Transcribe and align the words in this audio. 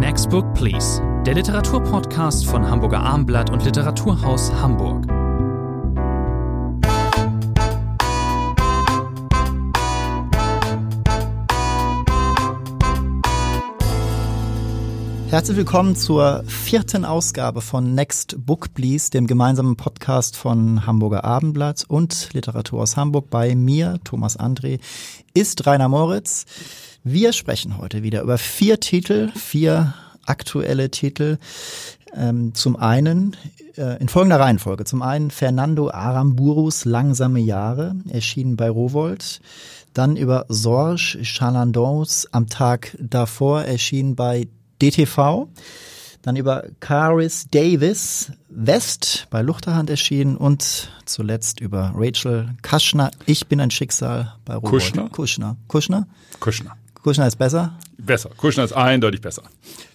Next 0.00 0.30
Book 0.30 0.54
Please, 0.54 1.02
der 1.26 1.34
Literaturpodcast 1.34 2.46
von 2.46 2.66
Hamburger 2.66 3.00
Armblatt 3.00 3.50
und 3.50 3.62
Literaturhaus 3.66 4.50
Hamburg. 4.50 5.06
Herzlich 15.28 15.58
willkommen 15.58 15.94
zur 15.94 16.44
vierten 16.46 17.04
Ausgabe 17.04 17.60
von 17.60 17.94
Next 17.94 18.46
Book 18.46 18.72
Please, 18.72 19.10
dem 19.10 19.26
gemeinsamen 19.26 19.76
Podcast 19.76 20.34
von 20.34 20.86
Hamburger 20.86 21.24
Abendblatt 21.24 21.84
und 21.86 22.32
Literaturhaus 22.32 22.96
Hamburg. 22.96 23.28
Bei 23.28 23.54
mir, 23.54 24.00
Thomas 24.02 24.40
André, 24.40 24.80
ist 25.34 25.66
Rainer 25.66 25.90
Moritz. 25.90 26.46
Wir 27.02 27.32
sprechen 27.32 27.78
heute 27.78 28.02
wieder 28.02 28.20
über 28.20 28.36
vier 28.36 28.78
Titel, 28.78 29.32
vier 29.34 29.94
aktuelle 30.26 30.90
Titel. 30.90 31.38
Ähm, 32.14 32.54
zum 32.54 32.76
einen 32.76 33.36
äh, 33.76 33.98
in 34.00 34.08
folgender 34.08 34.38
Reihenfolge. 34.38 34.84
Zum 34.84 35.00
einen 35.00 35.30
Fernando 35.30 35.90
Aramburus 35.90 36.84
Langsame 36.84 37.40
Jahre, 37.40 37.94
erschienen 38.10 38.56
bei 38.56 38.68
Rowold. 38.68 39.40
Dann 39.94 40.16
über 40.16 40.44
Sorge 40.48 41.20
Chalandons 41.22 42.28
am 42.32 42.48
Tag 42.48 42.94
davor, 43.00 43.62
erschienen 43.62 44.14
bei 44.14 44.48
DTV. 44.82 45.48
Dann 46.20 46.36
über 46.36 46.64
Caris 46.80 47.46
Davis 47.50 48.30
West 48.50 49.26
bei 49.30 49.40
Luchterhand 49.40 49.88
erschienen 49.88 50.36
und 50.36 50.90
zuletzt 51.06 51.60
über 51.60 51.92
Rachel 51.94 52.50
Kushner 52.60 53.10
Ich 53.24 53.46
bin 53.46 53.58
ein 53.58 53.70
Schicksal 53.70 54.34
bei 54.44 54.54
Robert. 54.54 54.70
Kushner? 54.70 55.08
Kushner. 55.08 55.56
Kushner? 55.66 56.06
Kushner. 56.40 56.76
Kushner 57.02 57.26
ist 57.26 57.36
besser? 57.36 57.72
Besser. 57.98 58.30
Kushner 58.36 58.64
ist 58.64 58.72
eindeutig 58.72 59.20
besser. 59.20 59.42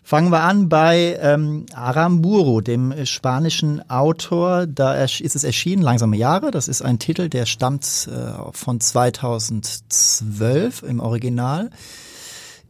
Fangen 0.03 0.31
wir 0.31 0.41
an 0.41 0.69
bei 0.69 1.17
ähm, 1.21 1.65
Aramburu, 1.73 2.61
dem 2.61 3.05
spanischen 3.05 3.87
Autor. 3.89 4.67
Da 4.67 5.03
ist 5.03 5.35
es 5.35 5.43
erschienen, 5.43 5.81
Langsame 5.81 6.17
Jahre. 6.17 6.51
Das 6.51 6.67
ist 6.67 6.81
ein 6.81 6.99
Titel, 6.99 7.29
der 7.29 7.45
stammt 7.45 8.09
äh, 8.11 8.51
von 8.51 8.79
2012 8.79 10.83
im 10.83 10.99
Original 10.99 11.69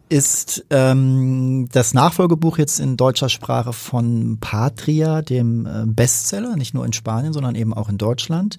ist 0.10 0.66
ähm, 0.70 1.68
das 1.72 1.94
Nachfolgebuch 1.94 2.58
jetzt 2.58 2.80
in 2.80 2.96
deutscher 2.98 3.30
Sprache 3.30 3.74
von 3.74 4.38
Patria, 4.40 5.22
dem 5.22 5.66
äh, 5.66 5.84
Bestseller, 5.86 6.56
nicht 6.56 6.74
nur 6.74 6.86
in 6.86 6.94
Spanien, 6.94 7.34
sondern 7.34 7.56
eben 7.56 7.74
auch 7.74 7.90
in 7.90 7.98
Deutschland. 7.98 8.58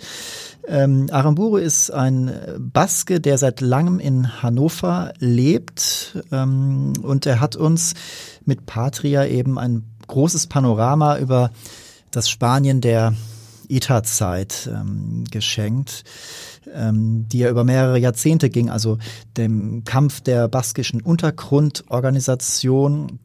Ähm, 0.67 1.07
Aramburu 1.13 1.57
ist 1.57 1.91
ein 1.91 2.33
Baske, 2.59 3.21
der 3.21 3.39
seit 3.39 3.61
langem 3.61 4.01
in 4.01 4.43
Hannover 4.43 5.13
lebt 5.19 6.19
ähm, 6.33 6.95
und 7.03 7.27
er 7.27 7.41
hat 7.41 7.55
uns 7.55 7.95
mit 8.45 8.67
Patria 8.67 9.25
eben 9.27 9.59
ein 9.59 9.85
großes 10.09 10.49
Panorama 10.49 11.19
über 11.19 11.51
das 12.11 12.29
Spanien 12.29 12.81
der 12.81 13.15
ITA-Zeit 13.69 14.71
ähm, 14.73 15.25
geschenkt 15.31 16.05
ähm, 16.73 17.27
die 17.29 17.39
ja 17.39 17.51
über 17.51 17.65
mehrere 17.65 17.99
Jahrzehnte 17.99 18.51
ging, 18.51 18.71
also 18.71 18.99
dem 19.37 19.83
Kampf 19.85 20.21
der 20.21 20.47
baskischen 20.49 21.03
Untergrundorganisation 21.03 23.19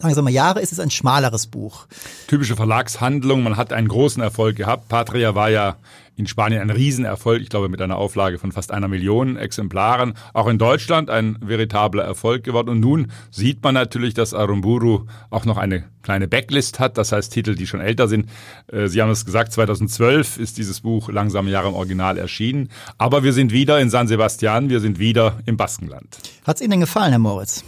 langsame 0.00 0.30
Jahre 0.30 0.60
ist 0.60 0.72
es 0.72 0.80
ein 0.80 0.90
schmaleres 0.90 1.46
Buch. 1.46 1.86
Typische 2.26 2.56
Verlagshandlung, 2.56 3.42
man 3.42 3.56
hat 3.56 3.72
einen 3.72 3.88
großen 3.88 4.22
Erfolg 4.22 4.56
gehabt. 4.56 4.88
Patria 4.88 5.34
war 5.34 5.50
ja 5.50 5.76
in 6.18 6.26
Spanien 6.26 6.60
ein 6.60 6.70
Riesenerfolg, 6.70 7.40
ich 7.40 7.48
glaube 7.48 7.68
mit 7.68 7.80
einer 7.80 7.96
Auflage 7.96 8.38
von 8.38 8.50
fast 8.50 8.72
einer 8.72 8.88
Million 8.88 9.36
Exemplaren. 9.36 10.14
Auch 10.34 10.48
in 10.48 10.58
Deutschland 10.58 11.10
ein 11.10 11.38
veritabler 11.40 12.02
Erfolg 12.02 12.42
geworden. 12.42 12.70
Und 12.70 12.80
nun 12.80 13.12
sieht 13.30 13.62
man 13.62 13.74
natürlich, 13.74 14.14
dass 14.14 14.34
Arumburu 14.34 15.06
auch 15.30 15.44
noch 15.44 15.56
eine 15.56 15.84
kleine 16.02 16.26
Backlist 16.26 16.80
hat, 16.80 16.98
das 16.98 17.12
heißt 17.12 17.32
Titel, 17.32 17.54
die 17.54 17.68
schon 17.68 17.80
älter 17.80 18.08
sind. 18.08 18.28
Äh, 18.66 18.88
Sie 18.88 19.00
haben 19.00 19.10
es 19.10 19.24
gesagt, 19.24 19.52
2012 19.52 20.38
ist 20.38 20.58
dieses 20.58 20.80
Buch 20.80 21.08
Langsame 21.08 21.50
Jahre 21.50 21.68
im 21.68 21.74
Original 21.74 22.18
erschienen. 22.18 22.68
Aber 22.96 23.22
wir 23.22 23.32
sind 23.32 23.52
wieder 23.52 23.78
in 23.78 23.88
San 23.88 24.08
Sebastian, 24.08 24.70
wir 24.70 24.80
sind 24.80 24.98
wieder 24.98 25.38
im 25.46 25.56
Baskenland. 25.56 26.18
Hat 26.44 26.56
es 26.56 26.62
Ihnen 26.62 26.72
denn 26.72 26.80
gefallen, 26.80 27.10
Herr 27.10 27.18
Moritz? 27.20 27.62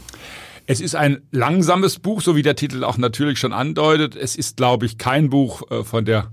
Es 0.70 0.81
ist 0.81 0.94
ein 0.94 1.22
langsames 1.32 1.98
Buch, 1.98 2.20
so 2.20 2.36
wie 2.36 2.42
der 2.42 2.54
Titel 2.54 2.84
auch 2.84 2.97
natürlich 2.97 3.41
schon 3.41 3.53
andeutet. 3.53 4.14
Es 4.14 4.36
ist, 4.36 4.56
glaube 4.56 4.86
ich, 4.86 4.98
kein 4.98 5.28
Buch 5.28 5.69
äh, 5.69 5.82
von 5.82 6.04
der 6.04 6.31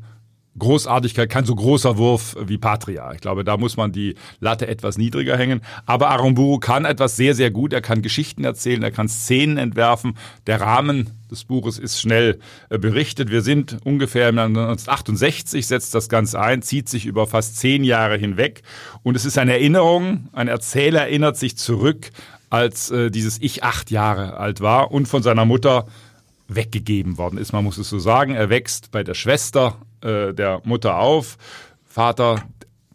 Großartigkeit, 0.59 1.27
kein 1.27 1.43
so 1.43 1.55
großer 1.55 1.97
Wurf 1.97 2.35
wie 2.39 2.59
Patria. 2.59 3.11
Ich 3.13 3.21
glaube, 3.21 3.43
da 3.43 3.57
muss 3.57 3.77
man 3.77 3.91
die 3.91 4.13
Latte 4.39 4.67
etwas 4.67 4.99
niedriger 4.99 5.35
hängen. 5.35 5.61
Aber 5.87 6.09
Aramburu 6.09 6.59
kann 6.59 6.85
etwas 6.85 7.15
sehr, 7.15 7.33
sehr 7.33 7.49
gut. 7.49 7.73
Er 7.73 7.81
kann 7.81 8.03
Geschichten 8.03 8.43
erzählen, 8.43 8.83
er 8.83 8.91
kann 8.91 9.09
Szenen 9.09 9.57
entwerfen. 9.57 10.13
Der 10.45 10.61
Rahmen 10.61 11.09
des 11.31 11.43
Buches 11.43 11.79
ist 11.79 11.99
schnell 11.99 12.37
äh, 12.69 12.77
berichtet. 12.77 13.31
Wir 13.31 13.41
sind 13.41 13.79
ungefähr 13.85 14.27
1968, 14.27 15.65
setzt 15.65 15.95
das 15.95 16.09
Ganze 16.09 16.39
ein, 16.39 16.61
zieht 16.61 16.89
sich 16.89 17.07
über 17.07 17.25
fast 17.25 17.57
zehn 17.57 17.83
Jahre 17.83 18.17
hinweg. 18.17 18.61
Und 19.01 19.15
es 19.15 19.25
ist 19.25 19.39
eine 19.39 19.53
Erinnerung, 19.53 20.29
ein 20.31 20.47
Erzähler 20.47 21.01
erinnert 21.01 21.37
sich 21.37 21.57
zurück, 21.57 22.11
als 22.49 22.91
äh, 22.91 23.11
dieses 23.11 23.41
Ich 23.41 23.63
acht 23.63 23.91
Jahre 23.91 24.37
alt 24.37 24.61
war 24.61 24.91
und 24.91 25.07
von 25.07 25.23
seiner 25.23 25.45
Mutter 25.45 25.87
weggegeben 26.47 27.17
worden 27.17 27.37
ist. 27.37 27.51
Man 27.53 27.63
muss 27.63 27.77
es 27.77 27.89
so 27.89 27.99
sagen. 27.99 28.33
Er 28.33 28.49
wächst 28.49 28.91
bei 28.91 29.03
der 29.03 29.13
Schwester 29.13 29.77
äh, 30.01 30.33
der 30.33 30.61
Mutter 30.63 30.97
auf. 30.97 31.37
Vater, 31.85 32.43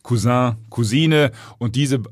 Cousin, 0.03 0.57
Cousine 0.71 1.33
und 1.59 1.77
diese 1.77 2.03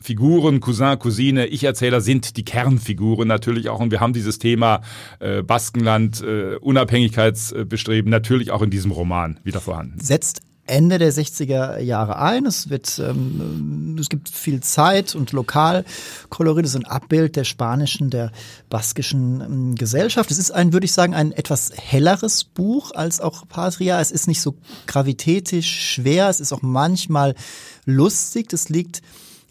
Figuren, 0.00 0.60
Cousin, 0.60 0.98
Cousine, 0.98 1.46
Ich-Erzähler 1.46 2.00
sind 2.00 2.36
die 2.36 2.44
Kernfiguren 2.44 3.26
natürlich 3.26 3.68
auch. 3.68 3.80
Und 3.80 3.90
wir 3.90 4.00
haben 4.00 4.12
dieses 4.12 4.38
Thema 4.38 4.80
äh, 5.18 5.42
Baskenland, 5.42 6.22
äh, 6.22 6.56
Unabhängigkeitsbestreben 6.56 8.10
natürlich 8.10 8.50
auch 8.50 8.62
in 8.62 8.70
diesem 8.70 8.92
Roman 8.92 9.40
wieder 9.42 9.60
vorhanden. 9.60 9.98
Setzt 10.00 10.40
Ende 10.68 10.98
der 10.98 11.12
60er 11.12 11.78
Jahre 11.78 12.18
ein. 12.18 12.46
Es 12.46 12.70
wird, 12.70 12.98
ähm, 12.98 13.96
es 13.98 14.08
gibt 14.08 14.28
viel 14.28 14.60
Zeit 14.60 15.14
und 15.14 15.32
Lokalkolorit. 15.32 16.64
Es 16.64 16.72
ist 16.72 16.76
ein 16.76 16.86
Abbild 16.86 17.36
der 17.36 17.44
spanischen, 17.44 18.10
der 18.10 18.32
baskischen 18.70 19.40
ähm, 19.40 19.74
Gesellschaft. 19.74 20.30
Es 20.30 20.38
ist 20.38 20.50
ein, 20.50 20.72
würde 20.72 20.84
ich 20.84 20.92
sagen, 20.92 21.14
ein 21.14 21.32
etwas 21.32 21.72
helleres 21.76 22.44
Buch 22.44 22.92
als 22.94 23.20
auch 23.20 23.48
Patria. 23.48 24.00
Es 24.00 24.10
ist 24.10 24.28
nicht 24.28 24.40
so 24.40 24.54
gravitätisch 24.86 25.94
schwer. 25.94 26.28
Es 26.28 26.40
ist 26.40 26.52
auch 26.52 26.62
manchmal 26.62 27.34
lustig. 27.84 28.48
Das 28.48 28.68
liegt 28.68 29.02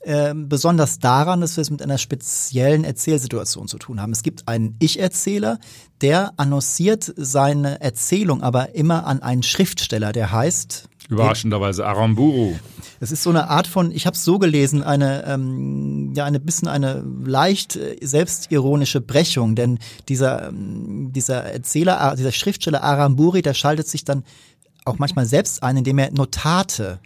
äh, 0.07 0.33
besonders 0.33 0.99
daran, 0.99 1.41
dass 1.41 1.57
wir 1.57 1.63
es 1.63 1.69
mit 1.69 1.81
einer 1.81 1.97
speziellen 1.97 2.85
Erzählsituation 2.85 3.67
zu 3.67 3.77
tun 3.77 3.99
haben. 3.99 4.13
Es 4.13 4.23
gibt 4.23 4.47
einen 4.47 4.77
Ich-Erzähler, 4.79 5.59
der 6.01 6.33
annonciert 6.37 7.13
seine 7.17 7.81
Erzählung 7.81 8.41
aber 8.41 8.73
immer 8.73 9.05
an 9.05 9.21
einen 9.21 9.43
Schriftsteller, 9.43 10.13
der 10.13 10.31
heißt 10.31 10.87
Überraschenderweise 11.09 11.85
Aramburu. 11.85 12.55
Es 12.99 13.11
ist 13.11 13.23
so 13.23 13.29
eine 13.29 13.49
Art 13.49 13.67
von, 13.67 13.91
ich 13.91 14.05
habe 14.05 14.15
es 14.15 14.23
so 14.23 14.39
gelesen, 14.39 14.83
eine 14.83 15.25
ähm, 15.25 16.13
ja 16.15 16.25
eine 16.25 16.39
bisschen 16.39 16.67
eine 16.67 17.03
leicht 17.23 17.75
äh, 17.75 17.97
selbstironische 18.01 19.01
Brechung, 19.01 19.55
denn 19.55 19.79
dieser 20.09 20.49
ähm, 20.49 21.13
dieser 21.13 21.43
Erzähler, 21.43 22.15
dieser 22.17 22.31
Schriftsteller 22.31 22.83
Aramburi, 22.83 23.41
der 23.41 23.53
schaltet 23.53 23.87
sich 23.87 24.03
dann 24.03 24.23
auch 24.83 24.99
manchmal 24.99 25.25
selbst 25.25 25.63
ein, 25.63 25.77
indem 25.77 25.97
er 25.99 26.11
Notate 26.11 26.99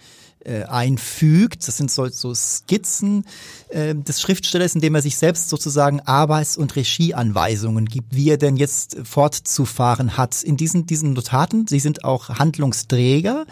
äh, 0.43 0.63
einfügt. 0.63 1.67
Das 1.67 1.77
sind 1.77 1.91
so, 1.91 2.07
so 2.07 2.33
Skizzen 2.33 3.25
äh, 3.69 3.93
des 3.95 4.21
Schriftstellers, 4.21 4.75
indem 4.75 4.95
er 4.95 5.01
sich 5.01 5.17
selbst 5.17 5.49
sozusagen 5.49 5.99
Arbeits- 6.01 6.57
und 6.57 6.75
Regieanweisungen 6.75 7.85
gibt, 7.85 8.15
wie 8.15 8.29
er 8.29 8.37
denn 8.37 8.57
jetzt 8.57 8.97
fortzufahren 9.03 10.17
hat. 10.17 10.41
In 10.43 10.57
diesen, 10.57 10.85
diesen 10.85 11.13
Notaten, 11.13 11.67
sie 11.67 11.79
sind 11.79 12.03
auch 12.03 12.29
Handlungsträger 12.29 13.45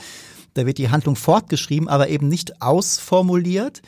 da 0.54 0.66
wird 0.66 0.78
die 0.78 0.90
Handlung 0.90 1.16
fortgeschrieben, 1.16 1.88
aber 1.88 2.10
eben 2.10 2.28
nicht 2.28 2.62
ausformuliert, 2.62 3.82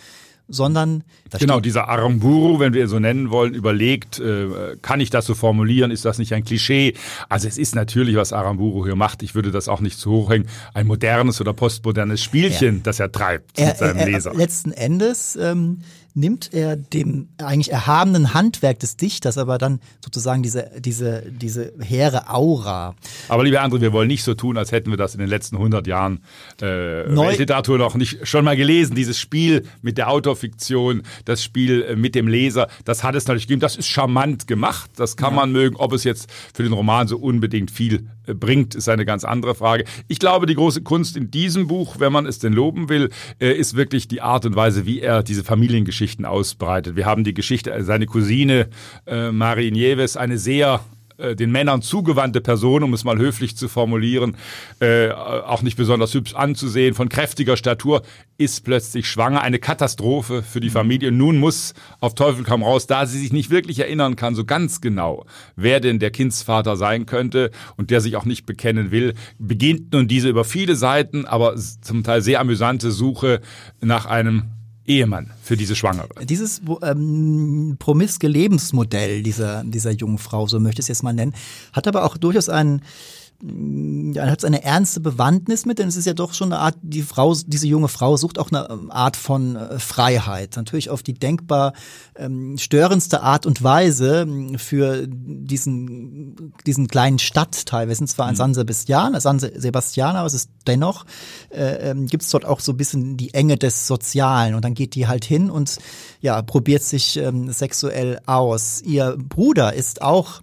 sondern 0.51 1.03
genau 1.39 1.59
dieser 1.59 1.87
Aramburu, 1.87 2.59
wenn 2.59 2.73
wir 2.73 2.81
ihn 2.81 2.87
so 2.87 2.99
nennen 2.99 3.31
wollen, 3.31 3.53
überlegt, 3.53 4.19
äh, 4.19 4.75
kann 4.81 4.99
ich 4.99 5.09
das 5.09 5.25
so 5.25 5.33
formulieren? 5.33 5.91
Ist 5.91 6.05
das 6.05 6.17
nicht 6.17 6.33
ein 6.33 6.43
Klischee? 6.43 6.93
Also 7.29 7.47
es 7.47 7.57
ist 7.57 7.73
natürlich, 7.73 8.15
was 8.15 8.33
Aramburu 8.33 8.85
hier 8.85 8.95
macht. 8.95 9.23
Ich 9.23 9.33
würde 9.33 9.51
das 9.51 9.69
auch 9.69 9.79
nicht 9.79 9.97
zu 9.97 10.11
hoch 10.11 10.29
hängen. 10.29 10.47
Ein 10.73 10.87
modernes 10.87 11.39
oder 11.41 11.53
postmodernes 11.53 12.21
Spielchen, 12.21 12.77
ja. 12.77 12.81
das 12.83 12.99
er 12.99 13.11
treibt 13.11 13.57
er, 13.57 13.67
mit 13.67 13.77
seinem 13.77 13.97
er, 13.97 14.05
Leser. 14.07 14.33
Letzten 14.33 14.71
Endes 14.71 15.37
ähm, 15.41 15.79
nimmt 16.13 16.53
er 16.53 16.75
dem 16.75 17.29
eigentlich 17.37 17.71
erhabenen 17.71 18.33
Handwerk 18.33 18.79
des 18.79 18.97
Dichters 18.97 19.37
aber 19.37 19.57
dann 19.57 19.79
sozusagen 20.03 20.43
diese, 20.43 20.71
diese, 20.79 21.23
diese 21.29 21.73
hehre 21.79 22.29
Aura. 22.29 22.95
Aber 23.27 23.43
liebe 23.43 23.61
André, 23.61 23.81
wir 23.81 23.93
wollen 23.93 24.07
nicht 24.07 24.23
so 24.23 24.33
tun, 24.33 24.57
als 24.57 24.71
hätten 24.71 24.89
wir 24.89 24.97
das 24.97 25.13
in 25.13 25.19
den 25.19 25.29
letzten 25.29 25.57
100 25.57 25.87
Jahren 25.87 26.19
äh, 26.61 26.65
Weltliteratur 26.65 27.77
noch 27.77 27.95
nicht 27.95 28.27
schon 28.27 28.45
mal 28.45 28.55
gelesen. 28.55 28.95
Dieses 28.95 29.19
Spiel 29.19 29.65
mit 29.81 29.97
der 29.97 30.09
Autofiktion, 30.09 31.03
das 31.25 31.43
Spiel 31.43 31.83
äh, 31.83 31.95
mit 31.95 32.15
dem 32.15 32.27
Leser, 32.27 32.67
das 32.85 33.03
hat 33.03 33.15
es 33.15 33.27
natürlich 33.27 33.47
gegeben. 33.47 33.61
Das 33.61 33.75
ist 33.75 33.87
charmant 33.87 34.47
gemacht. 34.47 34.91
Das 34.95 35.17
kann 35.17 35.33
ja. 35.33 35.41
man 35.41 35.51
mögen. 35.51 35.75
Ob 35.75 35.93
es 35.93 36.03
jetzt 36.03 36.31
für 36.53 36.63
den 36.63 36.73
Roman 36.73 37.07
so 37.07 37.17
unbedingt 37.17 37.71
viel 37.71 38.07
äh, 38.27 38.33
bringt, 38.33 38.75
ist 38.75 38.89
eine 38.89 39.05
ganz 39.05 39.23
andere 39.23 39.55
Frage. 39.55 39.85
Ich 40.07 40.19
glaube, 40.19 40.45
die 40.45 40.55
große 40.55 40.81
Kunst 40.81 41.17
in 41.17 41.31
diesem 41.31 41.67
Buch, 41.67 41.95
wenn 41.99 42.13
man 42.13 42.25
es 42.25 42.39
denn 42.39 42.53
loben 42.53 42.89
will, 42.89 43.09
äh, 43.39 43.51
ist 43.53 43.75
wirklich 43.75 44.07
die 44.07 44.21
Art 44.21 44.45
und 44.45 44.55
Weise, 44.55 44.85
wie 44.85 44.99
er 44.99 45.23
diese 45.23 45.43
Familiengeschichten 46.01 46.25
ausbreitet. 46.25 46.95
Wir 46.95 47.05
haben 47.05 47.23
die 47.23 47.33
Geschichte, 47.33 47.75
seine 47.83 48.05
Cousine 48.05 48.67
äh, 49.05 49.31
Marie 49.31 49.71
Nieves, 49.71 50.17
eine 50.17 50.37
sehr 50.37 50.81
äh, 51.17 51.35
den 51.35 51.51
Männern 51.51 51.81
zugewandte 51.81 52.41
Person, 52.41 52.83
um 52.83 52.93
es 52.93 53.03
mal 53.03 53.17
höflich 53.17 53.55
zu 53.55 53.67
formulieren, 53.67 54.35
äh, 54.79 55.11
auch 55.11 55.61
nicht 55.61 55.77
besonders 55.77 56.13
hübsch 56.13 56.33
anzusehen, 56.33 56.95
von 56.95 57.09
kräftiger 57.09 57.55
Statur, 57.55 58.01
ist 58.37 58.63
plötzlich 58.63 59.07
schwanger. 59.07 59.41
Eine 59.41 59.59
Katastrophe 59.59 60.41
für 60.41 60.59
die 60.59 60.69
mhm. 60.69 60.73
Familie. 60.73 61.11
Nun 61.11 61.37
muss 61.37 61.73
auf 61.99 62.15
Teufel 62.15 62.43
komm 62.43 62.63
raus, 62.63 62.87
da 62.87 63.05
sie 63.05 63.19
sich 63.19 63.31
nicht 63.31 63.51
wirklich 63.51 63.79
erinnern 63.79 64.15
kann, 64.15 64.33
so 64.33 64.43
ganz 64.43 64.81
genau, 64.81 65.25
wer 65.55 65.79
denn 65.79 65.99
der 65.99 66.11
Kindsvater 66.11 66.75
sein 66.75 67.05
könnte 67.05 67.51
und 67.77 67.91
der 67.91 68.01
sich 68.01 68.15
auch 68.15 68.25
nicht 68.25 68.45
bekennen 68.47 68.89
will, 68.89 69.13
beginnt 69.37 69.93
nun 69.93 70.07
diese 70.07 70.29
über 70.29 70.45
viele 70.45 70.75
Seiten, 70.75 71.25
aber 71.25 71.55
zum 71.57 72.03
Teil 72.03 72.21
sehr 72.23 72.39
amüsante 72.39 72.89
Suche 72.91 73.41
nach 73.81 74.07
einem 74.07 74.45
Ehemann 74.85 75.31
für 75.43 75.57
diese 75.57 75.75
Schwangere. 75.75 76.25
Dieses 76.25 76.61
ähm, 76.81 77.75
promiske 77.79 78.27
Lebensmodell 78.27 79.23
dieser, 79.23 79.63
dieser 79.63 79.91
jungen 79.91 80.17
Frau, 80.17 80.47
so 80.47 80.59
möchte 80.59 80.79
ich 80.79 80.85
es 80.85 80.87
jetzt 80.89 81.03
mal 81.03 81.13
nennen, 81.13 81.33
hat 81.73 81.87
aber 81.87 82.03
auch 82.03 82.17
durchaus 82.17 82.49
einen 82.49 82.81
ja, 83.43 84.29
hat 84.29 84.45
eine 84.45 84.63
ernste 84.63 84.99
Bewandtnis 84.99 85.65
mit, 85.65 85.79
denn 85.79 85.87
es 85.87 85.95
ist 85.95 86.05
ja 86.05 86.13
doch 86.13 86.33
schon 86.33 86.53
eine 86.53 86.61
Art, 86.61 86.75
die 86.81 87.01
Frau, 87.01 87.33
diese 87.33 87.67
junge 87.67 87.87
Frau 87.87 88.15
sucht 88.17 88.37
auch 88.37 88.51
eine 88.51 88.67
ähm, 88.69 88.91
Art 88.91 89.17
von 89.17 89.55
äh, 89.55 89.79
Freiheit. 89.79 90.55
Natürlich 90.57 90.89
auf 90.89 91.01
die 91.01 91.13
denkbar 91.13 91.73
ähm, 92.15 92.57
störendste 92.57 93.21
Art 93.23 93.45
und 93.45 93.63
Weise 93.63 94.21
ähm, 94.21 94.59
für 94.59 95.07
diesen, 95.07 96.53
diesen 96.67 96.87
kleinen 96.87 97.19
Stadtteil. 97.19 97.87
Wir 97.87 97.95
sind 97.95 98.07
zwar 98.07 98.27
in 98.27 98.33
mhm. 98.33 98.37
San 98.37 98.53
Sebastian, 98.53 99.19
San 99.19 99.39
Sebastian, 99.39 100.15
aber 100.15 100.27
es 100.27 100.33
ist 100.33 100.51
dennoch, 100.67 101.05
äh, 101.49 101.91
äh, 101.91 101.95
gibt 102.05 102.23
es 102.23 102.29
dort 102.29 102.45
auch 102.45 102.59
so 102.59 102.73
ein 102.73 102.77
bisschen 102.77 103.17
die 103.17 103.33
Enge 103.33 103.57
des 103.57 103.87
Sozialen. 103.87 104.55
Und 104.55 104.65
dann 104.65 104.73
geht 104.73 104.95
die 104.95 105.07
halt 105.07 105.25
hin 105.25 105.49
und 105.49 105.77
ja, 106.21 106.41
probiert 106.41 106.83
sich 106.83 107.17
ähm, 107.17 107.51
sexuell 107.51 108.19
aus. 108.25 108.81
Ihr 108.81 109.17
Bruder 109.17 109.73
ist 109.73 110.01
auch 110.01 110.41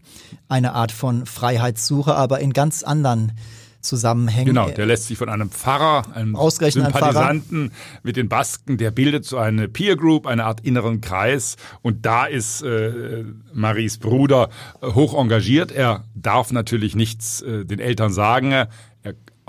eine 0.48 0.72
Art 0.72 0.92
von 0.92 1.26
Freiheitssuche, 1.26 2.14
aber 2.14 2.40
in 2.40 2.52
ganz 2.52 2.82
anderen 2.82 3.32
Zusammenhängen. 3.80 4.46
Genau, 4.46 4.68
der 4.70 4.86
lässt 4.86 5.06
sich 5.06 5.16
von 5.16 5.28
einem 5.28 5.50
Pfarrer, 5.50 6.14
einem 6.14 6.34
Sympathisanten 6.34 7.70
Pfarrer. 7.70 8.00
mit 8.02 8.16
den 8.16 8.28
Basken, 8.28 8.76
der 8.76 8.90
bildet 8.90 9.24
so 9.24 9.38
eine 9.38 9.68
Peer 9.68 9.96
Group, 9.96 10.26
eine 10.26 10.44
Art 10.44 10.60
inneren 10.60 11.00
Kreis. 11.00 11.56
Und 11.80 12.04
da 12.04 12.26
ist 12.26 12.62
äh, 12.62 13.24
Maries 13.52 13.98
Bruder 13.98 14.50
äh, 14.82 14.88
hoch 14.88 15.18
engagiert. 15.18 15.70
Er 15.70 16.04
darf 16.14 16.50
natürlich 16.50 16.96
nichts 16.96 17.40
äh, 17.42 17.64
den 17.64 17.78
Eltern 17.78 18.12
sagen. 18.12 18.66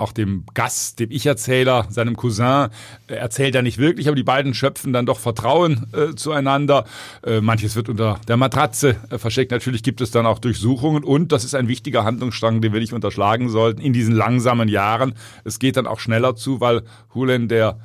Auch 0.00 0.12
dem 0.12 0.44
Gast, 0.54 0.98
dem 0.98 1.10
Ich-Erzähler, 1.10 1.86
seinem 1.90 2.16
Cousin, 2.16 2.68
äh, 3.06 3.14
erzählt 3.14 3.54
er 3.54 3.60
nicht 3.60 3.76
wirklich, 3.76 4.08
aber 4.08 4.16
die 4.16 4.22
beiden 4.22 4.54
schöpfen 4.54 4.94
dann 4.94 5.04
doch 5.04 5.18
Vertrauen 5.18 5.86
äh, 5.92 6.14
zueinander. 6.14 6.86
Äh, 7.22 7.42
manches 7.42 7.76
wird 7.76 7.90
unter 7.90 8.18
der 8.26 8.38
Matratze 8.38 8.96
äh, 9.10 9.18
versteckt. 9.18 9.52
Natürlich 9.52 9.82
gibt 9.82 10.00
es 10.00 10.10
dann 10.10 10.24
auch 10.24 10.38
Durchsuchungen 10.38 11.04
und 11.04 11.32
das 11.32 11.44
ist 11.44 11.54
ein 11.54 11.68
wichtiger 11.68 12.04
Handlungsstrang, 12.04 12.62
den 12.62 12.72
wir 12.72 12.80
nicht 12.80 12.94
unterschlagen 12.94 13.50
sollten 13.50 13.82
in 13.82 13.92
diesen 13.92 14.14
langsamen 14.14 14.68
Jahren. 14.68 15.14
Es 15.44 15.58
geht 15.58 15.76
dann 15.76 15.86
auch 15.86 16.00
schneller 16.00 16.34
zu, 16.34 16.62
weil 16.62 16.82
Hulen, 17.14 17.48
der 17.48 17.78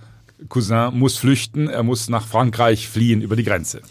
Cousin, 0.47 0.97
muss 0.97 1.17
flüchten. 1.17 1.67
Er 1.67 1.83
muss 1.83 2.07
nach 2.07 2.25
Frankreich 2.25 2.87
fliehen 2.87 3.21
über 3.21 3.35
die 3.35 3.43
Grenze. 3.43 3.81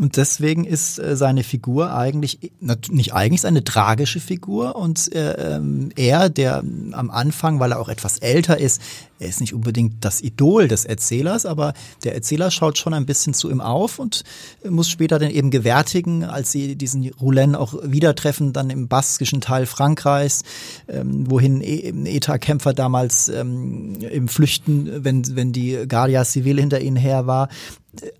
Und 0.00 0.16
deswegen 0.16 0.64
ist 0.64 0.98
äh, 0.98 1.14
seine 1.14 1.44
Figur 1.44 1.92
eigentlich, 1.92 2.52
nicht 2.88 3.12
eigentlich, 3.12 3.44
eine 3.44 3.64
tragische 3.64 4.18
Figur. 4.18 4.76
Und 4.76 5.14
äh, 5.14 5.56
ähm, 5.56 5.90
er, 5.94 6.30
der 6.30 6.64
am 6.92 7.10
Anfang, 7.10 7.60
weil 7.60 7.72
er 7.72 7.80
auch 7.80 7.90
etwas 7.90 8.16
älter 8.16 8.56
ist, 8.56 8.80
er 9.20 9.28
ist 9.28 9.40
nicht 9.40 9.54
unbedingt 9.54 10.04
das 10.04 10.22
Idol 10.22 10.66
des 10.66 10.86
Erzählers, 10.86 11.44
aber 11.44 11.74
der 12.04 12.14
Erzähler 12.14 12.50
schaut 12.50 12.78
schon 12.78 12.94
ein 12.94 13.06
bisschen 13.06 13.34
zu 13.34 13.50
ihm 13.50 13.60
auf 13.60 13.98
und 13.98 14.24
muss 14.68 14.88
später 14.88 15.18
dann 15.18 15.30
eben 15.30 15.50
gewärtigen, 15.50 16.24
als 16.24 16.50
sie 16.52 16.74
diesen 16.74 17.08
Roulin 17.20 17.54
auch 17.54 17.74
wieder 17.84 18.14
treffen, 18.14 18.52
dann 18.52 18.70
im 18.70 18.88
baskischen 18.88 19.42
Teil 19.42 19.66
Frankreichs, 19.66 20.42
ähm, 20.88 21.30
wohin 21.30 21.60
e, 21.60 21.92
ETA-Kämpfer 22.16 22.72
damals 22.72 23.28
ähm, 23.28 23.96
im 24.00 24.28
Flüchten, 24.28 25.04
wenn, 25.04 25.36
wenn 25.36 25.52
die 25.52 25.84
Guardia 25.86 26.24
Civil 26.24 26.58
hinter 26.58 26.80
ihnen 26.80 26.96
her 26.96 27.26
war, 27.26 27.48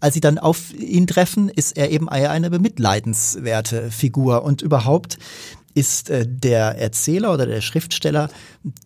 als 0.01 0.15
sie 0.15 0.21
dann 0.21 0.39
auf 0.39 0.75
ihn 0.75 1.07
treffen, 1.07 1.49
ist 1.49 1.77
er 1.77 1.91
eben 1.91 2.09
eine 2.09 2.51
bemitleidenswerte 2.51 3.91
Figur. 3.91 4.43
Und 4.43 4.63
überhaupt 4.63 5.19
ist 5.75 6.11
äh, 6.11 6.27
der 6.29 6.79
Erzähler 6.79 7.33
oder 7.33 7.47
der 7.47 7.61
Schriftsteller 7.61 8.29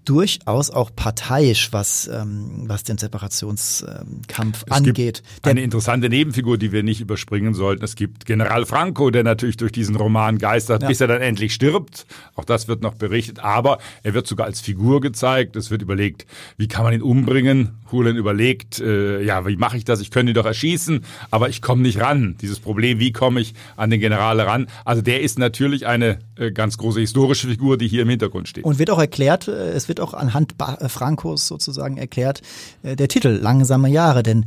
durchaus 0.04 0.70
auch 0.70 0.90
parteiisch, 0.94 1.72
was, 1.72 2.06
ähm, 2.06 2.64
was 2.66 2.84
den 2.84 2.98
Separationskampf 2.98 4.64
angeht. 4.70 5.22
Gibt 5.34 5.48
eine 5.48 5.62
interessante 5.62 6.08
Nebenfigur, 6.08 6.58
die 6.58 6.72
wir 6.72 6.82
nicht 6.82 7.00
überspringen 7.00 7.54
sollten. 7.54 7.84
Es 7.84 7.96
gibt 7.96 8.26
General 8.26 8.66
Franco, 8.66 9.10
der 9.10 9.24
natürlich 9.24 9.56
durch 9.56 9.72
diesen 9.72 9.96
Roman 9.96 10.38
geistert, 10.38 10.82
ja. 10.82 10.88
bis 10.88 11.00
er 11.00 11.08
dann 11.08 11.22
endlich 11.22 11.54
stirbt. 11.54 12.06
Auch 12.34 12.44
das 12.44 12.68
wird 12.68 12.82
noch 12.82 12.94
berichtet. 12.94 13.40
Aber 13.40 13.78
er 14.02 14.14
wird 14.14 14.26
sogar 14.26 14.46
als 14.46 14.60
Figur 14.60 15.00
gezeigt. 15.00 15.56
Es 15.56 15.70
wird 15.70 15.82
überlegt, 15.82 16.26
wie 16.56 16.68
kann 16.68 16.84
man 16.84 16.92
ihn 16.92 17.02
umbringen. 17.02 17.78
Hulen 17.94 18.16
überlegt, 18.16 18.80
äh, 18.80 19.22
ja, 19.22 19.46
wie 19.46 19.56
mache 19.56 19.76
ich 19.76 19.84
das? 19.84 20.00
Ich 20.00 20.10
könnte 20.10 20.32
ihn 20.32 20.34
doch 20.34 20.44
erschießen, 20.44 21.04
aber 21.30 21.48
ich 21.48 21.62
komme 21.62 21.82
nicht 21.82 22.00
ran. 22.00 22.36
Dieses 22.40 22.58
Problem, 22.58 22.98
wie 22.98 23.12
komme 23.12 23.40
ich 23.40 23.54
an 23.76 23.90
den 23.90 24.00
General 24.00 24.40
ran? 24.40 24.66
Also 24.84 25.00
der 25.00 25.22
ist 25.22 25.38
natürlich 25.38 25.86
eine 25.86 26.18
äh, 26.36 26.50
ganz 26.50 26.76
große 26.76 27.00
historische 27.00 27.48
Figur, 27.48 27.78
die 27.78 27.88
hier 27.88 28.02
im 28.02 28.08
Hintergrund 28.08 28.48
steht. 28.48 28.64
Und 28.64 28.78
wird 28.78 28.90
auch 28.90 28.98
erklärt, 28.98 29.48
äh, 29.48 29.70
es 29.70 29.88
wird 29.88 30.00
auch 30.00 30.14
anhand 30.14 30.54
äh, 30.60 30.88
Frankos 30.88 31.46
sozusagen 31.46 31.96
erklärt, 31.96 32.42
äh, 32.82 32.96
der 32.96 33.08
Titel 33.08 33.28
Langsame 33.28 33.88
Jahre, 33.88 34.22
denn 34.22 34.46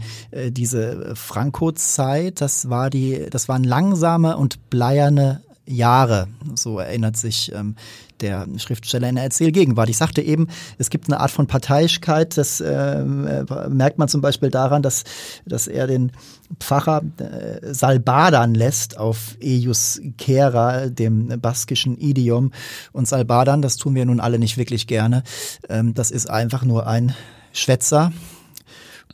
diese 0.49 1.13
Franco-Zeit, 1.15 2.41
das 2.41 2.69
war 2.69 2.89
die, 2.89 3.27
das 3.29 3.47
waren 3.47 3.63
langsame 3.63 4.37
und 4.37 4.69
bleierne 4.69 5.41
Jahre. 5.67 6.27
So 6.55 6.79
erinnert 6.79 7.17
sich 7.17 7.51
ähm, 7.53 7.75
der 8.21 8.47
Schriftsteller 8.57 9.09
in 9.09 9.15
der 9.15 9.25
Erzählgegenwart. 9.25 9.89
Ich 9.89 9.97
sagte 9.97 10.21
eben, 10.21 10.47
es 10.77 10.89
gibt 10.89 11.07
eine 11.07 11.19
Art 11.19 11.31
von 11.31 11.47
Parteiischkeit. 11.47 12.37
Das 12.37 12.61
äh, 12.61 13.03
merkt 13.03 13.97
man 13.97 14.07
zum 14.07 14.21
Beispiel 14.21 14.49
daran, 14.49 14.81
dass, 14.81 15.03
dass 15.45 15.67
er 15.67 15.87
den 15.87 16.11
Pfarrer 16.59 17.01
äh, 17.19 17.73
Salbadern 17.73 18.55
lässt 18.55 18.97
auf 18.97 19.37
Eius 19.43 20.01
Kera, 20.17 20.87
dem 20.87 21.39
baskischen 21.39 21.97
Idiom. 21.97 22.51
Und 22.91 23.07
Salbadern, 23.07 23.61
das 23.61 23.77
tun 23.77 23.95
wir 23.95 24.05
nun 24.05 24.19
alle 24.19 24.39
nicht 24.39 24.57
wirklich 24.57 24.87
gerne. 24.87 25.23
Ähm, 25.69 25.93
das 25.93 26.11
ist 26.11 26.29
einfach 26.29 26.63
nur 26.63 26.87
ein 26.87 27.13
Schwätzer, 27.53 28.11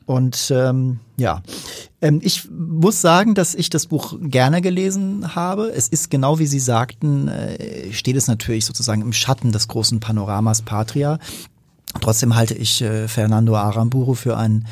und 0.06 0.52
ähm, 0.54 1.00
ja, 1.18 1.42
ähm, 2.02 2.20
ich 2.24 2.50
muss 2.50 3.02
sagen, 3.02 3.36
dass 3.36 3.56
ich 3.56 3.70
das 3.70 3.88
Buch 3.88 4.16
gerne 4.22 4.62
gelesen 4.62 5.36
habe. 5.36 5.72
Es 5.74 5.88
ist 5.88 6.10
genau 6.10 6.40
wie 6.40 6.48
Sie 6.48 6.60
sagten, 6.60 7.28
äh, 7.28 7.92
steht 7.94 8.16
es 8.16 8.28
natürlich 8.28 8.66
sozusagen 8.66 9.02
im 9.02 9.14
Schatten 9.14 9.52
des 9.52 9.68
großen 9.68 10.00
Panoramas 10.00 10.62
Patria. 10.62 11.20
Trotzdem 12.02 12.36
halte 12.36 12.56
ich 12.56 12.82
äh, 12.82 13.08
Fernando 13.08 13.56
Aramburu 13.56 14.14
für 14.16 14.38
einen 14.38 14.68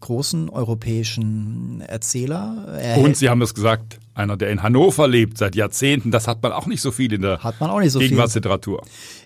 großen 0.00 0.50
europäischen 0.50 1.80
Erzähler. 1.80 2.78
Er 2.78 2.98
Und 2.98 3.16
Sie 3.16 3.28
haben 3.28 3.40
es 3.40 3.54
gesagt, 3.54 3.98
einer, 4.18 4.36
der 4.36 4.50
in 4.50 4.62
Hannover 4.62 5.08
lebt 5.08 5.38
seit 5.38 5.54
Jahrzehnten, 5.54 6.10
das 6.10 6.26
hat 6.26 6.42
man 6.42 6.52
auch 6.52 6.66
nicht 6.66 6.80
so 6.80 6.90
viel 6.90 7.12
in 7.12 7.22
der 7.22 7.42
hat 7.42 7.60
man 7.60 7.70
auch 7.70 7.80
nicht 7.80 7.92
so 7.92 7.98
Gegenwartsliteratur. 7.98 8.82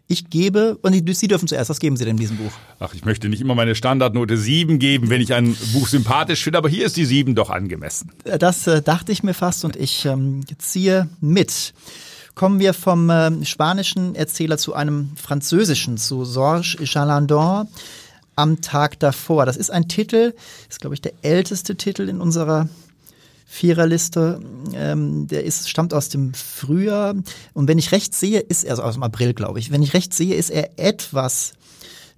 Ich 0.09 0.29
gebe, 0.31 0.77
und 0.83 0.93
Sie 0.93 1.29
dürfen 1.29 1.49
zuerst, 1.49 1.71
was 1.71 1.81
geben 1.81 1.97
Sie 1.97 2.05
denn 2.05 2.17
in 2.17 2.21
diesem 2.21 2.37
Buch? 2.37 2.53
Ach, 2.81 2.93
ich 2.95 3.05
möchte 3.05 3.29
nicht 3.29 3.41
immer 3.41 3.55
meine 3.55 3.75
Standardnote 3.75 4.37
7 4.37 4.79
geben, 4.79 5.11
wenn 5.11 5.21
ich 5.21 5.35
ein 5.35 5.57
Buch 5.73 5.89
sympathisch 5.89 6.43
finde, 6.43 6.59
aber 6.59 6.69
hier 6.69 6.87
ist 6.87 6.97
die 6.97 7.05
7 7.05 7.35
doch 7.35 7.51
angemessen. 7.51 8.13
Das 8.25 8.67
äh, 8.67 8.83
dachte 8.83 9.13
ich 9.13 9.23
mir 9.23 9.35
fast 9.35 9.65
und 9.65 9.77
ich 9.77 10.05
ähm, 10.05 10.43
ziehe 10.59 11.09
mit 11.21 11.73
kommen 12.35 12.61
wir 12.61 12.73
vom 12.73 13.11
äh, 13.11 13.45
spanischen 13.45 14.15
Erzähler 14.15 14.57
zu 14.57 14.75
einem 14.75 15.11
französischen, 15.17 15.99
zu 15.99 16.23
Georges 16.23 16.79
Chalandon 16.85 17.69
am 18.37 18.61
Tag 18.61 18.99
davor. 18.99 19.47
Das 19.47 19.57
ist 19.57 19.71
ein 19.71 19.89
Titel, 19.89 20.35
ist 20.69 20.81
glaube 20.81 20.95
ich 20.95 21.03
der 21.03 21.13
älteste 21.23 21.77
Titel 21.77 22.09
in 22.09 22.21
unserer 22.21 22.69
Viererliste. 23.53 24.41
Ähm, 24.75 25.27
der 25.27 25.45
ist, 25.45 25.69
stammt 25.69 25.93
aus 25.93 26.09
dem 26.09 26.33
Frühjahr. 26.33 27.15
Und 27.53 27.69
wenn 27.69 27.77
ich 27.77 27.93
recht 27.93 28.15
sehe, 28.15 28.41
ist 28.41 28.65
er, 28.65 28.71
also 28.71 28.83
aus 28.83 28.95
dem 28.95 29.03
April, 29.03 29.35
glaube 29.35 29.59
ich, 29.59 29.71
wenn 29.71 29.83
ich 29.83 29.93
recht 29.93 30.15
sehe, 30.15 30.35
ist 30.35 30.49
er 30.49 30.79
etwas 30.79 31.53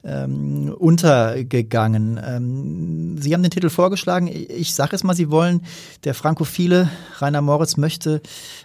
ähm, 0.04 0.72
untergegangen. 0.78 2.20
Ähm, 2.24 3.18
Sie 3.18 3.34
haben 3.34 3.42
den 3.42 3.50
Titel 3.50 3.68
vorgeschlagen. 3.68 4.28
Ich 4.28 4.74
sage 4.74 4.94
es 4.94 5.02
mal, 5.02 5.16
Sie 5.16 5.28
wollen, 5.28 5.62
der 6.04 6.14
frankophile 6.14 6.88
Rainer 7.18 7.42
Moritz 7.42 7.76
möchte 7.76 8.20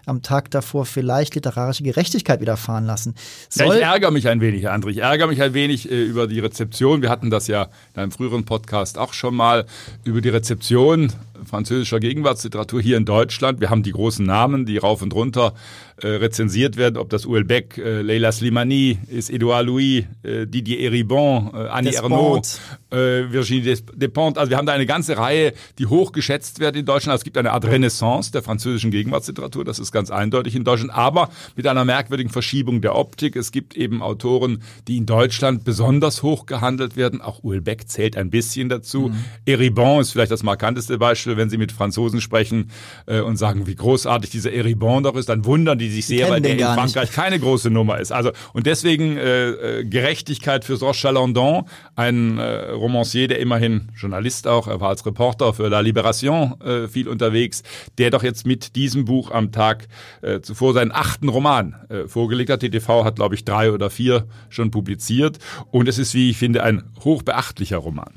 am 0.06 0.22
Tag 0.22 0.52
davor 0.52 0.86
vielleicht 0.86 1.34
literarische 1.34 1.84
Gerechtigkeit 1.84 2.40
widerfahren 2.42 2.86
lassen. 2.86 3.16
Soll 3.50 3.68
ja, 3.68 3.76
ich 3.76 3.82
ärgere 3.82 4.12
mich 4.12 4.28
ein 4.28 4.42
wenig, 4.42 4.64
Herr 4.64 4.76
André. 4.76 4.90
Ich 4.90 5.00
ärgere 5.00 5.28
mich 5.28 5.42
ein 5.42 5.56
wenig 5.56 5.90
äh, 5.90 6.04
über 6.04 6.28
die 6.28 6.40
Rezeption. 6.40 7.02
Wir 7.02 7.10
hatten 7.10 7.32
das 7.32 7.48
ja 7.48 7.70
in 7.96 8.02
einem 8.04 8.12
früheren 8.12 8.46
Podcast 8.46 9.00
auch 9.00 9.14
schon 9.14 9.34
mal 9.34 9.66
über 10.04 10.22
die 10.22 10.30
Rezeption 10.30 11.14
französischer 11.46 12.00
Gegenwartsliteratur 12.00 12.82
hier 12.82 12.98
in 12.98 13.06
Deutschland. 13.06 13.60
Wir 13.60 13.70
haben 13.70 13.84
die 13.84 13.92
großen 13.92 14.26
Namen, 14.26 14.66
die 14.66 14.78
rauf 14.78 15.02
und 15.02 15.14
runter 15.14 15.54
äh, 16.02 16.08
rezensiert 16.08 16.78
werden, 16.78 16.98
ob 16.98 17.10
das 17.10 17.26
Uelbeck, 17.26 17.78
äh, 17.78 18.02
Leila 18.02 18.32
Slimani, 18.32 19.00
ist 19.08 19.30
Edouard 19.30 19.66
Louis, 19.66 20.06
äh, 20.24 20.48
Didier 20.48 20.80
Eribon, 20.80 21.52
äh, 21.54 21.68
Annie 21.68 21.94
Ernaux, 21.94 22.60
äh, 22.92 22.96
Virginie 23.32 23.76
Despentes. 23.94 24.38
Also 24.38 24.50
wir 24.50 24.58
haben 24.58 24.66
da 24.66 24.74
eine 24.74 24.86
ganze 24.86 25.18
Reihe, 25.18 25.54
die 25.78 25.88
hoch 25.88 26.12
geschätzt 26.12 26.60
werden 26.60 26.78
in 26.78 26.86
Deutschland. 26.86 27.12
Also 27.12 27.22
es 27.22 27.24
gibt 27.26 27.38
eine 27.38 27.52
Art 27.52 27.66
Renaissance 27.66 28.32
der 28.32 28.44
französischen 28.44 28.92
Gegenwartsliteratur, 28.92 29.66
das 29.66 29.80
ist 29.80 29.92
ganz 29.92 30.10
eindeutig 30.10 30.56
in 30.56 30.64
Deutschland, 30.64 30.94
aber 30.94 31.30
mit 31.56 31.68
einer 31.68 31.86
merkwürdigen 31.86 32.32
Verschiebung 32.32 32.82
der 32.82 32.96
Optik. 32.96 33.36
Es 33.36 33.52
gibt 33.52 33.76
eben 33.76 34.02
Autoren, 34.02 34.64
die 34.88 34.98
in 34.98 35.06
Deutschland 35.06 35.64
besonders 35.64 36.24
hoch 36.24 36.46
gehandelt 36.46 36.96
werden. 36.96 37.22
Auch 37.22 37.44
Uelbeck 37.44 37.90
zählt 37.90 38.18
ein 38.18 38.30
bisschen 38.30 38.70
dazu. 38.70 39.10
Mhm. 39.10 39.26
Eribon 39.46 40.02
ist 40.02 40.12
vielleicht 40.12 40.32
das 40.32 40.44
markanteste 40.44 40.98
Beispiel, 40.98 41.29
wenn 41.38 41.50
Sie 41.50 41.58
mit 41.58 41.72
Franzosen 41.72 42.22
sprechen 42.22 42.72
äh, 43.06 43.22
und 43.22 43.38
sagen, 43.38 43.68
wie 43.68 43.76
großartig 43.76 44.30
dieser 44.30 44.52
Eribon 44.52 45.04
doch 45.04 45.16
ist, 45.16 45.30
dann 45.30 45.46
wundern 45.46 45.78
die 45.78 45.90
sich 45.90 46.08
sehr, 46.08 46.30
weil 46.30 46.42
der 46.42 46.54
in 46.54 46.60
Frankreich 46.60 47.10
nicht. 47.10 47.14
keine 47.14 47.40
große 47.40 47.70
Nummer 47.70 48.00
ist. 48.00 48.12
Also 48.12 48.32
und 48.54 48.66
deswegen 48.66 49.18
äh, 49.18 49.50
äh 49.50 49.86
Gerechtigkeit 49.86 50.66
für 50.66 50.78
Georges 50.78 51.00
Chalandon, 51.00 51.66
ein 51.96 52.38
äh, 52.38 52.72
Romancier, 52.72 53.28
der 53.28 53.40
immerhin 53.40 53.90
Journalist 53.96 54.48
auch, 54.48 54.68
er 54.68 54.80
war 54.82 54.90
als 54.90 55.06
Reporter 55.06 55.54
für 55.54 55.68
La 55.70 55.80
Libération 55.80 56.62
äh, 56.62 56.88
viel 56.88 57.08
unterwegs, 57.08 57.64
der 57.98 58.10
doch 58.10 58.24
jetzt 58.24 58.46
mit 58.46 58.76
diesem 58.76 59.06
Buch 59.06 59.32
am 59.32 59.52
Tag 59.52 59.88
äh, 60.22 60.42
zuvor 60.42 60.74
seinen 60.74 60.92
achten 60.92 61.30
Roman 61.30 61.76
äh, 61.90 62.08
vorgelegt 62.08 62.50
hat. 62.50 62.62
Die 62.62 62.70
TV 62.70 63.06
hat, 63.06 63.16
glaube 63.16 63.36
ich, 63.36 63.46
drei 63.46 63.72
oder 63.72 63.90
vier 63.90 64.26
schon 64.50 64.72
publiziert 64.72 65.40
und 65.72 65.88
es 65.88 65.98
ist, 65.98 66.14
wie 66.14 66.30
ich 66.30 66.38
finde, 66.38 66.64
ein 66.64 66.84
hochbeachtlicher 67.04 67.78
Roman. 67.78 68.14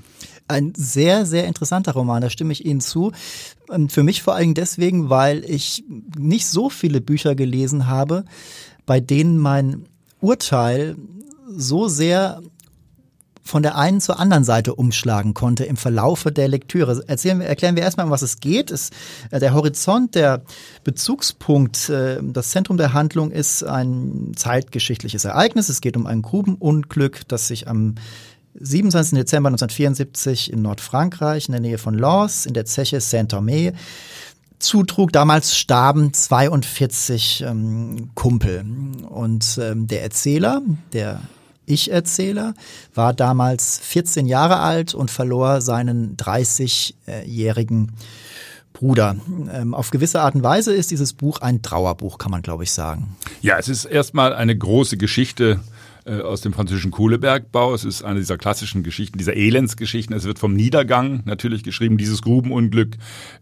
Ein 0.49 0.73
sehr, 0.77 1.27
sehr 1.27 1.47
interessanter 1.47 1.93
Roman, 1.93 2.23
da 2.23 2.31
stimme 2.31 2.53
ich 2.53 2.65
Ihnen 2.65 2.81
zu. 2.81 3.13
Ähm, 3.71 3.89
für 3.89 4.03
mich 4.03 4.23
vor 4.23 4.35
allem 4.35 4.55
deswegen, 4.55 5.11
weil 5.11 5.45
ich 5.45 5.85
nicht 6.17 6.47
so 6.47 6.69
viele 6.71 7.01
Bücher 7.01 7.35
gelesen 7.35 7.87
habe, 7.87 8.25
bei 8.87 9.01
denen 9.01 9.39
mein 9.39 9.87
Urteil 10.21 10.97
so 11.49 11.89
sehr 11.89 12.41
von 13.45 13.63
der 13.63 13.77
einen 13.77 14.01
zur 14.01 14.21
anderen 14.21 14.45
Seite 14.45 14.75
umschlagen 14.75 15.35
konnte 15.35 15.65
im 15.65 15.77
Verlaufe 15.77 16.31
der 16.31 16.49
Lektüre. 16.49 17.03
Erzählen, 17.07 17.41
erklären 17.41 17.75
wir 17.75 17.83
erstmal, 17.83 18.07
um 18.07 18.13
was 18.13 18.23
es 18.23 18.39
geht. 18.39 18.71
Es, 18.71 18.91
äh, 19.31 19.41
der 19.41 19.53
Horizont, 19.53 20.15
der 20.15 20.43
Bezugspunkt, 20.85 21.89
äh, 21.89 22.21
das 22.23 22.51
Zentrum 22.51 22.77
der 22.77 22.93
Handlung 22.93 23.31
ist 23.33 23.65
ein 23.65 24.33
zeitgeschichtliches 24.37 25.25
Ereignis. 25.25 25.69
Es 25.69 25.81
geht 25.81 25.97
um 25.97 26.07
ein 26.07 26.23
Grubenunglück, 26.23 27.27
das 27.29 27.49
sich 27.49 27.69
am 27.69 27.97
27. 28.54 29.18
Dezember 29.18 29.49
1974 29.49 30.52
in 30.52 30.62
Nordfrankreich 30.62 31.49
in 31.49 31.52
der 31.52 31.61
Nähe 31.61 31.78
von 31.78 31.99
Lens 31.99 32.47
in 32.47 32.54
der 32.54 32.64
Zeche 32.64 33.00
Saint-Thomé 33.00 33.73
zutrug. 34.59 35.12
Damals 35.12 35.56
starben 35.56 36.12
42 36.12 37.44
ähm, 37.47 38.11
Kumpel. 38.14 38.64
Und 39.09 39.59
ähm, 39.61 39.87
der 39.87 40.02
Erzähler, 40.02 40.62
der 40.92 41.21
Ich-Erzähler, 41.66 42.54
war 42.94 43.12
damals 43.12 43.78
14 43.78 44.26
Jahre 44.26 44.59
alt 44.59 44.94
und 44.94 45.11
verlor 45.11 45.61
seinen 45.61 46.16
30-jährigen 46.16 47.92
Bruder. 48.73 49.16
Ähm, 49.52 49.75
auf 49.75 49.90
gewisse 49.90 50.21
Art 50.21 50.35
und 50.35 50.42
Weise 50.42 50.75
ist 50.75 50.90
dieses 50.90 51.12
Buch 51.12 51.40
ein 51.40 51.62
Trauerbuch, 51.62 52.18
kann 52.18 52.30
man 52.30 52.42
glaube 52.42 52.64
ich 52.64 52.73
sagen. 52.73 53.16
Ja, 53.40 53.59
es 53.59 53.68
ist 53.68 53.85
erstmal 53.85 54.35
eine 54.35 54.56
große 54.56 54.97
Geschichte 54.97 55.61
äh, 56.04 56.21
aus 56.21 56.40
dem 56.40 56.52
französischen 56.52 56.90
Kohlebergbau. 56.90 57.75
Es 57.75 57.85
ist 57.85 58.02
eine 58.02 58.18
dieser 58.18 58.37
klassischen 58.37 58.82
Geschichten, 58.82 59.18
dieser 59.18 59.35
Elendsgeschichten. 59.35 60.16
Es 60.16 60.25
wird 60.25 60.38
vom 60.38 60.52
Niedergang 60.54 61.23
natürlich 61.26 61.62
geschrieben. 61.62 61.97
Dieses 61.97 62.23
Grubenunglück 62.23 62.97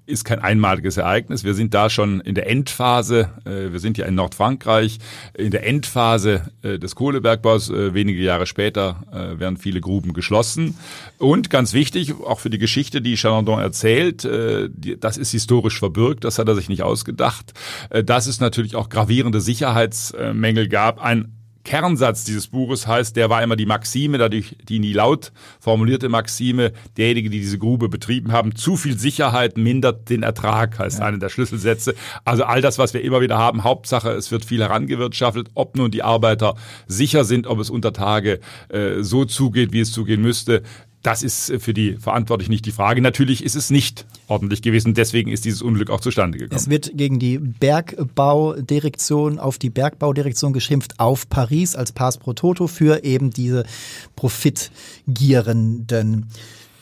ist 0.04 0.24
kein 0.24 0.40
einmaliges 0.40 0.98
Ereignis. 0.98 1.42
Wir 1.42 1.54
sind 1.54 1.72
da 1.72 1.88
schon 1.88 2.20
in 2.20 2.34
der 2.34 2.48
Endphase. 2.50 3.30
Äh, 3.44 3.72
wir 3.72 3.80
sind 3.80 3.96
ja 3.98 4.06
in 4.06 4.14
Nordfrankreich 4.14 4.98
in 5.34 5.50
der 5.50 5.66
Endphase 5.66 6.50
äh, 6.62 6.78
des 6.78 6.94
Kohlebergbaus. 6.94 7.70
Wenige 7.70 8.20
Jahre 8.20 8.46
später 8.46 9.04
werden 9.10 9.56
viele 9.56 9.80
Gruben 9.80 10.12
geschlossen. 10.12 10.76
Und 11.18 11.50
ganz 11.50 11.72
wichtig, 11.72 12.14
auch 12.14 12.40
für 12.40 12.50
die 12.50 12.58
Geschichte, 12.58 13.00
die 13.00 13.16
Chalandon 13.16 13.58
erzählt, 13.58 14.24
das 14.24 15.16
ist 15.16 15.30
historisch 15.30 15.78
verbürgt. 15.78 16.24
Das 16.24 16.38
hat 16.38 16.48
er 16.48 16.54
sich 16.54 16.68
nicht 16.68 16.82
ausgedacht. 16.82 17.52
Dass 17.90 18.26
es 18.26 18.40
natürlich 18.40 18.76
auch 18.76 18.88
gravierende 18.88 19.40
Sicherheitsmängel 19.40 20.68
gab. 20.68 21.02
Ein 21.02 21.39
Kernsatz 21.70 22.24
dieses 22.24 22.48
Buches 22.48 22.88
heißt, 22.88 23.14
der 23.14 23.30
war 23.30 23.44
immer 23.44 23.54
die 23.54 23.64
Maxime, 23.64 24.18
dadurch 24.18 24.56
die 24.68 24.80
nie 24.80 24.92
laut 24.92 25.30
formulierte 25.60 26.08
Maxime, 26.08 26.72
derjenige, 26.96 27.30
die 27.30 27.38
diese 27.38 27.58
Grube 27.58 27.88
betrieben 27.88 28.32
haben, 28.32 28.56
zu 28.56 28.76
viel 28.76 28.98
Sicherheit 28.98 29.56
mindert 29.56 30.10
den 30.10 30.24
Ertrag, 30.24 30.80
heißt 30.80 30.98
ja. 30.98 31.04
einer 31.04 31.18
der 31.18 31.28
Schlüsselsätze. 31.28 31.94
Also 32.24 32.42
all 32.42 32.60
das, 32.60 32.78
was 32.78 32.92
wir 32.92 33.02
immer 33.02 33.20
wieder 33.20 33.38
haben, 33.38 33.62
Hauptsache, 33.62 34.10
es 34.10 34.32
wird 34.32 34.44
viel 34.44 34.60
herangewirtschaftet, 34.60 35.50
ob 35.54 35.76
nun 35.76 35.92
die 35.92 36.02
Arbeiter 36.02 36.56
sicher 36.88 37.22
sind, 37.22 37.46
ob 37.46 37.60
es 37.60 37.70
unter 37.70 37.92
Tage 37.92 38.40
äh, 38.70 39.02
so 39.02 39.24
zugeht, 39.24 39.72
wie 39.72 39.78
es 39.78 39.92
zugehen 39.92 40.22
müsste, 40.22 40.64
das 41.02 41.23
ist 41.23 41.50
äh, 41.50 41.59
für 41.59 41.75
die 41.75 41.95
Verantwortlichen 41.95 42.52
nicht 42.52 42.66
die 42.66 42.73
Frage. 42.73 43.00
Natürlich 43.00 43.45
ist 43.45 43.57
es 43.57 43.71
nicht 43.71 44.07
ordentlich 44.28 44.62
gewesen. 44.62 44.95
Deswegen 44.95 45.30
ist 45.30 45.45
dieses 45.45 45.62
Unglück 45.62 45.90
auch 45.90 46.00
zustande 46.00 46.38
gekommen. 46.38 46.59
Es 46.59 46.71
wird 46.71 46.92
gegen 46.95 47.19
die 47.19 47.38
Bergbaudirektion, 47.38 49.38
auf 49.38 49.59
die 49.59 49.71
Bergbaudirektion 49.71 50.52
geschimpft, 50.52 51.00
auf 51.00 51.28
Paris 51.28 51.75
als 51.75 51.92
Pass 51.92 52.19
pro 52.19 52.33
Toto 52.33 52.66
für 52.66 53.04
eben 53.04 53.30
diese 53.30 53.64
Profitgierenden. 54.16 56.26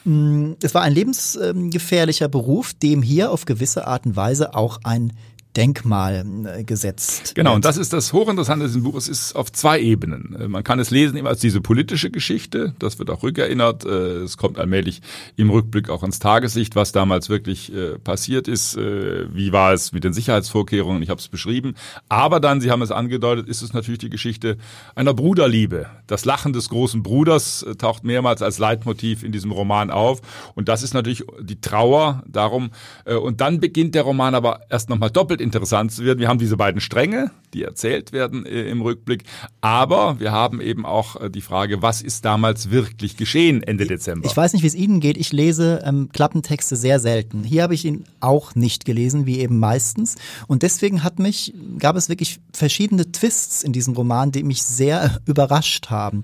Mm, 0.04 0.52
es 0.62 0.74
war 0.74 0.82
ein 0.82 0.94
lebensgefährlicher 0.94 2.28
Beruf, 2.28 2.74
dem 2.74 3.02
hier 3.02 3.30
auf 3.30 3.44
gewisse 3.44 3.86
Art 3.86 4.06
und 4.06 4.16
Weise 4.16 4.54
auch 4.54 4.80
ein 4.84 5.12
Denkmal 5.58 6.24
äh, 6.46 6.62
gesetzt. 6.62 7.34
Genau, 7.34 7.56
und 7.56 7.64
das 7.64 7.76
ist 7.76 7.92
das 7.92 8.12
Hochinteressante 8.12 8.66
in 8.66 8.68
diesem 8.68 8.84
Buch. 8.84 8.94
Es 8.94 9.08
ist 9.08 9.34
auf 9.34 9.50
zwei 9.50 9.80
Ebenen. 9.80 10.36
Äh, 10.38 10.46
man 10.46 10.62
kann 10.62 10.78
es 10.78 10.92
lesen 10.92 11.16
immer 11.16 11.30
als 11.30 11.40
diese 11.40 11.60
politische 11.60 12.12
Geschichte. 12.12 12.74
Das 12.78 13.00
wird 13.00 13.10
auch 13.10 13.24
rückerinnert. 13.24 13.84
Äh, 13.84 14.18
es 14.22 14.36
kommt 14.36 14.56
allmählich 14.56 15.02
im 15.34 15.50
Rückblick 15.50 15.90
auch 15.90 16.04
ins 16.04 16.20
Tageslicht, 16.20 16.76
was 16.76 16.92
damals 16.92 17.28
wirklich 17.28 17.72
passiert 18.04 18.46
ist. 18.46 18.76
Wie 18.76 19.52
war 19.52 19.72
es 19.72 19.92
mit 19.92 20.04
den 20.04 20.12
Sicherheitsvorkehrungen? 20.12 21.02
Ich 21.02 21.10
habe 21.10 21.20
es 21.20 21.28
beschrieben. 21.28 21.74
Aber 22.08 22.38
dann, 22.38 22.60
Sie 22.60 22.70
haben 22.70 22.82
es 22.82 22.90
angedeutet, 22.90 23.48
ist 23.48 23.62
es 23.62 23.72
natürlich 23.72 23.98
die 23.98 24.10
Geschichte 24.10 24.58
einer 24.94 25.14
Bruderliebe. 25.14 25.86
Das 26.06 26.24
Lachen 26.24 26.52
des 26.52 26.68
großen 26.68 27.02
Bruders 27.02 27.66
taucht 27.78 28.04
mehrmals 28.04 28.42
als 28.42 28.58
Leitmotiv 28.58 29.22
in 29.22 29.32
diesem 29.32 29.50
Roman 29.50 29.90
auf. 29.90 30.20
Und 30.54 30.68
das 30.68 30.82
ist 30.82 30.94
natürlich 30.94 31.24
die 31.40 31.60
Trauer 31.60 32.22
darum. 32.26 32.70
Und 33.04 33.40
dann 33.40 33.60
beginnt 33.60 33.94
der 33.94 34.02
Roman 34.02 34.34
aber 34.34 34.60
erst 34.68 34.88
nochmal 34.88 35.10
doppelt 35.10 35.40
interessant 35.48 35.92
zu 35.92 36.04
werden. 36.04 36.18
Wir 36.18 36.28
haben 36.28 36.38
diese 36.38 36.56
beiden 36.56 36.80
Stränge, 36.80 37.30
die 37.54 37.62
erzählt 37.62 38.12
werden 38.12 38.44
äh, 38.44 38.68
im 38.68 38.82
Rückblick, 38.82 39.24
aber 39.60 40.20
wir 40.20 40.30
haben 40.30 40.60
eben 40.60 40.84
auch 40.84 41.20
äh, 41.20 41.30
die 41.30 41.40
Frage, 41.40 41.82
was 41.82 42.02
ist 42.02 42.24
damals 42.24 42.70
wirklich 42.70 43.16
geschehen 43.16 43.62
Ende 43.62 43.86
Dezember? 43.86 44.26
Ich 44.26 44.36
weiß 44.36 44.52
nicht, 44.52 44.62
wie 44.62 44.66
es 44.66 44.74
Ihnen 44.74 45.00
geht. 45.00 45.16
Ich 45.16 45.32
lese 45.32 45.82
ähm, 45.84 46.10
Klappentexte 46.12 46.76
sehr 46.76 47.00
selten. 47.00 47.42
Hier 47.42 47.62
habe 47.62 47.74
ich 47.74 47.84
ihn 47.84 48.04
auch 48.20 48.54
nicht 48.54 48.84
gelesen, 48.84 49.26
wie 49.26 49.40
eben 49.40 49.58
meistens. 49.58 50.16
Und 50.46 50.62
deswegen 50.62 51.02
hat 51.02 51.18
mich, 51.18 51.54
gab 51.78 51.96
es 51.96 52.08
wirklich 52.08 52.40
verschiedene 52.52 53.10
Twists 53.10 53.62
in 53.62 53.72
diesem 53.72 53.94
Roman, 53.94 54.30
die 54.30 54.42
mich 54.42 54.62
sehr 54.62 55.20
überrascht 55.26 55.90
haben. 55.90 56.22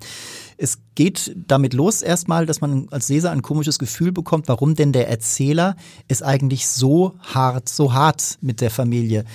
Es 0.65 0.79
geht 0.95 1.37
damit 1.47 1.75
los 1.75 2.01
erstmal, 2.01 2.47
dass 2.47 2.63
man 2.63 2.89
als 2.91 3.11
Leser 3.11 3.31
ein 3.33 3.43
komisches 3.43 3.79
Gefühl 3.79 4.13
bekommt, 4.13 4.49
warum 4.49 4.75
denn 4.75 4.93
der 4.93 5.11
Erzähler 5.11 5.77
es 6.09 6.23
eigentlich 6.23 6.67
so 6.67 7.17
hart, 7.21 7.69
so 7.69 7.93
hart 7.93 8.39
mit 8.41 8.63
der 8.63 8.71
Familie 8.71 9.27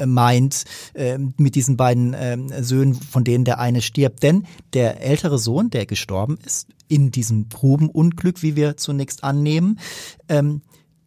äh, 0.00 0.06
meint, 0.06 0.64
äh, 0.94 1.18
mit 1.36 1.56
diesen 1.56 1.76
beiden 1.76 2.14
äh, 2.14 2.38
Söhnen, 2.62 2.94
von 2.94 3.22
denen 3.22 3.44
der 3.44 3.58
eine 3.58 3.82
stirbt. 3.82 4.22
Denn 4.22 4.46
der 4.72 5.02
ältere 5.02 5.38
Sohn, 5.38 5.68
der 5.68 5.84
gestorben 5.84 6.38
ist, 6.42 6.68
in 6.88 7.10
diesem 7.10 7.50
Grubenunglück, 7.50 8.42
wie 8.42 8.56
wir 8.56 8.78
zunächst 8.78 9.24
annehmen, 9.24 9.78
ähm, 10.30 10.62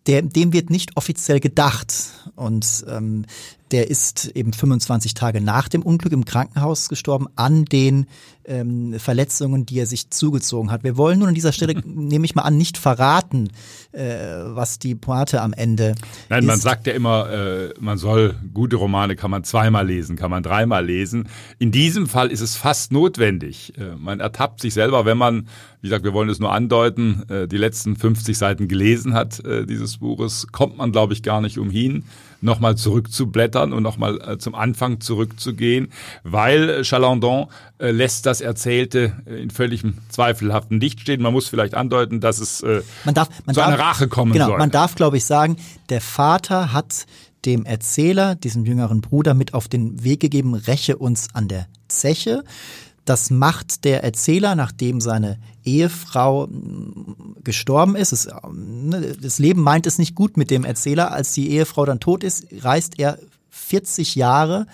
der, 0.05 0.21
dem 0.21 0.53
wird 0.53 0.69
nicht 0.69 0.95
offiziell 0.95 1.39
gedacht. 1.39 1.91
Und 2.35 2.85
ähm, 2.87 3.25
der 3.71 3.89
ist 3.89 4.31
eben 4.35 4.53
25 4.53 5.13
Tage 5.13 5.41
nach 5.41 5.67
dem 5.67 5.83
Unglück 5.83 6.13
im 6.13 6.25
Krankenhaus 6.25 6.89
gestorben 6.89 7.27
an 7.35 7.65
den 7.65 8.07
ähm, 8.45 8.99
Verletzungen, 8.99 9.65
die 9.65 9.79
er 9.79 9.85
sich 9.85 10.09
zugezogen 10.09 10.71
hat. 10.71 10.83
Wir 10.83 10.97
wollen 10.97 11.19
nun 11.19 11.29
an 11.29 11.35
dieser 11.35 11.51
Stelle, 11.51 11.75
nehme 11.85 12.25
ich 12.25 12.35
mal 12.35 12.41
an, 12.41 12.57
nicht 12.57 12.77
verraten, 12.77 13.49
äh, 13.91 14.01
was 14.01 14.79
die 14.79 14.95
Pointe 14.95 15.41
am 15.41 15.53
Ende 15.53 15.95
Nein, 16.29 16.41
ist. 16.41 16.47
man 16.47 16.59
sagt 16.59 16.87
ja 16.87 16.93
immer, 16.93 17.29
äh, 17.29 17.73
man 17.79 17.97
soll 17.97 18.35
gute 18.53 18.75
Romane 18.75 19.15
kann 19.15 19.31
man 19.31 19.43
zweimal 19.43 19.85
lesen, 19.85 20.15
kann 20.15 20.31
man 20.31 20.43
dreimal 20.43 20.85
lesen. 20.85 21.29
In 21.59 21.71
diesem 21.71 22.07
Fall 22.07 22.31
ist 22.31 22.41
es 22.41 22.55
fast 22.55 22.91
notwendig. 22.91 23.73
Äh, 23.77 23.95
man 23.95 24.19
ertappt 24.19 24.61
sich 24.61 24.73
selber, 24.73 25.05
wenn 25.05 25.17
man, 25.17 25.47
wie 25.81 25.87
gesagt, 25.87 26.03
wir 26.03 26.13
wollen 26.13 26.29
es 26.29 26.39
nur 26.39 26.51
andeuten, 26.51 27.23
äh, 27.29 27.47
die 27.47 27.57
letzten 27.57 27.95
50 27.95 28.37
Seiten 28.37 28.67
gelesen 28.67 29.13
hat 29.13 29.43
äh, 29.45 29.65
dieses 29.65 29.97
Buches, 29.97 30.47
kommt 30.51 30.77
man, 30.77 30.91
glaube 30.91 31.13
ich, 31.13 31.21
gar 31.21 31.41
nicht 31.41 31.59
umhin 31.59 32.03
nochmal 32.41 32.75
zurückzublättern 32.75 33.73
und 33.73 33.83
nochmal 33.83 34.19
äh, 34.21 34.37
zum 34.37 34.55
Anfang 34.55 35.01
zurückzugehen, 35.01 35.91
weil 36.23 36.83
Chalandon 36.83 37.47
äh, 37.79 37.91
lässt 37.91 38.25
das 38.25 38.41
Erzählte 38.41 39.13
äh, 39.25 39.41
in 39.41 39.49
völligem 39.49 39.97
zweifelhaften 40.09 40.79
Licht 40.79 41.01
stehen. 41.01 41.21
Man 41.21 41.33
muss 41.33 41.47
vielleicht 41.47 41.75
andeuten, 41.75 42.21
dass 42.21 42.39
es 42.39 42.61
äh, 42.61 42.81
man 43.05 43.15
darf, 43.15 43.29
man 43.45 43.55
zu 43.55 43.61
darf, 43.61 43.69
einer 43.69 43.79
Rache 43.79 44.07
kommen 44.07 44.33
genau, 44.33 44.47
soll. 44.47 44.57
Man 44.57 44.71
darf, 44.71 44.95
glaube 44.95 45.17
ich, 45.17 45.25
sagen, 45.25 45.57
der 45.89 46.01
Vater 46.01 46.73
hat 46.73 47.05
dem 47.45 47.65
Erzähler, 47.65 48.35
diesem 48.35 48.65
jüngeren 48.65 49.01
Bruder, 49.01 49.33
mit 49.33 49.53
auf 49.53 49.67
den 49.67 50.03
Weg 50.03 50.19
gegeben, 50.19 50.53
räche 50.53 50.97
uns 50.97 51.27
an 51.33 51.47
der 51.47 51.67
Zeche. 51.87 52.43
Das 53.09 53.31
macht 53.31 53.85
der 53.85 54.03
Erzähler, 54.03 54.53
nachdem 54.53 55.01
seine 55.01 55.39
Ehefrau 55.63 56.45
mm, 56.45 57.37
gestorben 57.43 57.95
ist. 57.95 58.11
Es, 58.11 58.29
ne, 58.53 59.17
das 59.19 59.39
Leben 59.39 59.63
meint 59.63 59.87
es 59.87 59.97
nicht 59.97 60.13
gut 60.13 60.37
mit 60.37 60.51
dem 60.51 60.63
Erzähler. 60.63 61.11
Als 61.11 61.33
die 61.33 61.49
Ehefrau 61.49 61.85
dann 61.85 61.99
tot 61.99 62.23
ist, 62.23 62.45
reist 62.61 62.99
er 62.99 63.17
40 63.49 64.13
Jahre 64.13 64.67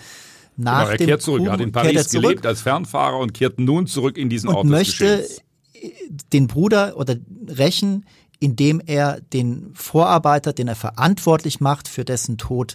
nach 0.54 0.80
genau, 0.80 0.90
er 0.90 0.96
dem 0.98 1.06
kehrt 1.06 1.22
zurück. 1.22 1.46
Er 1.46 1.52
hat 1.52 1.60
in 1.62 1.72
Paris 1.72 2.08
zurück 2.08 2.24
gelebt 2.24 2.46
als 2.46 2.60
Fernfahrer 2.60 3.18
und 3.20 3.32
kehrt 3.32 3.58
nun 3.58 3.86
zurück 3.86 4.18
in 4.18 4.28
diesen 4.28 4.50
und 4.50 4.56
Ort 4.56 4.66
möchte 4.66 5.16
des 5.16 5.42
Geschehens. 5.72 6.24
den 6.34 6.46
Bruder 6.46 6.98
oder 6.98 7.16
rächen, 7.48 8.04
indem 8.38 8.82
er 8.84 9.22
den 9.32 9.70
Vorarbeiter, 9.72 10.52
den 10.52 10.68
er 10.68 10.76
verantwortlich 10.76 11.60
macht 11.60 11.88
für 11.88 12.04
dessen 12.04 12.36
Tod, 12.36 12.74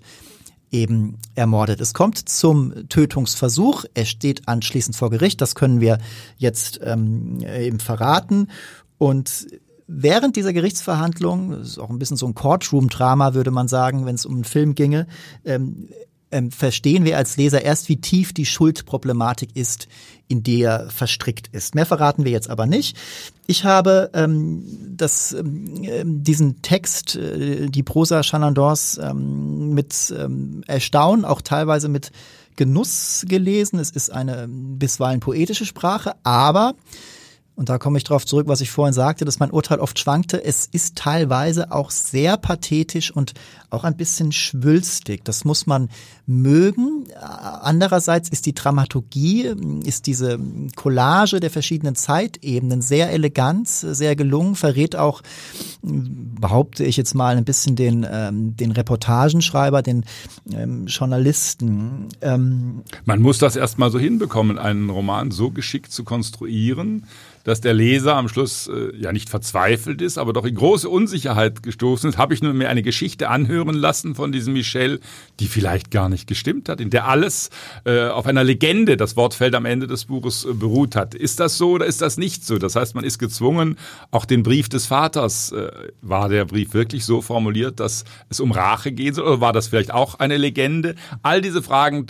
eben 0.71 1.17
ermordet. 1.35 1.81
Es 1.81 1.93
kommt 1.93 2.17
zum 2.29 2.87
Tötungsversuch. 2.87 3.85
Er 3.93 4.05
steht 4.05 4.47
anschließend 4.47 4.95
vor 4.95 5.09
Gericht. 5.09 5.41
Das 5.41 5.55
können 5.55 5.81
wir 5.81 5.99
jetzt 6.37 6.79
ähm, 6.83 7.39
eben 7.41 7.79
verraten. 7.79 8.47
Und 8.97 9.47
während 9.87 10.35
dieser 10.35 10.53
Gerichtsverhandlung, 10.53 11.51
das 11.51 11.69
ist 11.69 11.77
auch 11.79 11.89
ein 11.89 11.99
bisschen 11.99 12.17
so 12.17 12.25
ein 12.25 12.35
Courtroom-Drama, 12.35 13.33
würde 13.33 13.51
man 13.51 13.67
sagen, 13.67 14.05
wenn 14.05 14.15
es 14.15 14.25
um 14.25 14.35
einen 14.35 14.43
Film 14.45 14.75
ginge, 14.75 15.07
ähm, 15.43 15.89
ähm, 16.31 16.51
verstehen 16.51 17.05
wir 17.05 17.17
als 17.17 17.37
Leser 17.37 17.61
erst, 17.61 17.89
wie 17.89 17.97
tief 17.97 18.33
die 18.33 18.45
Schuldproblematik 18.45 19.55
ist, 19.55 19.87
in 20.27 20.43
der 20.43 20.89
verstrickt 20.89 21.49
ist. 21.51 21.75
Mehr 21.75 21.85
verraten 21.85 22.23
wir 22.23 22.31
jetzt 22.31 22.49
aber 22.49 22.65
nicht. 22.65 22.97
Ich 23.47 23.65
habe 23.65 24.09
ähm, 24.13 24.63
das, 24.95 25.33
ähm, 25.33 26.23
diesen 26.23 26.61
Text, 26.61 27.15
äh, 27.15 27.67
die 27.67 27.83
Prosa 27.83 28.23
Chalandons, 28.23 28.99
ähm, 29.01 29.73
mit 29.73 30.13
ähm, 30.17 30.63
Erstaunen, 30.67 31.25
auch 31.25 31.41
teilweise 31.41 31.89
mit 31.89 32.11
Genuss 32.55 33.25
gelesen. 33.27 33.79
Es 33.79 33.91
ist 33.91 34.11
eine 34.11 34.47
bisweilen 34.47 35.19
poetische 35.19 35.65
Sprache, 35.65 36.15
aber 36.23 36.75
und 37.61 37.69
da 37.69 37.77
komme 37.77 37.99
ich 37.99 38.03
darauf 38.03 38.25
zurück, 38.25 38.47
was 38.47 38.61
ich 38.61 38.71
vorhin 38.71 38.91
sagte, 38.91 39.23
dass 39.23 39.37
mein 39.37 39.51
Urteil 39.51 39.81
oft 39.81 39.99
schwankte. 39.99 40.43
Es 40.43 40.65
ist 40.65 40.95
teilweise 40.95 41.71
auch 41.71 41.91
sehr 41.91 42.35
pathetisch 42.35 43.11
und 43.15 43.35
auch 43.69 43.83
ein 43.83 43.95
bisschen 43.95 44.31
schwülstig. 44.31 45.23
Das 45.25 45.45
muss 45.45 45.67
man 45.67 45.89
mögen. 46.25 47.05
Andererseits 47.19 48.29
ist 48.29 48.47
die 48.47 48.55
Dramaturgie, 48.55 49.53
ist 49.85 50.07
diese 50.07 50.39
Collage 50.75 51.39
der 51.39 51.51
verschiedenen 51.51 51.93
Zeitebenen 51.93 52.81
sehr 52.81 53.11
elegant, 53.11 53.67
sehr 53.67 54.15
gelungen, 54.15 54.55
verrät 54.55 54.95
auch, 54.95 55.21
behaupte 55.83 56.83
ich 56.83 56.97
jetzt 56.97 57.13
mal, 57.13 57.37
ein 57.37 57.45
bisschen 57.45 57.75
den, 57.75 58.07
ähm, 58.09 58.55
den 58.57 58.71
Reportagenschreiber, 58.71 59.83
den 59.83 60.03
ähm, 60.51 60.87
Journalisten. 60.87 62.07
Ähm 62.21 62.81
man 63.05 63.21
muss 63.21 63.37
das 63.37 63.55
erstmal 63.55 63.91
so 63.91 63.99
hinbekommen, 63.99 64.57
einen 64.57 64.89
Roman 64.89 65.29
so 65.29 65.51
geschickt 65.51 65.91
zu 65.91 66.03
konstruieren, 66.03 67.05
dass 67.43 67.61
der 67.61 67.73
Leser 67.73 68.15
am 68.15 68.27
Schluss 68.27 68.67
äh, 68.67 68.95
ja 68.95 69.11
nicht 69.11 69.29
verzweifelt 69.29 70.01
ist, 70.01 70.17
aber 70.17 70.33
doch 70.33 70.45
in 70.45 70.55
große 70.55 70.89
Unsicherheit 70.89 71.63
gestoßen 71.63 72.09
ist. 72.09 72.17
Habe 72.17 72.33
ich 72.33 72.41
nur 72.41 72.53
mir 72.53 72.69
eine 72.69 72.83
Geschichte 72.83 73.29
anhören 73.29 73.75
lassen 73.75 74.15
von 74.15 74.31
diesem 74.31 74.53
Michel, 74.53 74.99
die 75.39 75.47
vielleicht 75.47 75.91
gar 75.91 76.09
nicht 76.09 76.27
gestimmt 76.27 76.69
hat, 76.69 76.81
in 76.81 76.89
der 76.89 77.07
alles 77.07 77.49
äh, 77.85 78.07
auf 78.07 78.25
einer 78.25 78.43
Legende, 78.43 78.97
das 78.97 79.15
Wort 79.15 79.33
fällt 79.33 79.55
am 79.55 79.65
Ende 79.65 79.87
des 79.87 80.05
Buches, 80.05 80.45
äh, 80.45 80.53
beruht 80.53 80.95
hat. 80.95 81.15
Ist 81.15 81.39
das 81.39 81.57
so 81.57 81.71
oder 81.71 81.85
ist 81.85 82.01
das 82.01 82.17
nicht 82.17 82.45
so? 82.45 82.57
Das 82.57 82.75
heißt, 82.75 82.95
man 82.95 83.03
ist 83.03 83.19
gezwungen, 83.19 83.77
auch 84.11 84.25
den 84.25 84.43
Brief 84.43 84.69
des 84.69 84.85
Vaters, 84.85 85.51
äh, 85.51 85.71
war 86.01 86.29
der 86.29 86.45
Brief 86.45 86.73
wirklich 86.73 87.05
so 87.05 87.21
formuliert, 87.21 87.79
dass 87.79 88.05
es 88.29 88.39
um 88.39 88.51
Rache 88.51 88.91
gehen 88.91 89.13
soll, 89.13 89.25
oder 89.25 89.41
war 89.41 89.53
das 89.53 89.67
vielleicht 89.67 89.93
auch 89.93 90.15
eine 90.15 90.37
Legende? 90.37 90.95
All 91.21 91.41
diese 91.41 91.61
Fragen 91.61 92.07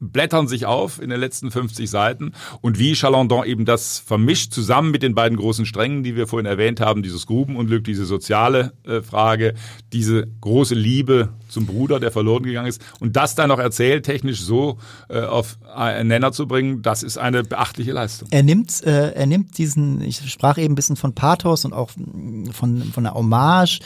blättern 0.00 0.46
sich 0.46 0.66
auf 0.66 1.00
in 1.00 1.10
den 1.10 1.20
letzten 1.20 1.50
50 1.50 1.88
Seiten. 1.88 2.32
Und 2.60 2.78
wie 2.78 2.94
Chalandon 2.94 3.46
eben 3.46 3.64
das 3.64 3.98
vermischt 3.98 4.52
zusammen 4.52 4.90
mit 4.90 5.02
den 5.02 5.14
beiden 5.14 5.38
großen 5.38 5.66
Strängen, 5.66 6.02
die 6.02 6.16
wir 6.16 6.26
vorhin 6.26 6.46
erwähnt 6.46 6.80
haben, 6.80 7.02
dieses 7.02 7.26
Grubenunglück, 7.26 7.84
diese 7.84 8.04
soziale 8.04 8.72
äh, 8.84 9.00
Frage, 9.00 9.54
diese 9.92 10.26
große 10.40 10.74
Liebe 10.74 11.30
zum 11.48 11.66
Bruder, 11.66 12.00
der 12.00 12.10
verloren 12.10 12.42
gegangen 12.42 12.68
ist. 12.68 12.82
Und 13.00 13.16
das 13.16 13.34
dann 13.34 13.48
noch 13.48 13.58
erzähltechnisch 13.58 14.40
so 14.40 14.78
äh, 15.08 15.20
auf 15.20 15.58
einen 15.74 16.08
Nenner 16.08 16.32
zu 16.32 16.46
bringen, 16.46 16.82
das 16.82 17.02
ist 17.02 17.18
eine 17.18 17.42
beachtliche 17.42 17.92
Leistung. 17.92 18.28
Er 18.30 18.42
nimmt, 18.42 18.82
äh, 18.84 19.12
er 19.12 19.26
nimmt 19.26 19.56
diesen, 19.58 20.02
ich 20.02 20.30
sprach 20.30 20.58
eben 20.58 20.72
ein 20.72 20.76
bisschen 20.76 20.96
von 20.96 21.14
Pathos 21.14 21.64
und 21.64 21.72
auch 21.72 21.90
von, 21.90 22.82
von 22.82 23.06
einer 23.06 23.14
Hommage, 23.14 23.80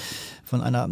von 0.50 0.60
einer 0.62 0.88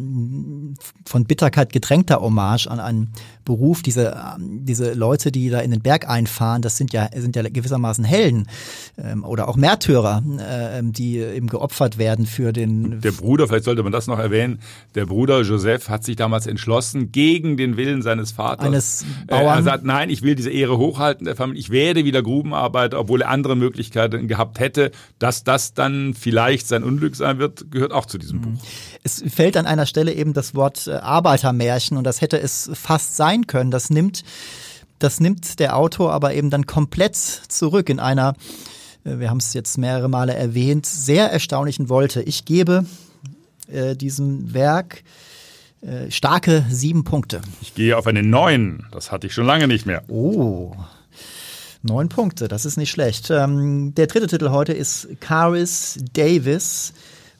von 1.04 1.24
Bitterkeit 1.24 1.72
gedrängter 1.72 2.20
Hommage 2.20 2.68
an 2.68 2.78
einen 2.78 3.12
Beruf. 3.44 3.82
Diese, 3.82 4.16
diese 4.38 4.92
Leute, 4.92 5.32
die 5.32 5.50
da 5.50 5.58
in 5.60 5.72
den 5.72 5.80
Berg 5.80 6.08
einfahren, 6.08 6.62
das 6.62 6.76
sind 6.76 6.92
ja, 6.92 7.08
sind 7.14 7.34
ja 7.34 7.42
gewissermaßen 7.42 8.04
Helden 8.04 8.46
ähm, 8.96 9.24
oder 9.24 9.48
auch 9.48 9.56
Märtyrer, 9.56 10.22
äh, 10.38 10.82
die 10.84 11.18
eben 11.18 11.48
geopfert 11.48 11.98
werden 11.98 12.26
für 12.26 12.52
den. 12.52 13.00
Der 13.00 13.10
Bruder, 13.10 13.48
vielleicht 13.48 13.64
sollte 13.64 13.82
man 13.82 13.90
das 13.90 14.06
noch 14.06 14.18
erwähnen, 14.18 14.60
der 14.94 15.06
Bruder 15.06 15.42
Joseph 15.42 15.88
hat 15.88 16.04
sich 16.04 16.14
damals 16.14 16.46
entschlossen, 16.46 17.10
gegen 17.10 17.56
den 17.56 17.76
Willen 17.76 18.02
seines 18.02 18.30
Vaters. 18.30 18.66
Eines 18.66 19.06
Bauern. 19.26 19.58
er 19.58 19.62
sagt, 19.64 19.84
nein, 19.84 20.08
ich 20.08 20.22
will 20.22 20.36
diese 20.36 20.50
Ehre 20.50 20.78
hochhalten 20.78 21.24
der 21.24 21.34
Familie, 21.34 21.60
ich 21.60 21.70
werde 21.70 22.04
wieder 22.04 22.22
Grubenarbeiter, 22.22 23.00
obwohl 23.00 23.22
er 23.22 23.30
andere 23.30 23.56
Möglichkeiten 23.56 24.28
gehabt 24.28 24.60
hätte. 24.60 24.92
Dass 25.18 25.42
das 25.42 25.74
dann 25.74 26.14
vielleicht 26.14 26.68
sein 26.68 26.84
Unglück 26.84 27.16
sein 27.16 27.38
wird, 27.38 27.72
gehört 27.72 27.92
auch 27.92 28.06
zu 28.06 28.18
diesem 28.18 28.40
Buch. 28.40 28.60
Es 29.02 29.24
fällt 29.26 29.47
an 29.56 29.66
einer 29.66 29.86
Stelle 29.86 30.12
eben 30.12 30.32
das 30.32 30.54
Wort 30.54 30.86
äh, 30.86 30.92
Arbeitermärchen 30.92 31.96
und 31.96 32.04
das 32.04 32.20
hätte 32.20 32.40
es 32.40 32.70
fast 32.74 33.16
sein 33.16 33.46
können. 33.46 33.70
Das 33.70 33.90
nimmt, 33.90 34.24
das 34.98 35.20
nimmt 35.20 35.58
der 35.60 35.76
Autor 35.76 36.12
aber 36.12 36.34
eben 36.34 36.50
dann 36.50 36.66
komplett 36.66 37.16
zurück 37.16 37.88
in 37.88 38.00
einer, 38.00 38.34
äh, 39.04 39.18
wir 39.18 39.30
haben 39.30 39.38
es 39.38 39.54
jetzt 39.54 39.78
mehrere 39.78 40.08
Male 40.08 40.34
erwähnt, 40.34 40.86
sehr 40.86 41.30
erstaunlichen 41.30 41.88
Wolte. 41.88 42.22
Ich 42.22 42.44
gebe 42.44 42.84
äh, 43.70 43.96
diesem 43.96 44.54
Werk 44.54 45.02
äh, 45.80 46.10
starke 46.10 46.64
sieben 46.70 47.04
Punkte. 47.04 47.40
Ich 47.60 47.74
gehe 47.74 47.96
auf 47.96 48.06
eine 48.06 48.22
neun. 48.22 48.86
Das 48.90 49.12
hatte 49.12 49.28
ich 49.28 49.34
schon 49.34 49.46
lange 49.46 49.68
nicht 49.68 49.86
mehr. 49.86 50.02
Oh. 50.08 50.74
Neun 51.82 52.08
Punkte, 52.08 52.48
das 52.48 52.64
ist 52.64 52.76
nicht 52.76 52.90
schlecht. 52.90 53.30
Ähm, 53.30 53.94
der 53.94 54.08
dritte 54.08 54.26
Titel 54.26 54.50
heute 54.50 54.72
ist 54.72 55.08
Caris 55.20 55.98
Davis 56.12 56.92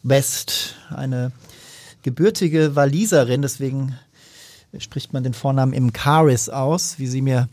West, 0.05 0.77
eine 0.91 1.33
gebürtige 2.09 2.75
Waliserin, 2.75 3.43
deswegen 3.43 3.95
spricht 4.79 5.13
man 5.13 5.23
den 5.23 5.35
Vornamen 5.35 5.75
im 5.75 5.93
Caris 5.93 6.49
aus, 6.49 6.99
wie 6.99 7.07
sie 7.07 7.21
mir 7.21 7.49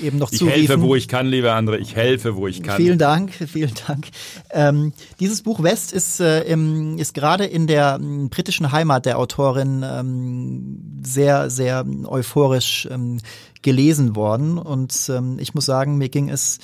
eben 0.00 0.16
noch 0.16 0.32
ich 0.32 0.38
zuriefen. 0.38 0.62
Ich 0.62 0.68
helfe, 0.70 0.82
wo 0.82 0.94
ich 0.94 1.06
kann, 1.06 1.26
lieber 1.26 1.54
André. 1.54 1.76
Ich 1.78 1.96
helfe, 1.96 2.36
wo 2.36 2.46
ich 2.46 2.62
kann. 2.62 2.76
Vielen 2.76 2.98
Dank, 2.98 3.32
vielen 3.32 3.74
Dank. 3.86 4.06
Ähm, 4.50 4.94
dieses 5.18 5.42
Buch 5.42 5.62
West 5.62 5.92
ist, 5.92 6.20
äh, 6.20 6.44
im, 6.44 6.96
ist 6.96 7.12
gerade 7.12 7.44
in 7.44 7.66
der 7.66 7.98
ähm, 8.00 8.30
britischen 8.30 8.72
Heimat 8.72 9.04
der 9.04 9.18
Autorin 9.18 9.84
ähm, 9.84 11.02
sehr, 11.04 11.50
sehr 11.50 11.84
euphorisch 12.06 12.88
ähm, 12.90 13.18
gelesen 13.60 14.16
worden. 14.16 14.56
Und 14.56 15.10
ähm, 15.14 15.38
ich 15.38 15.52
muss 15.52 15.66
sagen, 15.66 15.98
mir 15.98 16.08
ging 16.08 16.30
es 16.30 16.58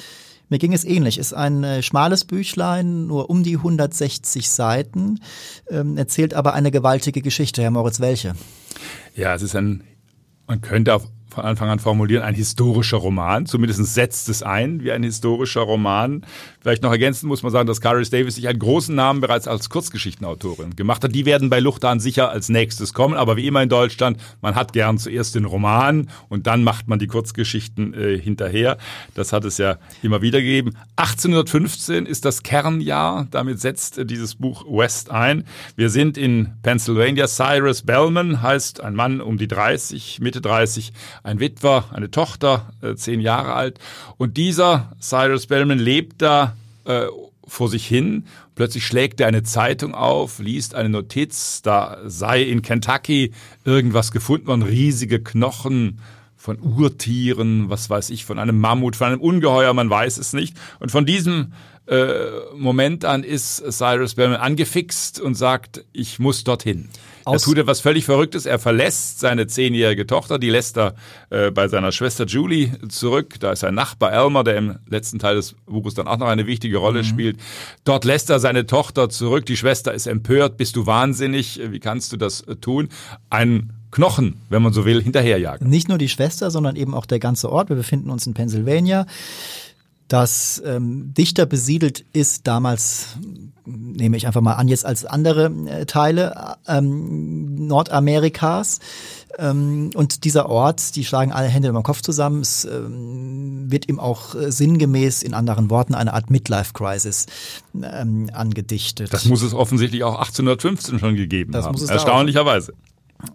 mir 0.49 0.59
ging 0.59 0.73
es 0.73 0.85
ähnlich. 0.85 1.19
Ist 1.19 1.33
ein 1.33 1.65
äh, 1.65 1.83
schmales 1.83 2.25
Büchlein, 2.25 3.07
nur 3.07 3.31
um 3.31 3.43
die 3.43 3.57
160 3.57 4.49
Seiten, 4.51 5.21
ähm, 5.71 5.97
erzählt 5.97 6.35
aber 6.35 6.55
eine 6.55 6.71
gewaltige 6.71 7.23
Geschichte. 7.23 7.63
Herr 7.63 7.71
Moritz, 7.71 8.01
welche? 8.01 8.35
Ja, 9.15 9.35
es 9.35 9.43
ist 9.43 9.57
ein, 9.57 9.85
man 10.47 10.61
könnte 10.61 10.95
auf 10.95 11.09
von 11.37 11.45
Anfang 11.45 11.69
an 11.69 11.79
formulieren, 11.79 12.23
ein 12.23 12.35
historischer 12.35 12.97
Roman. 12.97 13.45
Zumindest 13.45 13.85
setzt 13.95 14.31
es 14.31 14.43
ein 14.43 14.83
wie 14.83 14.91
ein 14.91 15.03
historischer 15.03 15.61
Roman. 15.61 16.23
Vielleicht 16.61 16.83
noch 16.83 16.91
ergänzend 16.91 17.29
muss 17.29 17.43
man 17.43 17.53
sagen, 17.53 17.67
dass 17.67 17.83
Caris 17.83 18.09
Davis 18.09 18.37
sich 18.37 18.49
einen 18.49 18.59
großen 18.59 18.95
Namen 18.95 19.21
bereits 19.21 19.47
als 19.47 19.69
Kurzgeschichtenautorin 19.69 20.77
gemacht 20.77 21.05
hat. 21.05 21.15
Die 21.15 21.27
werden 21.27 21.51
bei 21.51 21.61
Luchtan 21.61 22.01
sicher 22.01 22.31
als 22.31 22.49
nächstes 22.49 22.95
kommen, 22.95 23.15
aber 23.15 23.37
wie 23.37 23.47
immer 23.47 23.63
in 23.63 23.69
Deutschland, 23.69 24.19
man 24.41 24.55
hat 24.55 24.73
gern 24.73 24.97
zuerst 24.97 25.35
den 25.35 25.45
Roman 25.45 26.09
und 26.31 26.47
dann 26.47 26.65
macht 26.65 26.89
man 26.89 26.99
die 26.99 27.07
Kurzgeschichten 27.07 27.93
äh, 27.93 28.19
hinterher. 28.19 28.79
Das 29.15 29.35
hat 29.35 29.45
es 29.45 29.59
ja 29.59 29.77
immer 30.03 30.23
wieder 30.23 30.41
gegeben. 30.41 30.73
1815 30.97 32.07
ist 32.07 32.25
das 32.25 32.43
Kernjahr, 32.43 33.27
damit 33.31 33.61
setzt 33.61 33.99
äh, 33.99 34.07
dieses 34.07 34.37
Buch 34.37 34.65
West 34.67 35.11
ein. 35.11 35.45
Wir 35.77 35.91
sind 35.91 36.17
in 36.17 36.55
Pennsylvania. 36.63 37.29
Cyrus 37.29 37.83
Bellman 37.83 38.41
heißt 38.41 38.81
ein 38.81 38.95
Mann 38.95 39.21
um 39.21 39.37
die 39.37 39.49
30, 39.49 40.21
Mitte 40.21 40.41
30, 40.41 40.95
ein 41.27 41.41
Witwer, 41.41 41.85
eine 41.93 42.11
Tochter, 42.11 42.73
äh, 42.83 42.95
zehn 42.95 43.21
Jahre 43.21 43.53
alt. 43.55 43.79
Und 44.17 44.37
dieser 44.37 44.93
Cyrus 45.01 45.47
Bellman 45.47 45.79
lebt 45.79 46.23
da 46.23 46.57
äh, 46.85 47.07
vor 47.47 47.69
sich 47.69 47.87
hin. 47.87 48.27
Plötzlich 48.55 48.87
schlägt 48.87 49.21
er 49.21 49.27
eine 49.27 49.43
Zeitung 49.43 49.95
auf, 49.95 50.39
liest 50.39 50.75
eine 50.75 50.89
Notiz, 50.89 51.63
da 51.63 51.99
sei 52.07 52.43
in 52.43 52.63
Kentucky 52.63 53.33
irgendwas 53.65 54.13
gefunden 54.13 54.47
worden, 54.47 54.63
riesige 54.63 55.23
Knochen 55.23 56.01
von 56.47 56.61
Urtieren, 56.61 57.69
was 57.71 57.91
weiß 57.91 58.11
ich, 58.11 58.25
von 58.25 58.39
einem 58.39 58.61
Mammut, 58.61 58.95
von 58.95 59.09
einem 59.09 59.21
Ungeheuer, 59.21 59.75
man 59.75 59.91
weiß 59.91 60.17
es 60.17 60.33
nicht. 60.33 60.57
Und 60.79 60.93
von 60.93 61.05
diesem 61.05 61.53
äh, 61.89 62.15
Moment 62.55 63.05
an 63.05 63.25
ist 63.25 63.57
Cyrus 63.73 64.15
Bellman 64.15 64.39
angefixt 64.39 65.21
und 65.21 65.35
sagt, 65.35 65.85
ich 65.93 66.21
muss 66.21 66.45
dorthin. 66.45 66.89
Aus 67.25 67.43
er 67.43 67.45
tut 67.45 67.59
etwas 67.59 67.81
völlig 67.81 68.05
Verrücktes. 68.05 68.47
Er 68.47 68.61
verlässt 68.61 69.19
seine 69.19 69.49
zehnjährige 69.49 70.07
Tochter, 70.07 70.39
die 70.39 70.49
lässt 70.49 70.79
er 70.79 70.95
äh, 71.31 71.51
bei 71.51 71.67
seiner 71.67 71.91
Schwester 71.91 72.27
Julie 72.27 72.71
zurück. 72.89 73.41
Da 73.41 73.51
ist 73.51 73.61
sein 73.61 73.75
Nachbar 73.75 74.13
Elmer, 74.13 74.45
der 74.45 74.57
im 74.57 74.79
letzten 74.89 75.19
Teil 75.19 75.35
des 75.35 75.57
Buches 75.67 75.95
dann 75.95 76.07
auch 76.07 76.19
noch 76.19 76.29
eine 76.29 76.47
wichtige 76.47 76.77
Rolle 76.77 77.01
mhm. 77.01 77.07
spielt. 77.07 77.41
Dort 77.83 78.05
lässt 78.05 78.31
er 78.31 78.39
seine 78.39 78.67
Tochter 78.67 79.09
zurück. 79.09 79.47
Die 79.47 79.57
Schwester 79.57 79.93
ist 79.93 80.07
empört. 80.07 80.59
Bist 80.59 80.77
du 80.77 80.87
wahnsinnig? 80.87 81.61
Wie 81.61 81.81
kannst 81.81 82.13
du 82.13 82.17
das 82.17 82.43
äh, 82.43 82.55
tun? 82.55 82.89
Ein 83.31 83.73
Knochen, 83.97 84.37
wenn 84.51 84.63
man 84.63 84.75
so 84.75 84.85
will, 84.85 85.03
hinterherjagen. 85.03 85.69
Nicht 85.71 85.89
nur 85.89 85.97
die 85.97 86.11
Schwester, 86.11 86.51
sondern 86.51 86.77
eben 86.77 86.95
auch 86.95 87.07
der 87.07 87.19
ganze 87.19 87.51
Ort. 87.51 87.71
Wir 87.71 87.77
befinden 87.77 88.11
uns 88.11 88.27
in 88.27 88.35
Pennsylvania 88.35 89.07
das 90.09 90.63
ähm, 90.65 91.13
dichter 91.15 91.47
besiedelt 91.47 92.05
ist 92.13 92.47
damals, 92.47 93.17
nehme 93.65 94.17
ich 94.17 94.27
einfach 94.27 94.41
mal 94.41 94.55
an, 94.55 94.69
jetzt 94.69 94.87
als 94.87 95.05
andere 95.05 95.51
äh, 95.67 95.87
Teile 95.87 96.57
ähm, 96.69 97.67
Nordamerikas. 97.67 98.79
Ähm, 99.39 99.91
und 99.95 100.25
dieser 100.25 100.49
Ort, 100.49 100.95
die 100.95 101.05
schlagen 101.05 101.33
alle 101.33 101.49
Hände 101.49 101.69
über 101.69 101.81
den 101.81 101.85
Kopf 101.85 102.03
zusammen. 102.03 102.41
Es 102.41 102.65
ähm, 102.65 103.71
wird 103.71 103.89
ihm 103.89 103.99
auch 103.99 104.37
äh, 104.37 104.53
sinngemäß, 104.53 105.25
in 105.25 105.35
anderen 105.35 105.71
Worten, 105.71 105.95
eine 105.95 106.15
Art 106.15 106.31
Midlife-Crisis 106.31 107.27
ähm, 107.75 108.31
angedichtet. 108.33 109.13
Das 109.13 109.25
muss 109.25 109.43
es 109.43 109.55
offensichtlich 109.55 110.05
auch 110.05 110.19
1815 110.19 111.01
schon 111.01 111.17
gegeben 111.17 111.51
das 111.51 111.65
haben. 111.65 111.77
Erstaunlicherweise. 111.77 112.75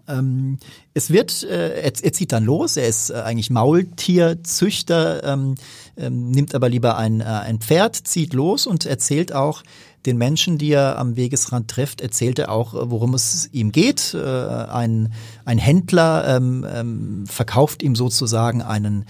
Ähm, 0.08 0.58
es 0.94 1.10
wird, 1.10 1.42
äh, 1.42 1.82
er, 1.82 1.92
er, 2.02 2.12
zieht 2.12 2.32
dann 2.32 2.44
los, 2.44 2.76
er 2.76 2.88
ist 2.88 3.10
äh, 3.10 3.14
eigentlich 3.14 3.50
Maultierzüchter, 3.50 5.24
ähm, 5.24 5.54
ähm, 5.96 6.30
nimmt 6.30 6.54
aber 6.54 6.68
lieber 6.68 6.96
ein, 6.96 7.20
äh, 7.20 7.24
ein 7.24 7.60
Pferd, 7.60 7.96
zieht 7.96 8.32
los 8.34 8.66
und 8.66 8.86
erzählt 8.86 9.32
auch 9.32 9.62
den 10.06 10.18
Menschen, 10.18 10.58
die 10.58 10.72
er 10.72 10.98
am 10.98 11.16
Wegesrand 11.16 11.70
trifft, 11.70 12.00
erzählt 12.00 12.38
er 12.38 12.50
auch, 12.50 12.74
äh, 12.74 12.90
worum 12.90 13.14
es 13.14 13.48
ihm 13.52 13.72
geht. 13.72 14.14
Äh, 14.14 14.18
ein, 14.18 15.12
ein 15.44 15.58
Händler 15.58 16.36
ähm, 16.36 16.66
ähm, 16.68 17.26
verkauft 17.26 17.82
ihm 17.82 17.94
sozusagen 17.94 18.62
einen 18.62 19.04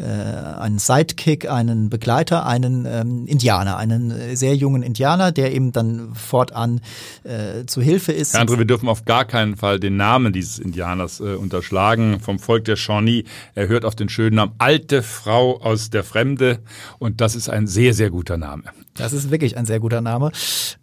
äh, 0.00 0.04
einen 0.04 0.78
Sidekick, 0.78 1.50
einen 1.50 1.90
Begleiter, 1.90 2.46
einen 2.46 2.86
ähm, 2.86 3.26
Indianer, 3.26 3.76
einen 3.76 4.10
äh, 4.10 4.36
sehr 4.36 4.56
jungen 4.56 4.82
Indianer, 4.82 5.30
der 5.30 5.52
ihm 5.52 5.72
dann 5.72 6.14
fortan 6.14 6.80
äh, 7.24 7.66
zu 7.66 7.82
Hilfe 7.82 8.12
ist. 8.12 8.32
Herr 8.32 8.40
Andre, 8.40 8.58
wir 8.58 8.64
dürfen 8.64 8.88
auf 8.88 9.04
gar 9.04 9.26
keinen 9.26 9.56
Fall 9.56 9.78
den 9.78 9.96
Namen 9.96 10.32
dieses 10.32 10.58
Indianers 10.58 11.20
äh, 11.20 11.34
unterschlagen. 11.34 12.20
Vom 12.20 12.38
Volk 12.38 12.64
der 12.64 12.76
Shawnee. 12.76 13.24
Er 13.54 13.68
hört 13.68 13.84
auf 13.84 13.94
den 13.94 14.08
schönen 14.08 14.36
Namen 14.36 14.52
Alte 14.58 15.02
Frau 15.02 15.60
aus 15.60 15.90
der 15.90 16.02
Fremde. 16.02 16.60
Und 16.98 17.20
das 17.20 17.36
ist 17.36 17.50
ein 17.50 17.66
sehr, 17.66 17.92
sehr 17.92 18.10
guter 18.10 18.38
Name. 18.38 18.64
Das 19.00 19.12
ist 19.12 19.30
wirklich 19.30 19.56
ein 19.56 19.66
sehr 19.66 19.80
guter 19.80 20.00
Name. 20.00 20.32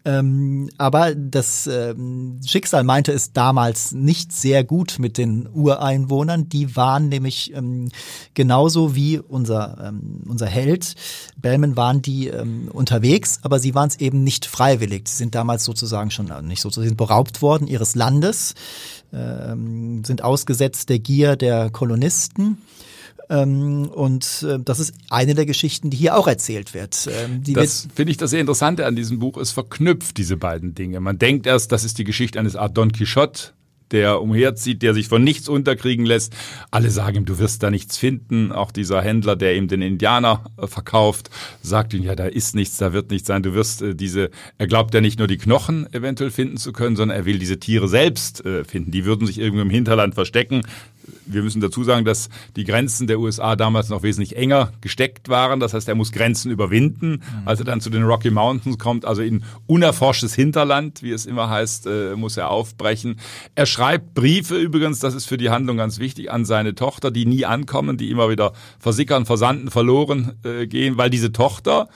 Ähm, 0.06 0.70
aber 0.78 1.16
das 1.16 1.68
ähm, 1.68 2.40
Schicksal 2.46 2.84
meinte 2.84 3.12
es 3.12 3.34
damals 3.34 3.92
nicht 3.92 4.32
sehr 4.32 4.64
gut 4.64 4.98
mit 5.00 5.18
den 5.18 5.48
Ureinwohnern. 5.48 6.50
Die 6.50 6.76
waren 6.76 7.10
nämlich 7.10 7.54
ähm, 7.54 7.90
genauso 8.34 8.96
wie 8.96 9.20
unser, 9.20 9.78
ähm, 9.88 10.22
unser 10.28 10.48
Held. 10.48 10.96
Bellman 11.38 11.76
waren 11.76 12.02
die 12.02 12.28
ähm, 12.28 12.70
unterwegs, 12.74 13.40
aber 13.44 13.60
sie 13.60 13.76
waren 13.76 13.90
es 13.90 14.00
eben 14.00 14.24
nicht 14.24 14.46
freiwillig. 14.46 15.08
Sie 15.08 15.18
sind 15.18 15.36
damals 15.36 15.64
sozusagen 15.64 16.12
schon, 16.12 16.30
äh, 16.30 16.42
nicht 16.42 16.62
sozusagen, 16.62 16.96
beraubt 16.96 17.42
worden 17.42 17.68
ihres 17.68 17.96
Landes, 17.96 18.56
ähm, 19.14 20.04
sind 20.04 20.24
ausgesetzt 20.24 20.90
der 20.90 21.00
Gier 21.00 21.36
der 21.36 21.70
Kolonisten 21.70 22.58
ähm, 23.30 23.90
und 23.90 24.46
äh, 24.48 24.60
das 24.64 24.80
ist 24.80 24.94
eine 25.10 25.36
der 25.36 25.46
Geschichten, 25.46 25.90
die 25.90 25.98
hier 25.98 26.18
auch 26.18 26.28
erzählt 26.28 26.74
wird. 26.74 27.10
Ähm, 27.12 27.44
das 27.54 27.88
finde 27.94 28.12
ich 28.12 28.18
das 28.18 28.32
sehr 28.32 28.42
Interessante 28.42 28.86
an 28.86 28.96
diesem 28.96 29.20
Buch. 29.20 29.38
Es 29.38 29.52
verknüpft 29.52 30.18
diese 30.18 30.38
beiden 30.38 30.76
Dinge. 30.76 31.00
Man 31.00 31.20
denkt 31.20 31.46
erst, 31.46 31.72
das 31.72 31.84
ist 31.84 31.98
die 31.98 32.06
Geschichte 32.06 32.40
eines 32.40 32.56
Art 32.56 32.78
Don 32.78 32.92
Quixote, 32.92 33.54
der 33.92 34.22
umherzieht, 34.22 34.82
der 34.82 34.94
sich 34.94 35.08
von 35.08 35.24
nichts 35.24 35.50
unterkriegen 35.50 36.06
lässt. 36.06 36.34
Alle 36.72 36.90
sagen 36.90 37.18
ihm, 37.18 37.26
du 37.26 37.40
wirst 37.40 37.64
da 37.64 37.70
nichts 37.70 37.98
finden. 37.98 38.52
Auch 38.52 38.72
dieser 38.72 39.02
Händler, 39.02 39.36
der 39.36 39.56
ihm 39.56 39.68
den 39.68 39.82
Indianer 39.82 40.46
äh, 40.58 40.68
verkauft, 40.68 41.30
sagt 41.62 41.94
ihm, 41.94 42.04
ja, 42.04 42.16
da 42.16 42.26
ist 42.26 42.56
nichts, 42.56 42.78
da 42.78 42.94
wird 42.94 43.12
nichts 43.12 43.28
sein. 43.28 43.44
Du 43.44 43.54
wirst 43.54 43.82
äh, 43.82 43.96
diese, 43.96 44.30
er 44.58 44.68
glaubt 44.68 44.94
ja 44.94 45.02
nicht 45.02 45.20
nur 45.20 45.28
die 45.28 45.38
Knochen 45.38 45.92
eventuell 45.94 46.32
finden 46.32 46.58
zu 46.58 46.72
können, 46.72 46.96
sondern 46.96 47.18
er 47.18 47.26
will 47.26 47.40
diese 47.40 47.60
Tiere 47.60 47.88
selbst 47.88 48.46
äh, 48.46 48.64
finden. 48.64 48.92
Die 48.92 49.06
würden 49.06 49.28
sich 49.28 49.38
irgendwo 49.38 49.62
im 49.62 49.70
Hinterland 49.70 50.16
verstecken 50.16 50.62
wir 51.26 51.44
müssen 51.44 51.62
dazu 51.62 51.84
sagen, 51.84 52.06
dass 52.06 52.30
die 52.56 52.64
Grenzen 52.64 53.08
der 53.08 53.20
USA 53.20 53.56
damals 53.56 53.90
noch 53.90 54.04
wesentlich 54.04 54.36
enger 54.36 54.72
gesteckt 54.82 55.30
waren. 55.30 55.60
Das 55.60 55.74
heißt, 55.74 55.88
er 55.88 55.96
muss 55.96 56.12
Grenzen 56.12 56.52
überwinden, 56.52 57.12
mhm. 57.12 57.22
als 57.46 57.60
er 57.60 57.66
dann 57.66 57.82
zu 57.82 57.90
den 57.90 58.04
Rocky 58.04 58.30
Mountains 58.30 58.78
kommt, 58.78 59.06
also 59.06 59.22
in 59.22 59.44
unerforschtes 59.66 60.34
Hinterland, 60.34 61.04
wie 61.04 61.12
es 61.12 61.26
immer 61.26 61.50
heißt, 61.50 61.88
äh, 61.88 62.16
muss 62.16 62.38
er 62.38 62.50
aufbrechen. 62.50 63.20
Er 63.56 63.66
schreibt 63.66 64.14
Briefe 64.14 64.58
übrigens, 64.58 65.00
das 65.00 65.14
ist 65.14 65.26
für 65.26 65.38
die 65.38 65.50
Handlung 65.50 65.78
ganz 65.78 66.00
wichtig, 66.00 66.32
an 66.32 66.46
seine 66.46 66.76
Tochter, 66.76 67.12
die 67.12 67.26
nie 67.26 67.46
ankommen, 67.46 67.98
die 67.98 68.10
immer 68.12 68.30
wieder 68.30 68.54
versickern, 68.80 69.26
versanden, 69.26 69.72
verloren 69.72 70.34
äh, 70.44 70.68
gehen, 70.68 70.98
weil 70.98 71.10
diese 71.10 71.32
Tochter 71.32 71.90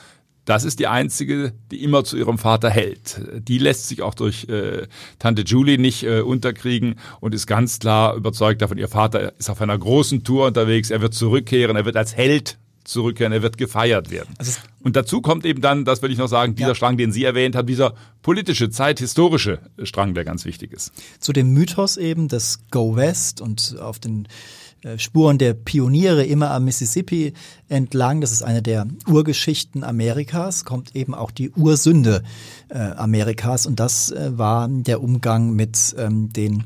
das 0.51 0.65
ist 0.65 0.79
die 0.79 0.87
einzige, 0.87 1.53
die 1.71 1.81
immer 1.81 2.03
zu 2.03 2.17
ihrem 2.17 2.37
Vater 2.37 2.69
hält. 2.69 3.21
Die 3.47 3.57
lässt 3.57 3.87
sich 3.87 4.01
auch 4.01 4.13
durch 4.13 4.49
äh, 4.49 4.85
Tante 5.17 5.43
Julie 5.43 5.77
nicht 5.77 6.03
äh, 6.03 6.19
unterkriegen 6.19 6.95
und 7.21 7.33
ist 7.33 7.47
ganz 7.47 7.79
klar 7.79 8.15
überzeugt 8.15 8.61
davon, 8.61 8.77
ihr 8.77 8.89
Vater 8.89 9.31
ist 9.39 9.49
auf 9.49 9.61
einer 9.61 9.77
großen 9.77 10.25
Tour 10.25 10.47
unterwegs, 10.47 10.89
er 10.89 10.99
wird 10.99 11.13
zurückkehren, 11.13 11.77
er 11.77 11.85
wird 11.85 11.95
als 11.95 12.17
Held 12.17 12.57
zurückkehren, 12.83 13.31
er 13.31 13.41
wird 13.43 13.57
gefeiert 13.57 14.11
werden. 14.11 14.35
Also 14.39 14.59
und 14.83 14.97
dazu 14.97 15.21
kommt 15.21 15.45
eben 15.45 15.61
dann, 15.61 15.85
das 15.85 16.01
will 16.01 16.11
ich 16.11 16.17
noch 16.17 16.27
sagen, 16.27 16.53
dieser 16.55 16.69
ja. 16.69 16.75
Strang, 16.75 16.97
den 16.97 17.13
Sie 17.13 17.23
erwähnt 17.23 17.55
haben, 17.55 17.67
dieser 17.67 17.93
politische, 18.21 18.69
zeithistorische 18.69 19.59
Strang, 19.83 20.15
der 20.15 20.25
ganz 20.25 20.43
wichtig 20.43 20.73
ist. 20.73 20.91
Zu 21.21 21.31
dem 21.31 21.53
Mythos 21.53 21.95
eben 21.95 22.27
des 22.27 22.59
Go 22.71 22.97
West 22.97 23.39
und 23.39 23.77
auf 23.79 23.99
den 23.99 24.27
Spuren 24.97 25.37
der 25.37 25.53
Pioniere 25.53 26.25
immer 26.25 26.51
am 26.51 26.65
Mississippi 26.65 27.33
entlang. 27.69 28.21
Das 28.21 28.31
ist 28.31 28.41
eine 28.41 28.61
der 28.61 28.87
Urgeschichten 29.07 29.83
Amerikas, 29.83 30.65
kommt 30.65 30.95
eben 30.95 31.13
auch 31.13 31.31
die 31.31 31.51
Ursünde 31.51 32.23
äh, 32.69 32.77
Amerikas 32.77 33.65
und 33.65 33.79
das 33.79 34.11
äh, 34.11 34.37
war 34.37 34.67
der 34.67 35.01
Umgang 35.01 35.53
mit 35.53 35.95
ähm, 35.97 36.33
den 36.33 36.63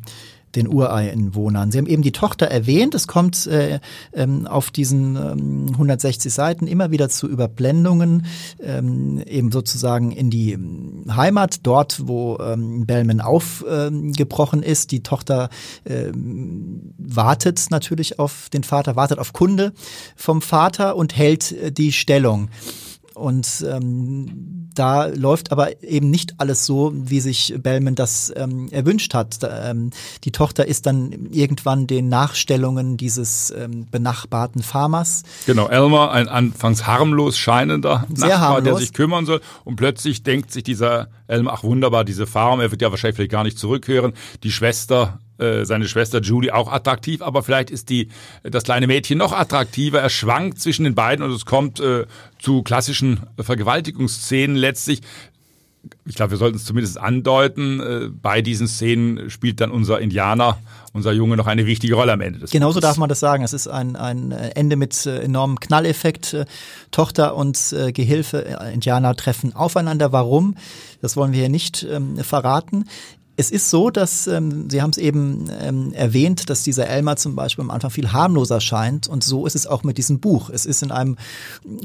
den 0.55 0.67
Ureinwohnern. 0.67 1.71
Sie 1.71 1.77
haben 1.77 1.87
eben 1.87 2.01
die 2.01 2.11
Tochter 2.11 2.47
erwähnt. 2.47 2.95
Es 2.95 3.07
kommt 3.07 3.47
äh, 3.47 3.79
ähm, 4.13 4.47
auf 4.47 4.71
diesen 4.71 5.15
ähm, 5.15 5.65
160 5.71 6.33
Seiten 6.33 6.67
immer 6.67 6.91
wieder 6.91 7.09
zu 7.09 7.27
Überblendungen, 7.27 8.25
ähm, 8.61 9.21
eben 9.25 9.51
sozusagen 9.51 10.11
in 10.11 10.29
die 10.29 10.53
ähm, 10.53 11.05
Heimat, 11.15 11.59
dort, 11.63 12.07
wo 12.07 12.37
ähm, 12.39 12.85
Bellman 12.85 13.21
aufgebrochen 13.21 14.63
ähm, 14.63 14.69
ist. 14.69 14.91
Die 14.91 15.03
Tochter 15.03 15.49
ähm, 15.85 16.93
wartet 16.97 17.67
natürlich 17.69 18.19
auf 18.19 18.49
den 18.49 18.63
Vater, 18.63 18.95
wartet 18.95 19.19
auf 19.19 19.33
Kunde 19.33 19.73
vom 20.15 20.41
Vater 20.41 20.95
und 20.95 21.15
hält 21.15 21.51
äh, 21.51 21.71
die 21.71 21.91
Stellung. 21.91 22.49
Und 23.15 23.65
ähm, 23.67 24.69
da 24.75 25.05
läuft 25.05 25.51
aber 25.51 25.81
eben 25.81 26.09
nicht 26.09 26.35
alles 26.37 26.65
so, 26.65 26.91
wie 26.93 27.21
sich 27.21 27.55
Bellman 27.57 27.95
das 27.95 28.31
ähm, 28.35 28.67
erwünscht 28.71 29.13
hat. 29.13 29.41
Da, 29.41 29.71
ähm, 29.71 29.91
die 30.25 30.31
Tochter 30.31 30.67
ist 30.67 30.85
dann 30.85 31.29
irgendwann 31.31 31.87
den 31.87 32.09
Nachstellungen 32.09 32.97
dieses 32.97 33.51
ähm, 33.51 33.87
benachbarten 33.89 34.61
Farmers. 34.61 35.23
Genau, 35.45 35.67
Elmer, 35.67 36.11
ein 36.11 36.27
anfangs 36.27 36.85
harmlos 36.85 37.37
scheinender 37.37 38.05
Sehr 38.13 38.29
Nachbar, 38.29 38.47
harmlos. 38.47 38.63
der 38.63 38.75
sich 38.77 38.93
kümmern 38.93 39.25
soll. 39.25 39.41
Und 39.63 39.77
plötzlich 39.77 40.23
denkt 40.23 40.51
sich 40.51 40.63
dieser 40.63 41.07
Elmer, 41.27 41.53
ach 41.53 41.63
wunderbar, 41.63 42.03
diese 42.03 42.27
Farm, 42.27 42.59
er 42.59 42.71
wird 42.71 42.81
ja 42.81 42.91
wahrscheinlich 42.91 43.29
gar 43.29 43.43
nicht 43.43 43.57
zurückhören. 43.57 44.13
Die 44.43 44.51
Schwester 44.51 45.19
äh, 45.37 45.65
seine 45.65 45.87
Schwester 45.87 46.21
Julie 46.21 46.53
auch 46.53 46.71
attraktiv, 46.71 47.21
aber 47.21 47.43
vielleicht 47.43 47.69
ist 47.69 47.89
die 47.89 48.07
das 48.43 48.63
kleine 48.63 48.87
Mädchen 48.87 49.17
noch 49.17 49.33
attraktiver. 49.33 49.99
Er 49.99 50.09
schwankt 50.09 50.59
zwischen 50.61 50.85
den 50.85 50.95
beiden 50.95 51.25
und 51.25 51.31
es 51.31 51.45
kommt 51.45 51.81
äh, 51.81 52.05
zu 52.39 52.63
klassischen 52.63 53.19
Vergewaltigungsszenen 53.39 54.55
letztlich. 54.55 55.01
Ich 56.05 56.15
glaube, 56.15 56.31
wir 56.31 56.37
sollten 56.37 56.55
es 56.55 56.63
zumindest 56.63 56.97
andeuten. 56.97 57.79
Äh, 57.81 58.09
bei 58.09 58.41
diesen 58.41 58.67
Szenen 58.67 59.29
spielt 59.29 59.59
dann 59.59 59.71
unser 59.71 59.99
Indianer, 59.99 60.57
unser 60.93 61.11
Junge 61.11 61.35
noch 61.35 61.47
eine 61.47 61.65
wichtige 61.65 61.95
Rolle 61.95 62.13
am 62.13 62.21
Ende 62.21 62.39
des 62.39 62.51
Genauso 62.51 62.75
Buches. 62.79 62.89
darf 62.89 62.97
man 62.97 63.09
das 63.09 63.19
sagen. 63.19 63.43
Es 63.43 63.51
ist 63.51 63.67
ein, 63.67 63.97
ein 63.97 64.31
Ende 64.31 64.77
mit 64.77 65.05
äh, 65.05 65.19
enormem 65.19 65.59
Knalleffekt. 65.59 66.33
Äh, 66.33 66.45
Tochter 66.91 67.35
und 67.35 67.75
Gehilfe, 67.93 68.37
Indianer 68.73 69.15
treffen 69.17 69.53
aufeinander. 69.53 70.13
Warum? 70.13 70.55
Das 71.01 71.17
wollen 71.17 71.33
wir 71.33 71.41
hier 71.41 71.49
nicht 71.49 71.83
ähm, 71.83 72.15
verraten 72.23 72.85
es 73.37 73.51
ist 73.51 73.69
so, 73.69 73.89
dass 73.89 74.27
ähm, 74.27 74.69
Sie 74.69 74.81
haben 74.81 74.91
es 74.91 74.97
eben 74.97 75.49
ähm, 75.59 75.91
erwähnt, 75.93 76.49
dass 76.49 76.63
dieser 76.63 76.87
Elmar 76.87 77.17
zum 77.17 77.35
Beispiel 77.35 77.63
am 77.63 77.71
Anfang 77.71 77.91
viel 77.91 78.11
harmloser 78.11 78.61
scheint 78.61 79.07
und 79.07 79.23
so 79.23 79.45
ist 79.45 79.55
es 79.55 79.67
auch 79.67 79.83
mit 79.83 79.97
diesem 79.97 80.19
Buch. 80.19 80.49
Es 80.49 80.65
ist 80.65 80.83
in 80.83 80.91
einem 80.91 81.17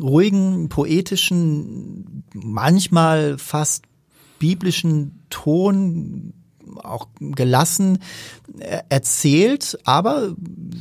ruhigen, 0.00 0.68
poetischen, 0.68 2.24
manchmal 2.32 3.36
fast 3.38 3.84
biblischen 4.38 5.26
Ton 5.30 6.32
auch 6.84 7.08
gelassen 7.20 7.98
erzählt, 8.88 9.78
aber 9.84 10.34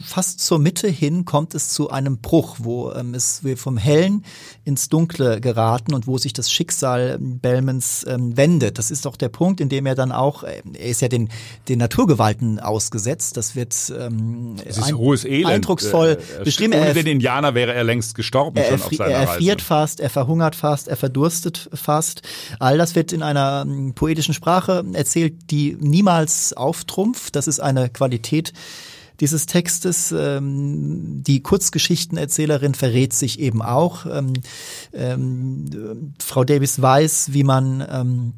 fast 0.04 0.40
zur 0.40 0.60
Mitte 0.60 0.88
hin 0.88 1.26
kommt 1.26 1.54
es 1.54 1.70
zu 1.70 1.90
einem 1.90 2.18
Bruch, 2.18 2.58
wo 2.60 2.92
ähm, 2.92 3.14
es 3.14 3.44
wir 3.44 3.58
vom 3.58 3.78
Hellen 3.78 4.24
ins 4.64 4.90
Dunkle 4.90 5.40
geraten 5.40 5.94
und 5.94 6.08
wo 6.08 6.18
sich 6.18 6.34
das 6.34 6.52
Schicksal 6.52 7.18
Bellmans 7.20 8.06
ähm, 8.08 8.36
wendet. 8.36 8.78
Das 8.78 8.92
ist 8.92 9.06
doch 9.06 9.16
der 9.16 9.30
Punkt, 9.30 9.62
in 9.62 9.70
dem 9.70 9.86
er 9.86 9.96
dann 9.96 10.12
auch, 10.12 10.44
äh, 10.44 10.62
er 10.74 10.90
ist 10.90 11.02
ja 11.02 11.08
den, 11.08 11.30
den 11.68 11.80
Naturgewalten 11.80 12.60
ausgesetzt. 12.60 13.38
Das 13.38 13.56
wird 13.56 13.76
ähm, 13.98 14.56
das 14.66 14.78
ist 14.78 14.84
ein, 14.86 14.98
hohes 14.98 15.26
Elend. 15.26 15.48
eindrucksvoll 15.48 16.18
äh, 16.40 16.44
beschrieben. 16.44 16.74
Ohne 16.74 16.94
den 16.94 17.08
Indianer 17.08 17.54
wäre 17.54 17.74
er 17.74 17.84
längst 17.84 18.16
gestorben 18.16 18.58
er, 18.58 18.66
schon 18.66 18.82
auf 18.82 18.94
seiner 18.94 19.12
Er 19.12 19.20
erfriert 19.22 19.60
Reise. 19.60 19.68
fast, 19.68 20.00
er 20.00 20.10
verhungert 20.10 20.56
fast, 20.56 20.88
er 20.88 20.98
verdurstet 20.98 21.70
fast. 21.74 22.22
All 22.60 22.78
das 22.78 22.96
wird 22.96 23.14
in 23.14 23.22
einer 23.22 23.64
ähm, 23.68 23.94
poetischen 23.94 24.34
Sprache 24.34 24.84
erzählt, 24.94 25.52
die 25.52 25.78
niemals 25.90 26.54
auftrumpft. 26.54 27.36
Das 27.36 27.48
ist 27.48 27.60
eine 27.60 27.90
Qualität 27.90 28.54
dieses 29.20 29.46
Textes. 29.46 30.12
Ähm, 30.12 31.24
die 31.24 31.42
Kurzgeschichtenerzählerin 31.42 32.74
verrät 32.74 33.14
sich 33.14 33.40
eben 33.40 33.62
auch. 33.62 34.06
Ähm, 34.06 34.34
ähm, 34.94 36.14
Frau 36.20 36.44
Davis 36.44 36.82
weiß, 36.82 37.34
wie 37.34 37.44
man 37.44 37.86
ähm, 37.90 38.34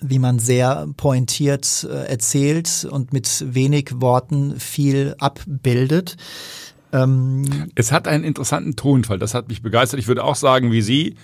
wie 0.00 0.18
man 0.18 0.38
sehr 0.38 0.86
pointiert 0.96 1.86
äh, 1.90 2.06
erzählt 2.06 2.86
und 2.88 3.12
mit 3.12 3.44
wenig 3.52 4.00
Worten 4.00 4.58
viel 4.60 5.16
abbildet. 5.18 6.16
Ähm, 6.92 7.70
es 7.74 7.92
hat 7.92 8.08
einen 8.08 8.24
interessanten 8.24 8.76
Tonfall, 8.76 9.18
das 9.18 9.34
hat 9.34 9.48
mich 9.48 9.62
begeistert. 9.62 10.00
Ich 10.00 10.08
würde 10.08 10.24
auch 10.24 10.36
sagen, 10.36 10.72
wie 10.72 10.82
Sie, 10.82 11.16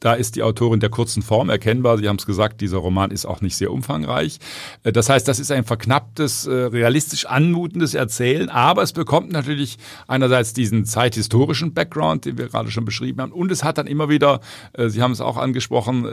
da 0.00 0.14
ist 0.14 0.36
die 0.36 0.42
Autorin 0.42 0.80
der 0.80 0.90
kurzen 0.90 1.22
Form 1.22 1.50
erkennbar. 1.50 1.98
Sie 1.98 2.08
haben 2.08 2.16
es 2.16 2.26
gesagt, 2.26 2.60
dieser 2.60 2.78
Roman 2.78 3.10
ist 3.10 3.26
auch 3.26 3.40
nicht 3.40 3.56
sehr 3.56 3.72
umfangreich. 3.72 4.38
Äh, 4.84 4.92
das 4.92 5.08
heißt, 5.08 5.26
das 5.26 5.38
ist 5.38 5.50
ein 5.50 5.64
verknapptes, 5.64 6.46
äh, 6.46 6.52
realistisch 6.52 7.26
anmutendes 7.26 7.94
Erzählen, 7.94 8.48
aber 8.48 8.82
es 8.82 8.92
bekommt 8.92 9.32
natürlich 9.32 9.78
einerseits 10.06 10.52
diesen 10.52 10.84
zeithistorischen 10.84 11.74
Background, 11.74 12.24
den 12.24 12.38
wir 12.38 12.48
gerade 12.48 12.70
schon 12.70 12.84
beschrieben 12.84 13.20
haben, 13.20 13.32
und 13.32 13.50
es 13.50 13.64
hat 13.64 13.78
dann 13.78 13.86
immer 13.86 14.08
wieder, 14.08 14.40
äh, 14.72 14.88
Sie 14.88 15.02
haben 15.02 15.12
es 15.12 15.20
auch 15.20 15.36
angesprochen, 15.36 16.06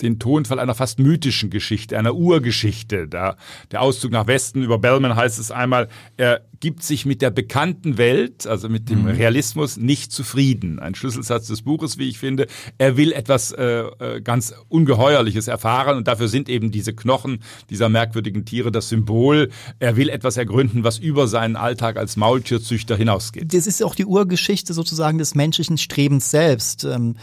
den 0.00 0.18
Tonfall 0.18 0.58
einer 0.58 0.74
fast 0.74 0.98
mythischen 0.98 1.50
Geschichte, 1.50 1.98
einer 1.98 2.14
Urgeschichte. 2.14 3.08
Der, 3.08 3.36
Auszug 3.74 4.12
nach 4.12 4.26
Westen 4.26 4.62
über 4.62 4.78
Bellman 4.78 5.16
heißt 5.16 5.38
es 5.38 5.50
einmal, 5.50 5.88
er 6.16 6.42
gibt 6.60 6.82
sich 6.82 7.04
mit 7.04 7.20
der 7.20 7.30
bekannten 7.30 7.98
Welt, 7.98 8.46
also 8.46 8.70
mit 8.70 8.88
dem 8.88 9.02
mhm. 9.02 9.08
Realismus, 9.08 9.76
nicht 9.76 10.12
zufrieden. 10.12 10.78
Ein 10.78 10.94
Schlüsselsatz 10.94 11.48
des 11.48 11.60
Buches, 11.60 11.98
wie 11.98 12.08
ich 12.08 12.18
finde. 12.18 12.46
Er 12.78 12.96
will 12.96 13.03
etwas 13.12 13.52
äh, 13.52 13.64
äh, 13.64 14.20
ganz 14.20 14.54
Ungeheuerliches 14.68 15.48
erfahren 15.48 15.96
und 15.96 16.08
dafür 16.08 16.28
sind 16.28 16.48
eben 16.48 16.70
diese 16.70 16.94
Knochen 16.94 17.40
dieser 17.70 17.88
merkwürdigen 17.88 18.44
Tiere 18.44 18.70
das 18.72 18.88
Symbol. 18.88 19.50
Er 19.78 19.96
will 19.96 20.08
etwas 20.08 20.36
ergründen, 20.36 20.84
was 20.84 20.98
über 20.98 21.26
seinen 21.26 21.56
Alltag 21.56 21.96
als 21.96 22.16
Maultierzüchter 22.16 22.96
hinausgeht. 22.96 23.52
Das 23.52 23.66
ist 23.66 23.82
auch 23.82 23.94
die 23.94 24.06
Urgeschichte 24.06 24.74
sozusagen 24.74 25.18
des 25.18 25.34
menschlichen 25.34 25.78
Strebens 25.78 26.30
selbst. 26.30 26.84
Ähm, 26.84 27.16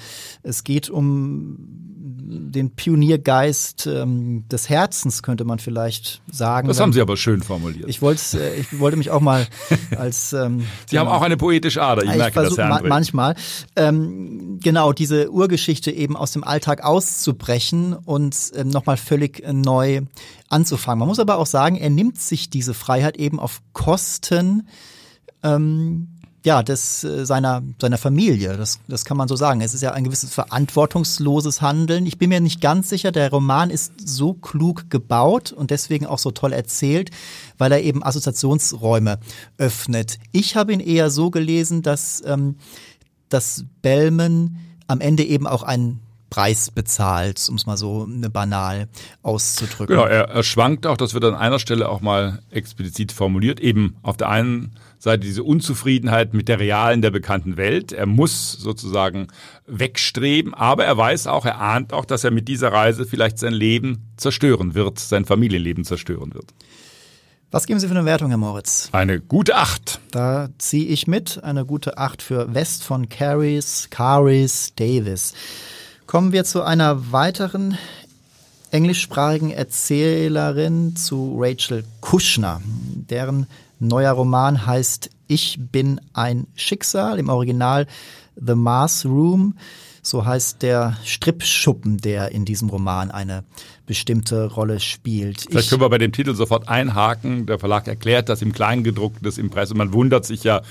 es 0.43 0.63
geht 0.63 0.89
um 0.89 1.57
den 2.31 2.71
Pioniergeist 2.71 3.87
ähm, 3.87 4.45
des 4.49 4.69
Herzens, 4.69 5.23
könnte 5.23 5.43
man 5.43 5.59
vielleicht 5.59 6.21
sagen. 6.31 6.67
Das 6.67 6.79
haben 6.79 6.93
Sie 6.93 7.01
aber 7.01 7.17
schön 7.17 7.41
formuliert. 7.41 7.89
Ich 7.89 8.01
wollte, 8.01 8.21
äh, 8.39 8.59
ich 8.59 8.79
wollte 8.79 8.97
mich 8.97 9.11
auch 9.11 9.21
mal 9.21 9.47
als. 9.97 10.33
Ähm, 10.33 10.65
Sie 10.87 10.97
haben 10.97 11.07
auch 11.07 11.21
eine 11.21 11.37
poetische 11.37 11.81
Ader, 11.81 12.03
ich, 12.03 12.11
ich 12.11 12.17
merke 12.17 12.33
versuch, 12.33 12.57
das, 12.57 12.69
Herr 12.69 12.81
ma 12.81 12.81
Manchmal. 12.87 13.35
Ähm, 13.75 14.59
genau, 14.61 14.93
diese 14.93 15.31
Urgeschichte 15.31 15.70
eben 15.87 16.15
aus 16.15 16.31
dem 16.31 16.43
Alltag 16.43 16.83
auszubrechen 16.83 17.93
und 17.93 18.51
ähm, 18.55 18.69
nochmal 18.69 18.97
völlig 18.97 19.43
neu 19.51 20.01
anzufangen. 20.49 20.99
Man 20.99 21.07
muss 21.07 21.19
aber 21.19 21.37
auch 21.37 21.45
sagen, 21.45 21.77
er 21.77 21.89
nimmt 21.89 22.19
sich 22.19 22.49
diese 22.49 22.73
Freiheit 22.73 23.17
eben 23.17 23.39
auf 23.39 23.61
Kosten 23.73 24.67
ähm, 25.43 26.07
ja, 26.43 26.63
des, 26.63 27.03
äh, 27.03 27.25
seiner, 27.25 27.61
seiner 27.79 27.97
Familie. 27.97 28.57
Das, 28.57 28.79
das 28.87 29.05
kann 29.05 29.17
man 29.17 29.27
so 29.27 29.35
sagen. 29.35 29.61
Es 29.61 29.73
ist 29.73 29.81
ja 29.81 29.91
ein 29.91 30.03
gewisses 30.03 30.33
verantwortungsloses 30.33 31.61
Handeln. 31.61 32.05
Ich 32.05 32.17
bin 32.17 32.29
mir 32.29 32.41
nicht 32.41 32.61
ganz 32.61 32.89
sicher, 32.89 33.11
der 33.11 33.29
Roman 33.29 33.69
ist 33.69 33.93
so 34.03 34.33
klug 34.33 34.89
gebaut 34.89 35.51
und 35.51 35.69
deswegen 35.69 36.05
auch 36.05 36.19
so 36.19 36.31
toll 36.31 36.53
erzählt, 36.53 37.11
weil 37.57 37.71
er 37.71 37.83
eben 37.83 38.03
Assoziationsräume 38.03 39.19
öffnet. 39.57 40.17
Ich 40.31 40.55
habe 40.55 40.73
ihn 40.73 40.79
eher 40.79 41.11
so 41.11 41.29
gelesen, 41.29 41.83
dass, 41.83 42.23
ähm, 42.25 42.55
dass 43.29 43.65
Bellman 43.81 44.57
am 44.91 45.01
Ende 45.01 45.23
eben 45.23 45.47
auch 45.47 45.63
einen 45.63 45.99
Preis 46.31 46.71
bezahlt, 46.71 47.45
um 47.49 47.55
es 47.55 47.65
mal 47.65 47.75
so 47.77 48.07
banal 48.31 48.87
auszudrücken. 49.21 49.95
Genau, 49.95 50.07
er, 50.07 50.29
er 50.29 50.43
schwankt 50.43 50.87
auch, 50.87 50.95
das 50.95 51.13
wird 51.13 51.25
an 51.25 51.35
einer 51.35 51.59
Stelle 51.59 51.89
auch 51.89 51.99
mal 51.99 52.41
explizit 52.49 53.11
formuliert, 53.11 53.59
eben 53.59 53.97
auf 54.01 54.15
der 54.15 54.29
einen 54.29 54.71
Seite 54.97 55.25
diese 55.25 55.43
Unzufriedenheit 55.43 56.33
mit 56.33 56.47
der 56.47 56.59
realen, 56.59 57.01
der 57.01 57.11
bekannten 57.11 57.57
Welt. 57.57 57.91
Er 57.91 58.05
muss 58.05 58.53
sozusagen 58.53 59.27
wegstreben, 59.67 60.53
aber 60.53 60.85
er 60.85 60.95
weiß 60.95 61.27
auch, 61.27 61.45
er 61.45 61.59
ahnt 61.59 61.91
auch, 61.91 62.05
dass 62.05 62.23
er 62.23 62.31
mit 62.31 62.47
dieser 62.47 62.71
Reise 62.71 63.05
vielleicht 63.05 63.37
sein 63.37 63.53
Leben 63.53 64.11
zerstören 64.15 64.73
wird, 64.73 64.99
sein 64.99 65.25
Familienleben 65.25 65.83
zerstören 65.83 66.33
wird. 66.33 66.53
Was 67.53 67.67
geben 67.67 67.81
Sie 67.81 67.87
für 67.89 67.93
eine 67.93 68.05
Wertung, 68.05 68.29
Herr 68.29 68.37
Moritz? 68.37 68.87
Eine 68.93 69.19
gute 69.19 69.57
Acht. 69.57 69.99
Da 70.11 70.47
ziehe 70.57 70.85
ich 70.85 71.05
mit. 71.05 71.43
Eine 71.43 71.65
gute 71.65 71.97
Acht 71.97 72.21
für 72.21 72.53
West 72.53 72.85
von 72.85 73.09
Caris, 73.09 73.89
Caris 73.89 74.71
Davis. 74.77 75.33
Kommen 76.07 76.31
wir 76.31 76.45
zu 76.45 76.63
einer 76.63 77.11
weiteren 77.11 77.77
englischsprachigen 78.71 79.51
Erzählerin, 79.51 80.95
zu 80.95 81.35
Rachel 81.37 81.83
Kushner, 81.99 82.61
deren 82.65 83.47
neuer 83.79 84.13
Roman 84.13 84.65
heißt 84.65 85.09
Ich 85.27 85.59
bin 85.59 85.99
ein 86.13 86.47
Schicksal, 86.55 87.19
im 87.19 87.27
Original 87.27 87.85
The 88.37 88.55
Mars 88.55 89.05
Room. 89.05 89.57
So 90.01 90.25
heißt 90.25 90.61
der 90.61 90.95
Strippschuppen, 91.03 91.97
der 91.97 92.31
in 92.31 92.45
diesem 92.45 92.69
Roman 92.69 93.11
eine 93.11 93.43
bestimmte 93.91 94.45
Rolle 94.45 94.79
spielt. 94.79 95.47
Vielleicht 95.49 95.69
können 95.69 95.81
wir 95.81 95.89
bei 95.89 95.97
dem 95.97 96.13
Titel 96.13 96.33
sofort 96.33 96.69
einhaken. 96.69 97.45
Der 97.45 97.59
Verlag 97.59 97.89
erklärt 97.89 98.29
das 98.29 98.41
im 98.41 98.53
Kleingedruckten 98.53 99.21
des 99.21 99.37
Impressum. 99.37 99.79
Man 99.79 99.91
wundert 99.91 100.23
sich 100.23 100.45
ja, 100.45 100.61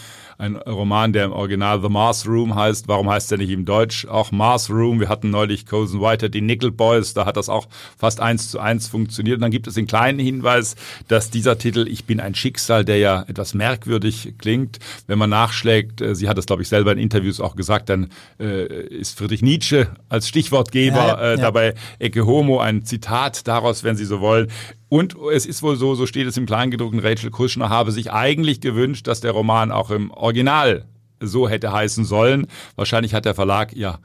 ein 0.40 0.57
Roman, 0.57 1.12
der 1.12 1.26
im 1.26 1.33
Original 1.33 1.81
The 1.83 1.88
Mars 1.88 2.26
Room 2.26 2.55
heißt. 2.55 2.88
Warum 2.88 3.11
heißt 3.11 3.31
der 3.31 3.38
nicht 3.38 3.50
im 3.50 3.64
Deutsch 3.64 4.07
auch 4.07 4.33
Mars 4.33 4.70
Room? 4.70 4.98
Wir 4.98 5.09
hatten 5.09 5.31
neulich 5.31 5.66
Cozen 5.66 6.00
White, 6.00 6.31
die 6.31 6.40
Nickel 6.40 6.72
Boys, 6.72 7.14
da 7.14 7.26
hat 7.26 7.37
das 7.37 7.48
auch 7.48 7.68
fast 7.98 8.20
eins 8.20 8.50
zu 8.50 8.59
eins 8.59 8.88
funktioniert. 8.88 9.37
Und 9.37 9.42
dann 9.42 9.50
gibt 9.50 9.66
es 9.66 9.74
den 9.74 9.87
kleinen 9.87 10.18
Hinweis, 10.18 10.76
dass 11.09 11.31
dieser 11.31 11.59
Titel 11.59 11.87
Ich 11.87 12.07
bin 12.07 12.20
ein 12.20 12.35
Schicksal, 12.35 12.85
der 12.85 12.98
ja 12.98 13.24
etwas 13.29 13.55
merkwürdig 13.55 14.35
klingt, 14.38 14.79
wenn 15.07 15.18
man 15.18 15.31
nachschlägt, 15.31 16.00
äh, 16.00 16.14
sie 16.14 16.29
hat 16.29 16.38
das 16.38 16.46
glaube 16.46 16.62
ich 16.62 16.68
selber 16.68 16.92
in 16.92 16.98
Interviews 16.98 17.40
auch 17.40 17.55
gesagt, 17.55 17.88
dann 17.90 18.09
äh, 18.38 18.87
ist 18.87 19.18
Friedrich 19.18 19.42
Nietzsche 19.42 19.88
als 20.09 20.26
Stichwortgeber 20.29 20.96
ja, 20.96 21.07
ja, 21.07 21.33
äh, 21.33 21.37
dabei 21.37 21.74
Ecke 21.98 22.26
Homo 22.26 22.61
ein 22.61 22.85
Zitat 22.85 23.46
daraus, 23.46 23.85
wenn 23.85 23.96
Sie 23.96 24.05
so 24.05 24.20
wollen. 24.20 24.48
Und 24.90 25.16
es 25.33 25.46
ist 25.46 25.62
wohl 25.62 25.76
so, 25.76 25.94
so 25.94 26.05
steht 26.05 26.26
es 26.26 26.37
im 26.37 26.46
Kleingedruckten, 26.46 26.98
Rachel 26.98 27.31
Kushner 27.31 27.68
habe 27.68 27.92
sich 27.92 28.12
eigentlich 28.12 28.61
gewünscht, 28.61 29.07
dass 29.07 29.20
der 29.20 29.31
Roman 29.31 29.70
auch 29.70 29.90
im 29.90 30.11
Original 30.11 30.85
so 31.20 31.48
hätte 31.48 31.72
heißen 31.72 32.05
sollen. 32.05 32.48
Wahrscheinlich 32.74 33.14
hat 33.14 33.24
der 33.24 33.35
Verlag 33.35 33.74
ja 33.76 34.00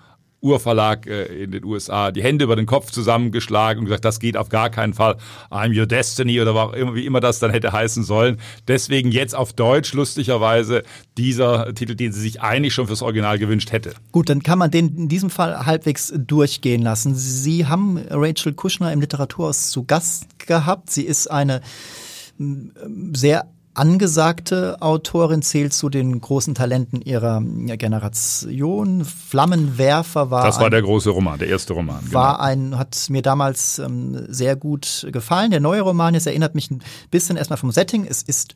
Urverlag 0.46 1.08
äh, 1.08 1.44
in 1.44 1.52
den 1.52 1.64
USA 1.66 2.12
die 2.12 2.22
Hände 2.22 2.46
über 2.46 2.56
den 2.56 2.68
Kopf 2.68 2.92
zusammengeschlagen 2.92 3.80
und 3.80 3.86
gesagt, 3.86 4.06
das 4.06 4.20
geht 4.20 4.38
auf 4.38 4.50
gar 4.50 4.70
keinen 4.70 4.94
Fall. 4.94 5.18
I'm 5.50 5.78
Your 5.78 5.88
Destiny 5.88 6.40
oder 6.40 6.74
wie 6.94 7.06
immer 7.06 7.20
das 7.20 7.40
dann 7.40 7.50
hätte 7.50 7.72
heißen 7.72 8.04
sollen. 8.04 8.38
Deswegen 8.68 9.12
jetzt 9.12 9.36
auf 9.36 9.54
Deutsch 9.54 9.94
lustigerweise 9.94 10.84
dieser 11.18 11.74
Titel, 11.74 11.96
den 11.96 12.12
sie 12.12 12.22
sich 12.22 12.42
eigentlich 12.42 12.76
schon 12.76 12.86
fürs 12.86 13.02
Original 13.02 13.40
gewünscht 13.40 13.72
hätte. 13.72 13.94
Gut, 14.12 14.30
dann 14.30 14.44
kann 14.44 14.60
man 14.60 14.70
den 14.70 14.96
in 14.96 15.08
diesem 15.08 15.32
Fall 15.32 15.66
halbwegs 15.66 16.14
durchgehen 16.16 16.84
lassen. 16.84 17.16
Sie 17.16 17.66
haben 17.66 17.98
Rachel 18.10 18.54
Kushner 18.54 18.94
im 18.94 19.02
Literaturhaus 19.02 19.72
zu 19.72 19.84
Gast 19.84 20.28
gehabt. 20.46 20.90
Sie 20.90 21.04
ist 21.04 21.30
eine 21.30 21.62
sehr 23.14 23.48
angesagte 23.76 24.82
Autorin, 24.82 25.42
zählt 25.42 25.74
zu 25.74 25.90
den 25.90 26.20
großen 26.20 26.56
Talenten 26.56 27.02
ihrer 27.02 27.42
Generation. 27.42 29.04
Flammenwerfer 29.06 30.32
war. 30.32 30.46
Das 30.46 30.60
war 30.60 30.66
ein, 30.66 30.72
der 30.72 30.82
große 30.82 31.10
Roman, 31.10 31.38
der 31.38 31.50
erste 31.50 31.74
Roman. 31.74 32.00
Genau. 32.06 32.14
War 32.14 32.40
ein, 32.40 32.78
hat 32.78 33.08
mir 33.10 33.22
damals 33.22 33.80
ähm, 33.80 34.26
sehr 34.30 34.56
gut 34.56 35.08
gefallen. 35.12 35.52
Der 35.52 35.60
neue 35.60 35.82
Roman, 35.82 36.16
es 36.16 36.26
erinnert 36.26 36.56
mich 36.56 36.72
ein 36.72 36.82
bisschen 37.12 37.38
erstmal 37.38 37.58
vom 37.58 37.72
Setting. 37.72 38.06
Es 38.10 38.24
ist 38.24 38.56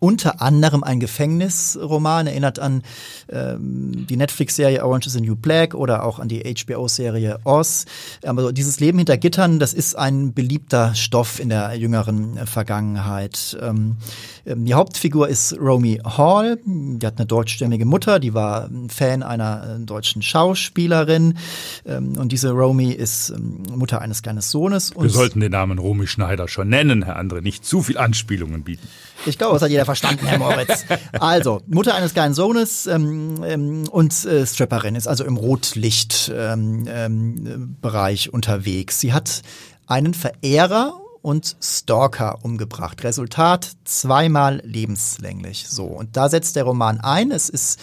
unter 0.00 0.42
anderem 0.42 0.82
ein 0.82 0.98
Gefängnisroman, 0.98 2.26
erinnert 2.26 2.58
an 2.58 2.82
ähm, 3.30 4.06
die 4.08 4.16
Netflix-Serie 4.16 4.84
Orange 4.84 5.06
is 5.06 5.12
the 5.12 5.20
New 5.20 5.36
Black 5.36 5.74
oder 5.74 6.04
auch 6.04 6.18
an 6.18 6.28
die 6.28 6.42
HBO-Serie 6.42 7.38
Oz. 7.44 7.84
Aber 8.24 8.52
dieses 8.52 8.80
Leben 8.80 8.98
hinter 8.98 9.16
Gittern, 9.16 9.58
das 9.58 9.74
ist 9.74 9.94
ein 9.94 10.34
beliebter 10.34 10.94
Stoff 10.94 11.38
in 11.38 11.50
der 11.50 11.74
jüngeren 11.74 12.46
Vergangenheit. 12.46 13.56
Ähm, 13.60 13.70
ähm 13.70 13.96
die 14.44 14.74
Hauptfigur 14.74 15.28
ist 15.28 15.56
Romy 15.58 16.00
Hall, 16.04 16.58
die 16.64 17.06
hat 17.06 17.18
eine 17.18 17.26
deutschstämmige 17.26 17.84
Mutter, 17.84 18.18
die 18.18 18.34
war 18.34 18.70
Fan 18.88 19.22
einer 19.22 19.76
äh, 19.80 19.84
deutschen 19.84 20.22
Schauspielerin 20.22 21.38
ähm, 21.86 22.16
und 22.16 22.32
diese 22.32 22.50
Romy 22.50 22.90
ist 22.92 23.30
ähm, 23.30 23.62
Mutter 23.74 24.00
eines 24.00 24.22
kleinen 24.22 24.40
Sohnes. 24.40 24.92
Wir 24.98 25.10
sollten 25.10 25.40
den 25.40 25.52
Namen 25.52 25.78
Romy 25.78 26.06
Schneider 26.06 26.48
schon 26.48 26.68
nennen, 26.68 27.04
Herr 27.04 27.18
André, 27.18 27.42
nicht 27.42 27.64
zu 27.64 27.82
viel 27.82 27.98
Anspielungen 27.98 28.62
bieten. 28.62 28.86
Ich 29.26 29.36
glaube, 29.36 29.54
das 29.54 29.62
hat 29.62 29.70
jeder 29.70 29.84
verstanden, 29.84 30.26
Herr 30.26 30.38
Moritz. 30.38 30.86
Also, 31.12 31.60
Mutter 31.66 31.94
eines 31.94 32.14
kleinen 32.14 32.34
Sohnes 32.34 32.86
ähm, 32.86 33.42
ähm, 33.44 33.88
und 33.90 34.24
äh, 34.24 34.46
Stripperin 34.46 34.94
ist 34.94 35.06
also 35.06 35.24
im 35.24 35.36
Rotlichtbereich 35.36 36.86
ähm, 36.86 36.86
ähm, 36.88 38.32
unterwegs. 38.32 39.00
Sie 39.00 39.12
hat 39.12 39.42
einen 39.86 40.14
Verehrer 40.14 40.94
und 41.22 41.56
Stalker 41.60 42.38
umgebracht. 42.42 43.04
Resultat 43.04 43.72
zweimal 43.84 44.60
lebenslänglich. 44.64 45.66
So. 45.68 45.84
Und 45.84 46.16
da 46.16 46.28
setzt 46.28 46.56
der 46.56 46.64
Roman 46.64 47.00
ein. 47.00 47.30
Es 47.30 47.48
ist 47.48 47.80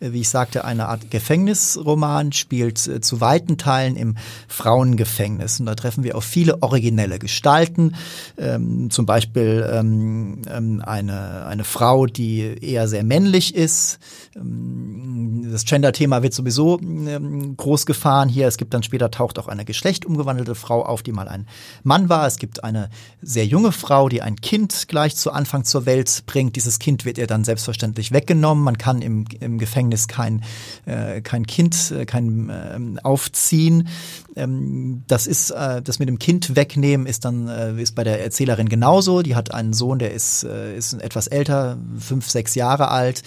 wie 0.00 0.22
ich 0.22 0.28
sagte, 0.28 0.64
eine 0.64 0.88
Art 0.88 1.10
Gefängnisroman, 1.10 2.32
spielt 2.32 2.86
äh, 2.88 3.00
zu 3.00 3.20
weiten 3.20 3.58
Teilen 3.58 3.96
im 3.96 4.16
Frauengefängnis. 4.48 5.60
Und 5.60 5.66
da 5.66 5.74
treffen 5.74 6.04
wir 6.04 6.16
auf 6.16 6.24
viele 6.24 6.62
originelle 6.62 7.18
Gestalten, 7.18 7.94
ähm, 8.38 8.90
zum 8.90 9.06
Beispiel 9.06 9.68
ähm, 9.70 10.42
ähm 10.50 10.82
eine, 10.84 11.44
eine 11.46 11.64
Frau, 11.64 12.06
die 12.06 12.40
eher 12.40 12.88
sehr 12.88 13.04
männlich 13.04 13.54
ist. 13.54 13.98
Ähm, 14.34 15.46
das 15.52 15.64
Gender-Thema 15.64 16.22
wird 16.22 16.32
sowieso 16.32 16.80
ähm, 16.80 17.56
groß 17.56 17.84
gefahren 17.84 18.28
hier. 18.28 18.48
Es 18.48 18.56
gibt 18.56 18.72
dann 18.72 18.82
später 18.82 19.10
taucht 19.10 19.38
auch 19.38 19.48
eine 19.48 19.64
geschlechtumgewandelte 19.64 20.54
Frau 20.54 20.84
auf, 20.84 21.02
die 21.02 21.12
mal 21.12 21.28
ein 21.28 21.46
Mann 21.82 22.08
war. 22.08 22.26
Es 22.26 22.38
gibt 22.38 22.64
eine 22.64 22.88
sehr 23.20 23.46
junge 23.46 23.72
Frau, 23.72 24.08
die 24.08 24.22
ein 24.22 24.36
Kind 24.36 24.88
gleich 24.88 25.16
zu 25.16 25.32
Anfang 25.32 25.64
zur 25.64 25.86
Welt 25.86 26.22
bringt. 26.26 26.56
Dieses 26.56 26.78
Kind 26.78 27.04
wird 27.04 27.18
ihr 27.18 27.26
dann 27.26 27.44
selbstverständlich 27.44 28.12
weggenommen. 28.12 28.64
Man 28.64 28.78
kann 28.78 29.02
im, 29.02 29.26
im 29.40 29.58
Gefängnis 29.58 29.89
Gefängnis 29.90 30.08
kein, 30.08 30.42
äh, 30.86 31.20
kein 31.20 31.46
Kind, 31.46 31.90
äh, 31.90 32.04
kein 32.06 32.50
ähm, 32.50 33.00
Aufziehen. 33.02 33.88
Ähm, 34.36 35.02
das 35.06 35.26
ist, 35.26 35.50
äh, 35.50 35.82
das 35.82 35.98
mit 35.98 36.08
dem 36.08 36.18
Kind 36.18 36.56
wegnehmen 36.56 37.06
ist 37.06 37.24
dann, 37.24 37.48
äh, 37.48 37.80
ist 37.80 37.94
bei 37.94 38.04
der 38.04 38.22
Erzählerin 38.22 38.68
genauso. 38.68 39.22
Die 39.22 39.34
hat 39.34 39.52
einen 39.52 39.72
Sohn, 39.72 39.98
der 39.98 40.12
ist, 40.12 40.44
äh, 40.44 40.76
ist 40.76 40.94
etwas 40.94 41.26
älter, 41.26 41.78
fünf, 41.98 42.28
sechs 42.28 42.54
Jahre 42.54 42.88
alt. 42.88 43.22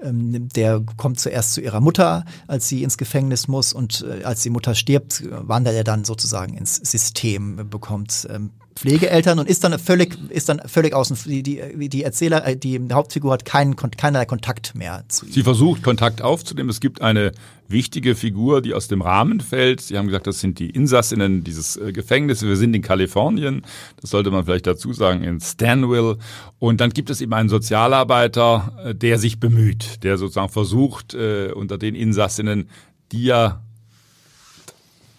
Ähm, 0.00 0.48
der 0.48 0.82
kommt 0.96 1.20
zuerst 1.20 1.54
zu 1.54 1.60
ihrer 1.60 1.80
Mutter, 1.80 2.24
als 2.46 2.68
sie 2.68 2.82
ins 2.82 2.98
Gefängnis 2.98 3.48
muss 3.48 3.72
und 3.72 4.04
äh, 4.08 4.24
als 4.24 4.42
die 4.42 4.50
Mutter 4.50 4.74
stirbt, 4.74 5.22
wandert 5.30 5.74
er 5.74 5.84
dann 5.84 6.04
sozusagen 6.04 6.54
ins 6.54 6.76
System, 6.76 7.68
bekommt 7.68 8.26
ähm, 8.30 8.50
Pflegeeltern 8.76 9.38
und 9.38 9.48
ist 9.48 9.64
dann 9.64 9.78
völlig, 9.78 10.18
ist 10.28 10.50
dann 10.50 10.60
völlig 10.66 10.92
außen. 10.94 11.16
Die, 11.24 11.42
die, 11.42 11.88
die 11.88 12.02
Erzähler, 12.02 12.46
äh, 12.46 12.56
die 12.56 12.78
Hauptfigur 12.92 13.32
hat 13.32 13.46
keinen, 13.46 13.74
keinerlei 13.74 14.26
Kontakt 14.26 14.74
mehr 14.74 15.02
zu 15.08 15.24
ihm. 15.24 15.32
Sie 15.32 15.42
versucht 15.42 15.82
Kontakt 15.82 16.20
aufzunehmen. 16.20 16.68
Es 16.68 16.80
gibt 16.80 17.00
eine 17.00 17.32
wichtige 17.68 18.14
Figur, 18.14 18.60
die 18.60 18.74
aus 18.74 18.86
dem 18.86 19.00
Rahmen 19.00 19.40
fällt. 19.40 19.80
Sie 19.80 19.96
haben 19.96 20.06
gesagt, 20.06 20.26
das 20.26 20.40
sind 20.40 20.58
die 20.58 20.68
Insassinnen 20.68 21.42
dieses 21.42 21.78
äh, 21.78 21.90
Gefängnisses. 21.92 22.46
Wir 22.46 22.56
sind 22.56 22.74
in 22.74 22.82
Kalifornien. 22.82 23.62
Das 24.02 24.10
sollte 24.10 24.30
man 24.30 24.44
vielleicht 24.44 24.66
dazu 24.66 24.92
sagen, 24.92 25.24
in 25.24 25.40
Stanville. 25.40 26.18
Und 26.58 26.82
dann 26.82 26.90
gibt 26.90 27.08
es 27.08 27.22
eben 27.22 27.32
einen 27.32 27.48
Sozialarbeiter, 27.48 28.76
äh, 28.84 28.94
der 28.94 29.18
sich 29.18 29.40
bemüht, 29.40 30.04
der 30.04 30.18
sozusagen 30.18 30.50
versucht, 30.50 31.14
unter 31.14 31.78
den 31.78 31.94
Insassinnen, 31.94 32.68
die 33.12 33.24
ja 33.24 33.62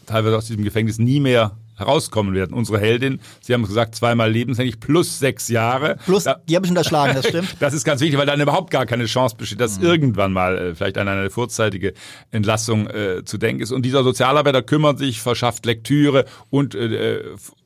teilweise 0.06 0.38
aus 0.38 0.46
diesem 0.46 0.64
Gefängnis 0.64 1.00
nie 1.00 1.20
mehr 1.20 1.58
herauskommen 1.78 2.34
werden. 2.34 2.54
Unsere 2.54 2.80
Heldin, 2.80 3.20
Sie 3.42 3.54
haben 3.54 3.66
gesagt, 3.66 3.96
zweimal 3.96 4.32
lebenslänglich 4.32 4.80
plus 4.80 5.20
sechs 5.20 5.48
Jahre. 5.48 5.98
Plus, 6.06 6.26
die 6.48 6.56
habe 6.56 6.66
ich 6.66 6.72
unterschlagen, 6.72 7.16
das 7.16 7.28
stimmt. 7.28 7.56
das 7.60 7.74
ist 7.74 7.84
ganz 7.84 8.02
wichtig, 8.02 8.18
weil 8.18 8.26
dann 8.26 8.42
überhaupt 8.42 8.72
gar 8.72 8.86
keine 8.86 9.06
Chance 9.06 9.36
besteht, 9.38 9.62
dass 9.62 9.80
mhm. 9.80 9.86
irgendwann 9.86 10.34
mal 10.34 10.58
äh, 10.58 10.76
vielleicht 10.76 10.98
an 10.98 11.08
eine 11.08 11.30
vorzeitige 11.30 11.94
Entlassung 12.32 12.88
äh, 12.88 13.24
zu 13.24 13.38
denken 13.38 13.62
ist. 13.62 13.72
Und 13.72 13.84
dieser 13.84 14.04
Sozialarbeiter 14.04 14.62
kümmert 14.62 14.98
sich, 14.98 15.22
verschafft 15.22 15.66
Lektüre 15.66 16.26
und 16.50 16.76
äh, 16.76 17.22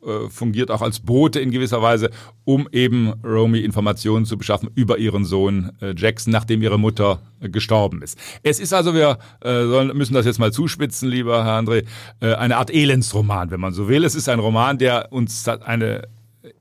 äh 0.06 0.30
fungiert 0.30 0.72
auch 0.72 0.82
als 0.82 1.00
Bote 1.00 1.40
in 1.40 1.52
gewisser 1.52 1.82
Weise, 1.82 2.10
um 2.44 2.68
eben 2.72 3.14
Romy 3.24 3.60
Informationen 3.60 4.26
zu 4.26 4.38
beschaffen 4.38 4.70
über 4.76 4.98
ihren 4.98 5.26
Sohn 5.26 5.72
äh, 5.82 5.94
Jackson, 5.96 6.32
nachdem 6.32 6.62
ihre 6.62 6.80
Mutter 6.80 7.22
äh, 7.40 7.50
gestorben 7.50 8.02
ist. 8.02 8.18
Es 8.44 8.60
ist 8.60 8.74
also, 8.74 8.94
wir 8.94 9.18
müssen 9.94 10.14
das 10.14 10.26
jetzt 10.26 10.40
mal 10.40 10.52
zuspitzen, 10.52 11.10
lieber 11.10 11.44
Herr 11.44 11.60
André, 11.60 11.86
eine 12.20 12.58
Art 12.58 12.72
Elendsroman, 12.72 13.52
wenn 13.52 13.60
man 13.60 13.74
so 13.74 13.88
will. 13.88 14.04
Es 14.04 14.16
ist 14.16 14.30
ein 14.30 14.40
Roman, 14.40 14.78
der 14.78 15.12
uns 15.12 15.48
eine 15.48 16.08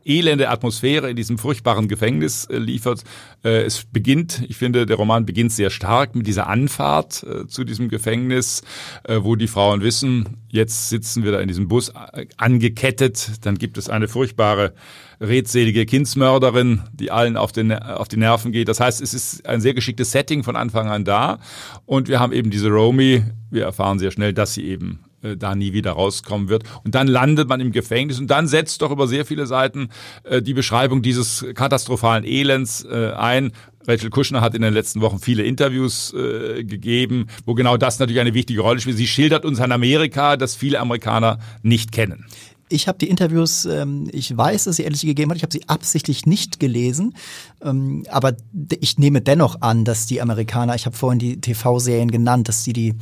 elende 0.04 0.50
Atmosphäre 0.50 1.08
in 1.08 1.16
diesem 1.16 1.38
furchtbaren 1.38 1.88
Gefängnis 1.88 2.44
äh, 2.46 2.58
liefert. 2.58 3.02
Äh, 3.44 3.62
es 3.62 3.84
beginnt, 3.84 4.42
ich 4.48 4.56
finde, 4.56 4.84
der 4.84 4.96
Roman 4.96 5.24
beginnt 5.24 5.52
sehr 5.52 5.70
stark 5.70 6.14
mit 6.14 6.26
dieser 6.26 6.48
Anfahrt 6.48 7.22
äh, 7.22 7.46
zu 7.46 7.64
diesem 7.64 7.88
Gefängnis, 7.88 8.62
wo 9.08 9.36
die 9.36 9.46
Frauen 9.46 9.82
wissen, 9.82 10.36
jetzt 10.48 10.88
sitzen 10.88 11.24
wir 11.24 11.32
da 11.32 11.40
in 11.40 11.48
diesem 11.48 11.68
Bus 11.68 11.92
angekettet, 12.36 13.44
dann 13.44 13.56
gibt 13.56 13.78
es 13.78 13.88
eine 13.88 14.08
furchtbare 14.08 14.74
redselige 15.20 15.86
Kindsmörderin, 15.86 16.82
die 16.92 17.10
allen 17.10 17.36
auf, 17.36 17.52
den, 17.52 17.72
auf 17.72 18.08
die 18.08 18.16
Nerven 18.16 18.52
geht. 18.52 18.68
Das 18.68 18.80
heißt, 18.80 19.00
es 19.00 19.14
ist 19.14 19.46
ein 19.46 19.60
sehr 19.60 19.74
geschicktes 19.74 20.12
Setting 20.12 20.42
von 20.42 20.56
Anfang 20.56 20.88
an 20.88 21.04
da 21.04 21.38
und 21.86 22.08
wir 22.08 22.20
haben 22.20 22.32
eben 22.32 22.50
diese 22.50 22.68
Romy, 22.68 23.22
wir 23.50 23.64
erfahren 23.64 23.98
sehr 23.98 24.10
schnell, 24.10 24.32
dass 24.32 24.54
sie 24.54 24.64
eben 24.64 25.00
äh, 25.22 25.36
da 25.36 25.54
nie 25.54 25.72
wieder 25.72 25.92
rauskommen 25.92 26.48
wird. 26.48 26.64
Und 26.84 26.94
dann 26.94 27.06
landet 27.06 27.48
man 27.48 27.60
im 27.60 27.72
Gefängnis 27.72 28.18
und 28.18 28.28
dann 28.28 28.46
setzt 28.46 28.82
doch 28.82 28.90
über 28.90 29.06
sehr 29.06 29.24
viele 29.26 29.46
Seiten 29.46 29.88
äh, 30.24 30.42
die 30.42 30.54
Beschreibung 30.54 31.02
dieses 31.02 31.44
katastrophalen 31.54 32.24
Elends 32.24 32.84
äh, 32.84 33.12
ein. 33.12 33.52
Rachel 33.86 34.10
Kushner 34.10 34.40
hat 34.40 34.54
in 34.54 34.62
den 34.62 34.74
letzten 34.74 35.00
Wochen 35.00 35.18
viele 35.18 35.42
Interviews 35.42 36.12
äh, 36.12 36.64
gegeben, 36.64 37.26
wo 37.46 37.54
genau 37.54 37.76
das 37.76 37.98
natürlich 37.98 38.20
eine 38.20 38.34
wichtige 38.34 38.60
Rolle 38.60 38.80
spielt. 38.80 38.96
Sie 38.96 39.06
schildert 39.06 39.44
uns 39.44 39.60
ein 39.60 39.72
Amerika, 39.72 40.36
das 40.36 40.54
viele 40.54 40.80
Amerikaner 40.80 41.38
nicht 41.62 41.92
kennen. 41.92 42.26
Ich 42.72 42.86
habe 42.86 42.98
die 42.98 43.08
Interviews, 43.08 43.64
ähm, 43.64 44.08
ich 44.12 44.36
weiß, 44.36 44.64
dass 44.64 44.76
sie 44.76 44.84
ehrlich 44.84 45.00
gegeben 45.00 45.30
hat, 45.30 45.36
ich 45.36 45.42
habe 45.42 45.52
sie 45.52 45.68
absichtlich 45.68 46.24
nicht 46.24 46.60
gelesen, 46.60 47.14
ähm, 47.62 48.04
aber 48.10 48.36
ich 48.78 48.96
nehme 48.96 49.20
dennoch 49.20 49.60
an, 49.60 49.84
dass 49.84 50.06
die 50.06 50.22
Amerikaner, 50.22 50.76
ich 50.76 50.86
habe 50.86 50.96
vorhin 50.96 51.18
die 51.18 51.40
TV-Serien 51.40 52.12
genannt, 52.12 52.48
dass 52.48 52.62
die 52.62 52.72
die 52.72 52.94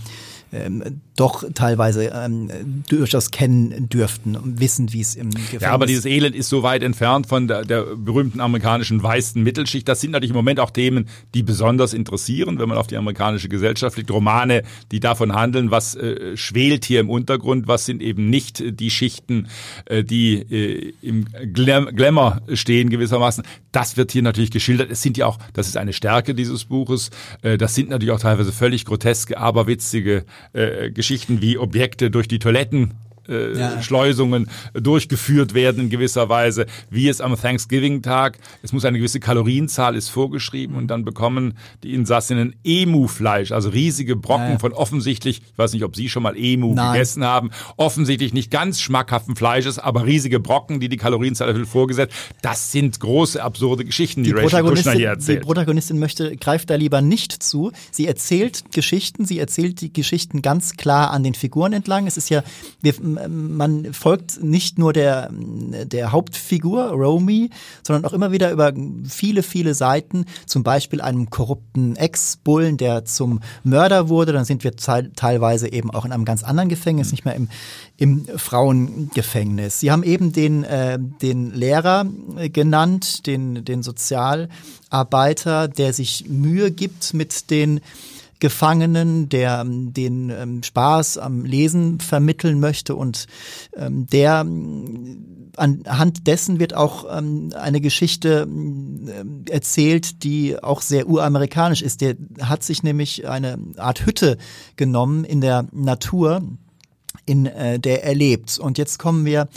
ähm, 0.53 1.01
doch 1.17 1.45
teilweise 1.55 2.13
ähm, 2.15 2.51
durchaus 2.89 3.31
kennen 3.31 3.89
dürften 3.89 4.37
und 4.37 4.61
wissen, 4.61 4.93
wie 4.93 5.01
es 5.01 5.17
im 5.17 5.31
Gefängnis 5.31 5.63
Ja, 5.63 5.73
aber 5.73 5.87
dieses 5.87 6.05
Elend 6.05 6.35
ist 6.35 6.49
so 6.49 6.63
weit 6.63 6.83
entfernt 6.83 7.27
von 7.27 7.49
der, 7.49 7.65
der 7.65 7.83
berühmten 7.97 8.41
amerikanischen 8.41 9.03
weißen 9.03 9.43
Mittelschicht. 9.43 9.89
Das 9.89 10.01
sind 10.01 10.13
natürlich 10.13 10.31
im 10.31 10.37
Moment 10.37 10.61
auch 10.61 10.71
Themen, 10.71 11.09
die 11.35 11.43
besonders 11.43 11.93
interessieren, 11.93 12.59
wenn 12.59 12.69
man 12.69 12.79
auf 12.79 12.87
die 12.87 12.97
amerikanische 12.97 13.49
Gesellschaft 13.49 13.97
blickt. 13.97 14.11
Romane, 14.11 14.63
die 14.93 15.01
davon 15.01 15.35
handeln, 15.35 15.71
was 15.71 15.95
äh, 15.97 16.37
schwelt 16.37 16.85
hier 16.85 17.01
im 17.01 17.11
Untergrund, 17.11 17.67
was 17.67 17.85
sind 17.85 18.01
eben 18.01 18.31
nicht 18.31 18.63
die 18.81 18.91
Schichten, 18.91 19.49
äh, 19.87 20.05
die 20.05 20.35
äh, 20.35 20.95
im 21.03 21.27
Glamour 21.53 22.43
stehen 22.55 22.91
gewissermaßen. 22.91 23.45
Das 23.73 23.97
wird 23.97 24.13
hier 24.13 24.23
natürlich 24.23 24.51
geschildert. 24.51 24.91
Es 24.91 25.03
sind 25.03 25.17
ja 25.17 25.27
auch, 25.27 25.39
das 25.53 25.69
ist 25.69 25.77
eine 25.77 25.93
Stärke 25.93 26.35
dieses 26.35 26.65
Buches, 26.65 27.11
äh, 27.43 27.59
das 27.59 27.75
sind 27.75 27.91
natürlich 27.91 28.13
auch 28.13 28.21
teilweise 28.21 28.53
völlig 28.53 28.85
groteske, 28.85 29.37
aberwitzige 29.37 30.25
äh, 30.53 30.91
Geschichten 30.91 31.41
wie 31.41 31.59
Objekte 31.59 32.11
durch 32.11 32.29
die 32.29 32.39
Toiletten 32.39 32.95
äh, 33.29 33.59
ja. 33.59 33.83
Schleusungen 33.83 34.49
durchgeführt 34.75 35.55
werden 35.55 35.85
in 35.85 35.91
gewisser 35.91 36.29
Weise, 36.29 36.67
wie 36.91 37.09
es 37.09 37.21
am 37.21 37.37
Thanksgiving-Tag. 37.37 38.39
Es 38.63 38.73
muss 38.73 38.85
eine 38.85 38.99
gewisse 38.99 39.21
Kalorienzahl 39.21 39.95
ist 39.95 40.09
vorgeschrieben 40.09 40.77
und 40.77 40.89
dann 40.89 41.05
bekommen 41.05 41.55
die 41.83 41.95
Insassinnen 41.95 42.55
Emu-Fleisch, 42.65 43.53
also 43.53 43.71
riesige 43.71 44.17
Brocken 44.17 44.53
ja. 44.53 44.59
von 44.59 44.73
offensichtlich, 44.73 45.43
ich 45.53 45.59
weiß 45.59 45.73
nicht, 45.73 45.85
ob 45.85 45.97
Sie 45.97 46.09
schon 46.09 46.23
mal 46.23 46.37
Emu 46.37 46.75
Nein. 46.75 46.93
gegessen 46.93 47.25
haben, 47.25 47.51
offensichtlich 47.77 48.33
nicht 48.33 48.51
ganz 48.51 48.81
schmackhaften 48.81 49.37
Fleisches, 49.37 49.79
aber 49.79 50.05
riesige 50.07 50.41
Brocken, 50.41 50.81
die 50.81 50.89
die 50.89 50.97
Kalorienzahl 50.97 51.49
erfüllt, 51.49 51.69
vorgesetzt. 51.69 52.15
Das 52.43 52.73
sind 52.73 53.01
große, 53.01 53.43
absurde 53.43 53.85
Geschichten, 53.85 54.25
die, 54.25 54.33
die 54.33 54.39
Rachel 54.39 54.63
Kushner 54.63 54.93
hier 54.93 55.09
erzählt. 55.09 55.41
Die 55.41 55.47
Protagonistin 55.47 55.99
möchte, 55.99 56.37
greift 56.37 56.71
da 56.71 56.75
lieber 56.75 57.01
nicht 57.01 57.43
zu. 57.43 57.73
Sie 57.91 58.07
erzählt 58.07 58.73
Geschichten, 58.73 59.25
sie 59.25 59.39
erzählt 59.39 59.81
die 59.81 59.93
Geschichten 59.93 60.43
ganz 60.43 60.77
klar 60.77 61.11
an 61.11 61.23
den 61.23 61.35
Figuren 61.35 61.73
entlang. 61.73 62.07
Es 62.07 62.17
ist 62.17 62.29
ja, 62.31 62.43
wir 62.81 62.95
man 63.27 63.93
folgt 63.93 64.43
nicht 64.43 64.79
nur 64.79 64.93
der, 64.93 65.31
der 65.33 66.13
Hauptfigur, 66.13 66.91
Romy, 66.91 67.51
sondern 67.83 68.05
auch 68.05 68.13
immer 68.13 68.33
wieder 68.33 68.53
über 68.53 68.73
viele, 69.09 69.43
viele 69.43 69.75
Seiten, 69.75 70.27
zum 70.47 70.63
Beispiel 70.63 71.01
einem 71.01 71.31
korrupten 71.31 71.97
Ex-Bullen, 71.97 72.77
der 72.77 73.05
zum 73.05 73.41
Mörder 73.65 74.09
wurde. 74.09 74.33
Dann 74.33 74.45
sind 74.45 74.63
wir 74.65 74.77
teilweise 74.77 75.73
eben 75.73 75.91
auch 75.91 76.05
in 76.05 76.13
einem 76.13 76.25
ganz 76.25 76.45
anderen 76.45 76.69
Gefängnis, 76.69 77.11
nicht 77.11 77.25
mehr 77.25 77.35
im, 77.35 77.49
im 77.97 78.27
Frauengefängnis. 78.37 79.81
Sie 79.81 79.91
haben 79.91 80.03
eben 80.03 80.33
den, 80.33 80.65
äh, 80.65 80.99
den 80.99 81.53
Lehrer 81.53 82.07
äh, 82.37 82.49
genannt, 82.49 83.27
den, 83.27 83.65
den 83.65 83.83
Sozialarbeiter, 83.83 85.69
der 85.69 85.93
sich 85.93 86.29
Mühe 86.29 86.71
gibt 86.71 87.15
mit 87.15 87.51
den 87.51 87.81
Gefangenen, 88.41 89.29
der 89.29 89.61
ähm, 89.61 89.93
den 89.93 90.31
ähm, 90.31 90.63
Spaß 90.63 91.19
am 91.19 91.45
Lesen 91.45 92.01
vermitteln 92.01 92.61
möchte 92.61 92.95
und 92.95 93.27
ähm, 93.77 94.07
der 94.07 94.47
anhand 95.57 96.27
dessen 96.27 96.61
wird 96.61 96.75
auch 96.75 97.05
eine 97.05 97.81
Geschichte 97.81 98.47
äh, 98.47 99.51
erzählt, 99.51 100.23
die 100.23 100.63
auch 100.63 100.83
sehr 100.83 101.09
uramerikanisch 101.09 101.83
ist. 101.83 102.01
Der 102.01 102.17
hat 102.41 102.63
sich 102.63 102.83
nämlich 102.83 103.29
eine 103.29 103.59
Art 103.77 104.07
Hütte 104.07 104.39
genommen 104.77 105.25
in 105.25 105.41
der 105.41 105.67
Natur 105.73 106.43
in 107.29 107.47
äh, 107.47 107.79
der 107.79 108.05
er 108.05 108.15
lebt. 108.15 108.59
Und 108.59 108.79
jetzt 108.79 108.99
kommen 108.99 109.25
wir, 109.25 109.49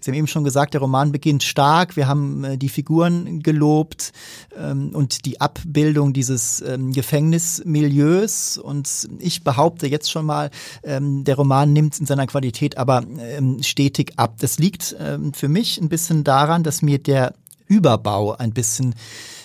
Sie 0.00 0.10
haben 0.10 0.16
eben 0.16 0.26
schon 0.26 0.44
gesagt, 0.44 0.74
der 0.74 0.80
Roman 0.80 1.12
beginnt 1.12 1.42
stark, 1.42 1.96
wir 1.96 2.06
haben 2.06 2.44
äh, 2.44 2.58
die 2.58 2.68
Figuren 2.68 3.42
gelobt 3.42 4.12
ähm, 4.56 4.90
und 4.94 5.24
die 5.24 5.40
Abbildung 5.40 6.12
dieses 6.12 6.60
ähm, 6.60 6.92
Gefängnismilieus. 6.92 8.58
Und 8.58 9.08
ich 9.18 9.42
behaupte 9.42 9.86
jetzt 9.86 10.10
schon 10.10 10.26
mal, 10.26 10.50
ähm, 10.82 11.24
der 11.24 11.36
Roman 11.36 11.72
nimmt 11.72 11.98
in 11.98 12.06
seiner 12.06 12.26
Qualität 12.26 12.78
aber 12.78 13.04
ähm, 13.18 13.62
stetig 13.62 14.12
ab. 14.16 14.36
Das 14.40 14.58
liegt 14.58 14.96
ähm, 14.98 15.32
für 15.32 15.48
mich 15.48 15.80
ein 15.80 15.88
bisschen 15.88 16.24
daran, 16.24 16.62
dass 16.62 16.82
mir 16.82 16.98
der 16.98 17.34
Überbau 17.66 18.34
ein 18.34 18.52
bisschen 18.52 18.94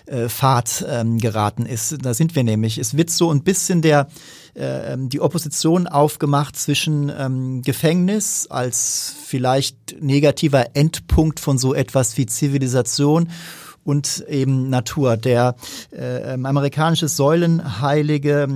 äh, 0.06 0.30
Fahrt 0.30 0.86
ähm, 0.88 1.18
geraten 1.18 1.66
ist. 1.66 1.98
Da 2.06 2.14
sind 2.14 2.36
wir 2.36 2.44
nämlich. 2.44 2.78
Es 2.78 2.96
wird 2.96 3.10
so 3.10 3.32
ein 3.32 3.44
bisschen 3.44 3.82
der 3.82 4.08
äh, 4.56 4.96
die 4.98 5.20
Opposition 5.20 5.88
aufgemacht 5.88 6.56
zwischen 6.58 7.12
ähm, 7.18 7.62
Gefängnis 7.62 8.48
als 8.50 9.16
vielleicht 9.26 10.02
negativer 10.02 10.76
Endpunkt 10.76 11.40
von 11.40 11.58
so 11.58 11.74
etwas 11.74 12.18
wie 12.18 12.26
Zivilisation 12.26 13.30
und 13.84 14.24
eben 14.28 14.70
Natur. 14.70 15.18
Der 15.18 15.56
äh, 15.92 16.34
ähm, 16.34 16.46
amerikanische 16.46 17.08
Säulenheilige 17.08 18.48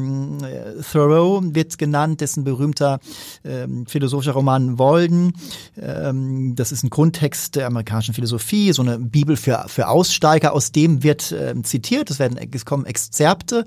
äh, 0.43 0.81
Thoreau 0.81 1.41
wird 1.43 1.77
genannt, 1.77 2.21
dessen 2.21 2.43
berühmter 2.43 2.99
äh, 3.43 3.67
philosophischer 3.87 4.33
Roman 4.33 4.79
Walden. 4.79 5.33
Ähm, 5.79 6.55
das 6.55 6.71
ist 6.71 6.83
ein 6.83 6.89
Grundtext 6.89 7.55
der 7.55 7.67
amerikanischen 7.67 8.13
Philosophie, 8.13 8.71
so 8.73 8.81
eine 8.81 8.99
Bibel 8.99 9.35
für, 9.35 9.65
für 9.67 9.87
Aussteiger. 9.87 10.53
Aus 10.53 10.71
dem 10.71 11.03
wird 11.03 11.31
äh, 11.31 11.55
zitiert. 11.63 12.09
Es 12.09 12.19
werden 12.19 12.37
es 12.53 12.65
kommen 12.65 12.85
Exzerpte, 12.85 13.65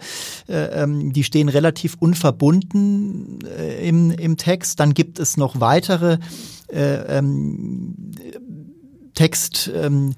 äh, 0.49 0.83
ähm, 0.83 1.13
die 1.13 1.25
stehen 1.25 1.49
relativ 1.49 1.97
unverbunden 1.99 3.39
äh, 3.45 3.87
im, 3.89 4.11
im 4.11 4.37
Text. 4.37 4.81
Dann 4.81 4.95
gibt 4.95 5.19
es 5.19 5.37
noch 5.37 5.61
weitere 5.61 6.19
äh, 6.73 7.19
ähm, 7.19 7.95
Text 9.15 9.71
ähm, 9.75 10.15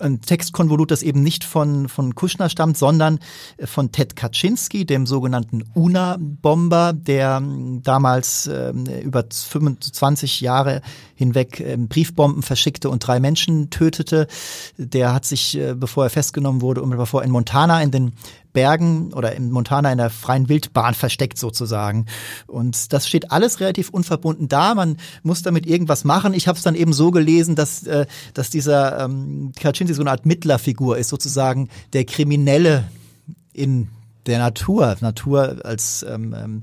ein 0.00 0.20
Textkonvolut, 0.20 0.90
das 0.90 1.02
eben 1.02 1.22
nicht 1.22 1.44
von, 1.44 1.88
von 1.88 2.14
Kushner 2.14 2.48
stammt, 2.48 2.76
sondern 2.76 3.18
von 3.64 3.92
Ted 3.92 4.16
Kaczynski, 4.16 4.84
dem 4.84 5.06
sogenannten 5.06 5.64
UNA-Bomber, 5.74 6.92
der 6.92 7.38
ähm, 7.42 7.82
damals 7.82 8.46
äh, 8.46 8.72
über 9.02 9.24
25 9.30 10.40
Jahre 10.40 10.82
hinweg 11.14 11.60
äh, 11.60 11.76
Briefbomben 11.76 12.42
verschickte 12.42 12.90
und 12.90 13.06
drei 13.06 13.20
Menschen 13.20 13.70
tötete. 13.70 14.26
Der 14.76 15.14
hat 15.14 15.24
sich, 15.24 15.56
äh, 15.56 15.74
bevor 15.74 16.04
er 16.04 16.10
festgenommen 16.10 16.60
wurde, 16.60 16.82
unmittelbar 16.82 17.06
vor 17.06 17.22
in 17.22 17.30
Montana 17.30 17.82
in 17.82 17.90
den 17.90 18.12
Bergen 18.54 19.12
oder 19.12 19.34
in 19.34 19.50
Montana 19.50 19.92
in 19.92 19.98
der 19.98 20.08
freien 20.08 20.48
Wildbahn 20.48 20.94
versteckt 20.94 21.36
sozusagen. 21.36 22.06
Und 22.46 22.94
das 22.94 23.06
steht 23.06 23.30
alles 23.30 23.60
relativ 23.60 23.90
unverbunden 23.90 24.48
da. 24.48 24.74
Man 24.74 24.96
muss 25.22 25.42
damit 25.42 25.66
irgendwas 25.66 26.04
machen. 26.04 26.32
Ich 26.32 26.48
habe 26.48 26.56
es 26.56 26.64
dann 26.64 26.74
eben 26.74 26.94
so 26.94 27.10
gelesen, 27.10 27.54
dass, 27.54 27.82
äh, 27.82 28.06
dass 28.32 28.48
dieser 28.48 29.04
ähm, 29.04 29.52
Kaczynski 29.60 29.94
so 29.94 30.02
eine 30.02 30.10
Art 30.12 30.24
Mittlerfigur 30.24 30.96
ist, 30.96 31.10
sozusagen 31.10 31.68
der 31.92 32.06
Kriminelle 32.06 32.84
in 33.52 33.88
der 34.26 34.38
Natur. 34.38 34.96
Natur 35.00 35.58
als 35.64 36.04
ähm, 36.08 36.34
ähm, 36.34 36.62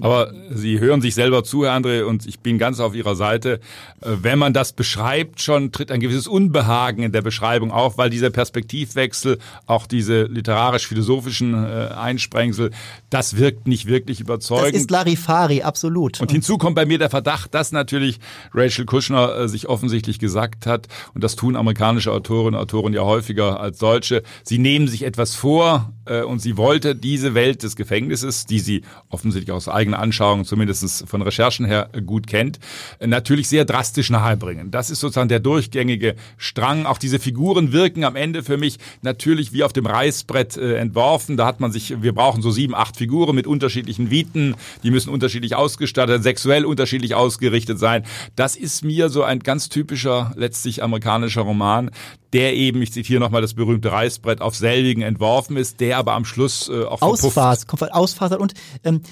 Aber 0.00 0.32
Sie 0.50 0.80
hören 0.80 1.00
sich 1.00 1.14
selber 1.14 1.44
zu, 1.44 1.64
Herr 1.64 1.76
André, 1.76 2.02
und 2.02 2.26
ich 2.26 2.40
bin 2.40 2.58
ganz 2.58 2.80
auf 2.80 2.94
Ihrer 2.94 3.14
Seite. 3.14 3.60
Äh, 4.00 4.16
wenn 4.22 4.38
man 4.38 4.52
das 4.52 4.72
beschreibt, 4.72 5.40
schon 5.40 5.72
tritt 5.72 5.90
ein 5.90 6.00
gewisses 6.00 6.26
Unbehagen 6.26 7.02
in 7.02 7.12
der 7.12 7.22
Beschreibung 7.22 7.70
auf, 7.70 7.98
weil 7.98 8.10
dieser 8.10 8.30
Perspektivwechsel, 8.30 9.38
auch 9.66 9.86
diese 9.86 10.24
literarisch-philosophischen 10.24 11.54
äh, 11.54 11.88
Einsprengsel, 11.94 12.70
das 13.10 13.36
wirkt 13.36 13.66
nicht 13.66 13.86
wirklich 13.86 14.20
überzeugend. 14.20 14.74
Das 14.74 14.82
ist 14.82 14.90
Larifari, 14.90 15.62
absolut. 15.62 16.20
Und 16.20 16.30
hinzu 16.30 16.58
kommt 16.58 16.76
bei 16.76 16.86
mir 16.86 16.98
der 16.98 17.10
Verdacht, 17.10 17.54
dass 17.54 17.72
natürlich 17.72 18.20
Rachel 18.54 18.84
Kushner 18.84 19.36
äh, 19.36 19.48
sich 19.48 19.68
offensichtlich 19.68 20.18
gesagt 20.18 20.66
hat, 20.66 20.88
und 21.14 21.24
das 21.24 21.36
tun 21.36 21.56
amerikanische 21.56 22.12
Autorinnen 22.12 22.54
und 22.54 22.60
Autoren 22.60 22.92
ja 22.92 23.02
häufiger 23.02 23.60
als 23.60 23.78
solche, 23.78 24.22
sie 24.42 24.58
nehmen 24.58 24.88
sich 24.88 25.02
etwas 25.02 25.34
vor 25.34 25.92
und 26.26 26.40
sie 26.40 26.56
wollte 26.56 26.96
diese 26.96 27.34
Welt 27.34 27.62
des 27.62 27.76
Gefängnisses, 27.76 28.46
die 28.46 28.58
sie 28.58 28.82
offensichtlich 29.10 29.52
auch 29.52 29.59
aus 29.60 29.68
eigener 29.68 29.98
Anschauung, 29.98 30.44
zumindest 30.44 31.06
von 31.08 31.22
Recherchen 31.22 31.66
her, 31.66 31.90
gut 32.06 32.26
kennt, 32.26 32.58
natürlich 33.04 33.48
sehr 33.48 33.64
drastisch 33.64 34.10
nahebringen. 34.10 34.70
Das 34.70 34.90
ist 34.90 35.00
sozusagen 35.00 35.28
der 35.28 35.40
durchgängige 35.40 36.14
Strang. 36.38 36.86
Auch 36.86 36.98
diese 36.98 37.18
Figuren 37.18 37.72
wirken 37.72 38.04
am 38.04 38.16
Ende 38.16 38.42
für 38.42 38.56
mich 38.56 38.78
natürlich 39.02 39.52
wie 39.52 39.62
auf 39.62 39.72
dem 39.72 39.86
Reißbrett 39.86 40.56
äh, 40.56 40.76
entworfen. 40.76 41.36
Da 41.36 41.46
hat 41.46 41.60
man 41.60 41.72
sich, 41.72 42.02
wir 42.02 42.14
brauchen 42.14 42.42
so 42.42 42.50
sieben, 42.50 42.74
acht 42.74 42.96
Figuren 42.96 43.34
mit 43.34 43.46
unterschiedlichen 43.46 44.10
Viten, 44.10 44.54
die 44.82 44.90
müssen 44.90 45.10
unterschiedlich 45.10 45.54
ausgestattet, 45.54 46.22
sexuell 46.22 46.64
unterschiedlich 46.64 47.14
ausgerichtet 47.14 47.78
sein. 47.78 48.04
Das 48.36 48.56
ist 48.56 48.84
mir 48.84 49.08
so 49.10 49.22
ein 49.22 49.40
ganz 49.40 49.68
typischer, 49.68 50.32
letztlich 50.36 50.82
amerikanischer 50.82 51.42
Roman, 51.42 51.90
der 52.32 52.54
eben, 52.54 52.80
ich 52.82 52.92
zitiere 52.92 53.20
nochmal 53.20 53.42
das 53.42 53.54
berühmte 53.54 53.90
Reißbrett, 53.90 54.40
auf 54.40 54.54
selbigen 54.54 55.02
entworfen 55.02 55.56
ist, 55.56 55.80
der 55.80 55.98
aber 55.98 56.12
am 56.12 56.24
Schluss 56.24 56.68
äh, 56.68 56.84
auch 56.84 57.02
Ausfasert, 57.02 57.66
komplett 57.66 57.92
ausfasert 57.92 58.40
und 58.40 58.54
ähm, 58.84 59.02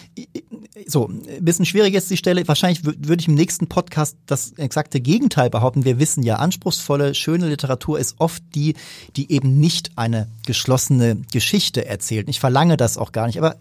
so, 0.87 1.09
ein 1.09 1.45
bisschen 1.45 1.67
schwierig 1.67 1.95
ist 1.95 2.11
die 2.11 2.17
Stelle. 2.17 2.47
Wahrscheinlich 2.47 2.85
würde 2.85 3.21
ich 3.21 3.29
im 3.29 3.35
nächsten 3.35 3.67
Podcast 3.67 4.17
das 4.27 4.53
exakte 4.53 5.01
Gegenteil 5.01 5.51
behaupten. 5.51 5.85
Wir 5.85 5.99
wissen 5.99 6.23
ja, 6.23 6.37
anspruchsvolle, 6.37 7.15
schöne 7.15 7.49
Literatur 7.49 7.99
ist 7.99 8.17
oft 8.19 8.43
die, 8.55 8.75
die 9.17 9.33
eben 9.33 9.59
nicht 9.59 9.93
eine 9.97 10.29
geschlossene 10.47 11.23
Geschichte 11.33 11.87
erzählt. 11.87 12.29
Ich 12.29 12.41
verlange 12.41 12.77
das 12.77 12.99
auch 12.99 13.13
gar 13.13 13.27
nicht, 13.27 13.39
aber 13.39 13.57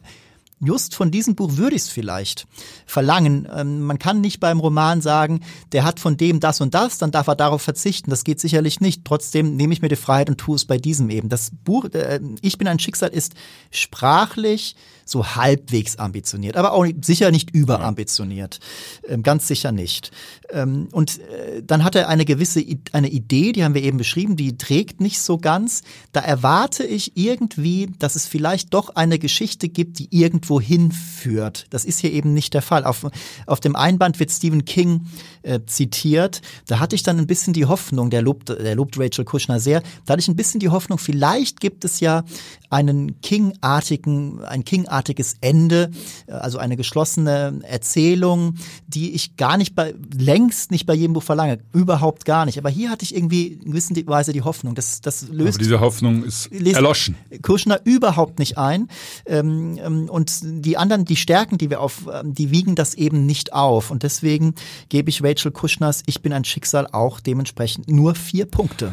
just 0.60 0.96
von 0.96 1.12
diesem 1.12 1.36
Buch 1.36 1.58
würde 1.58 1.76
ich 1.76 1.84
es 1.84 1.90
vielleicht 1.90 2.48
verlangen. 2.86 3.48
Ähm, 3.54 3.82
man 3.82 4.00
kann 4.00 4.22
nicht 4.22 4.40
beim 4.40 4.60
Roman 4.60 5.02
sagen, 5.02 5.42
der 5.72 5.84
hat 5.84 6.00
von 6.00 6.18
dem 6.18 6.40
das 6.40 6.62
und 6.62 6.74
das, 6.74 6.98
dann 6.98 7.12
darf 7.12 7.28
er 7.28 7.36
darauf 7.36 7.62
verzichten. 7.62 8.10
Das 8.10 8.24
geht 8.24 8.40
sicherlich 8.40 8.82
nicht. 8.82 9.06
Trotzdem 9.06 9.56
nehme 9.56 9.74
ich 9.74 9.82
mir 9.82 9.90
die 9.90 9.96
Freiheit 9.96 10.30
und 10.30 10.38
tue 10.38 10.56
es 10.56 10.66
bei 10.66 10.78
diesem 10.78 11.10
eben. 11.10 11.30
Das 11.30 11.52
Buch, 11.64 11.86
äh, 11.94 12.20
Ich 12.42 12.58
bin 12.58 12.68
ein 12.68 12.80
Schicksal, 12.80 13.10
ist 13.10 13.34
sprachlich 13.72 14.76
so 15.10 15.36
halbwegs 15.36 15.98
ambitioniert, 15.98 16.58
aber 16.58 16.74
auch 16.74 16.86
sicher 17.02 17.32
nicht 17.32 17.52
überambitioniert. 17.52 18.60
Ähm, 19.08 19.24
ganz 19.24 19.48
sicher 19.48 19.72
nicht. 19.72 20.12
Ähm, 20.50 20.88
und 20.92 21.20
äh, 21.20 21.64
dann 21.64 21.84
hat 21.84 21.96
er 21.96 22.10
eine 22.10 22.26
gewisse 22.26 22.64
eine 22.92 23.10
Idee, 23.10 23.52
die 23.52 23.64
haben 23.64 23.74
wir 23.74 23.84
eben 23.84 23.98
beschrieben, 23.98 24.36
die 24.36 24.58
trägt 24.58 25.02
nicht 25.02 25.20
so 25.20 25.38
ganz. 25.38 25.82
Da 26.12 26.22
erwarte 26.22 26.84
ich 26.84 27.18
irgendwie, 27.18 27.90
dass 28.00 28.16
es 28.16 28.28
vielleicht 28.28 28.74
doch 28.74 28.96
eine 28.96 29.20
Geschichte 29.20 29.70
gibt, 29.70 30.00
die 30.00 30.08
irgendwo 30.12 30.62
hinführt. 30.62 31.68
Das 31.70 31.86
ist 31.86 32.00
hier 32.00 32.12
eben 32.12 32.34
nicht 32.34 32.54
der 32.54 32.62
Fall. 32.62 32.84
Auf, 32.84 33.06
auf 33.46 33.60
dem 33.60 33.76
Einband 33.76 34.20
wird 34.20 34.32
Stephen 34.32 34.66
King 34.66 35.08
äh, 35.44 35.60
zitiert. 35.66 36.42
Da 36.66 36.80
hatte 36.80 36.96
ich 36.96 37.04
dann 37.04 37.18
ein 37.18 37.28
bisschen 37.28 37.54
die 37.54 37.66
Hoffnung, 37.66 38.10
der 38.10 38.22
lobt, 38.22 38.50
der 38.50 38.76
lobt 38.76 38.98
Rachel 38.98 39.26
Kushner 39.26 39.60
sehr, 39.60 39.82
da 40.06 40.14
hatte 40.14 40.22
ich 40.22 40.28
ein 40.28 40.36
bisschen 40.36 40.60
die 40.60 40.70
Hoffnung, 40.70 40.98
vielleicht 40.98 41.60
gibt 41.60 41.86
es 41.86 42.00
ja 42.00 42.24
einen 42.70 43.22
King-artigen, 43.22 44.44
ein 44.44 44.64
King-artiges 44.98 45.38
Ende, 45.42 45.92
äh, 46.28 46.32
also 46.32 46.58
eine 46.58 46.76
geschlossene 46.78 47.62
Erzählung, 47.64 48.56
die 48.88 49.14
ich 49.14 49.38
gar 49.38 49.58
nicht 49.58 49.76
bei, 49.76 49.94
längst 50.18 50.72
nicht 50.72 50.86
bei 50.86 50.94
jedem 50.94 51.14
Buch 51.14 51.24
verlange. 51.24 51.60
Überhaupt 51.74 52.26
gar 52.26 52.46
nicht. 52.46 52.58
Aber 52.58 52.70
hier 52.70 52.90
hatte 52.90 53.04
ich 53.04 53.16
irgendwie 53.16 53.48
in 53.48 53.72
gewisser 53.72 53.96
Weise 54.08 54.34
die 54.34 54.42
Hoffnung. 54.42 54.76
Das, 54.76 55.02
das 55.02 55.28
löst. 55.30 55.56
Aber 55.56 55.64
diese 55.64 55.80
Hoffnung 55.80 56.24
ist 56.24 56.52
erloschen. 56.52 57.16
Kushner 57.42 57.80
überhaupt 57.84 58.40
nicht 58.40 58.58
ein. 58.58 58.88
Ähm, 59.26 59.78
ähm, 59.84 60.10
und 60.10 60.40
die 60.44 60.78
anderen, 60.78 61.06
die 61.06 61.16
Stärken, 61.16 61.58
die 61.58 61.70
wir 61.70 61.82
auf, 61.82 62.08
ähm, 62.12 62.34
die 62.34 62.52
wiegen 62.52 62.76
das 62.76 62.96
eben 62.96 63.26
nicht 63.26 63.54
auf. 63.54 63.92
Und 63.92 64.04
deswegen 64.04 64.56
gebe 64.90 65.10
ich 65.10 65.24
Rachel 65.24 65.52
Kushners 65.52 66.04
Ich 66.06 66.22
bin 66.22 66.34
ein 66.34 66.44
Schicksal 66.44 66.88
auch 66.92 67.20
dementsprechend 67.20 67.90
nur 67.90 68.16
vier 68.16 68.46
Punkte. 68.46 68.92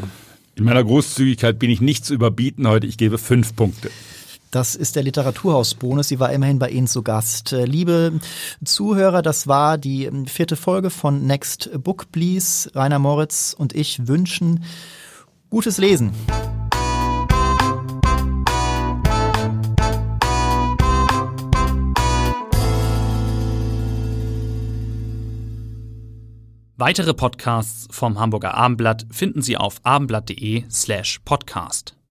In 0.57 0.65
meiner 0.65 0.85
Großzügigkeit 0.85 1.59
bin 1.59 1.71
ich 1.71 1.81
nicht 1.81 2.05
zu 2.05 2.15
überbieten 2.15 2.69
heute. 2.69 2.87
Ich 2.87 2.97
gebe 2.97 3.19
fünf 3.19 3.57
Punkte. 3.57 3.91
Das 4.55 4.77
ist 4.77 4.95
der 4.95 5.03
Literaturhausbonus. 5.03 6.07
Sie 6.07 6.21
war 6.21 6.33
immerhin 6.33 6.61
bei 6.61 6.71
Ihnen 6.71 6.87
zu 6.87 7.03
Gast. 7.03 7.53
Äh, 7.53 7.65
liebe 7.65 8.21
Zuhörer, 8.65 9.21
das 9.21 9.49
war 9.49 9.79
die 9.79 10.05
ähm, 10.05 10.27
vierte 10.27 10.55
Folge 10.55 10.91
von 10.91 11.27
Next 11.27 11.71
Book 11.83 12.13
Please. 12.13 12.71
Rainer 12.73 13.01
Moritz 13.01 13.57
und 13.59 13.75
ich 13.75 14.07
wünschen 14.07 14.63
gutes 15.51 15.79
Lesen. 15.79 16.13
Weitere 26.77 27.13
Podcasts 27.13 27.89
vom 27.91 28.21
Hamburger 28.21 28.55
Abendblatt 28.55 29.05
finden 29.11 29.43
Sie 29.43 29.57
auf 29.57 29.81
abendblatt.de 29.83 30.63
slash 30.71 31.19
podcast. 31.25 31.97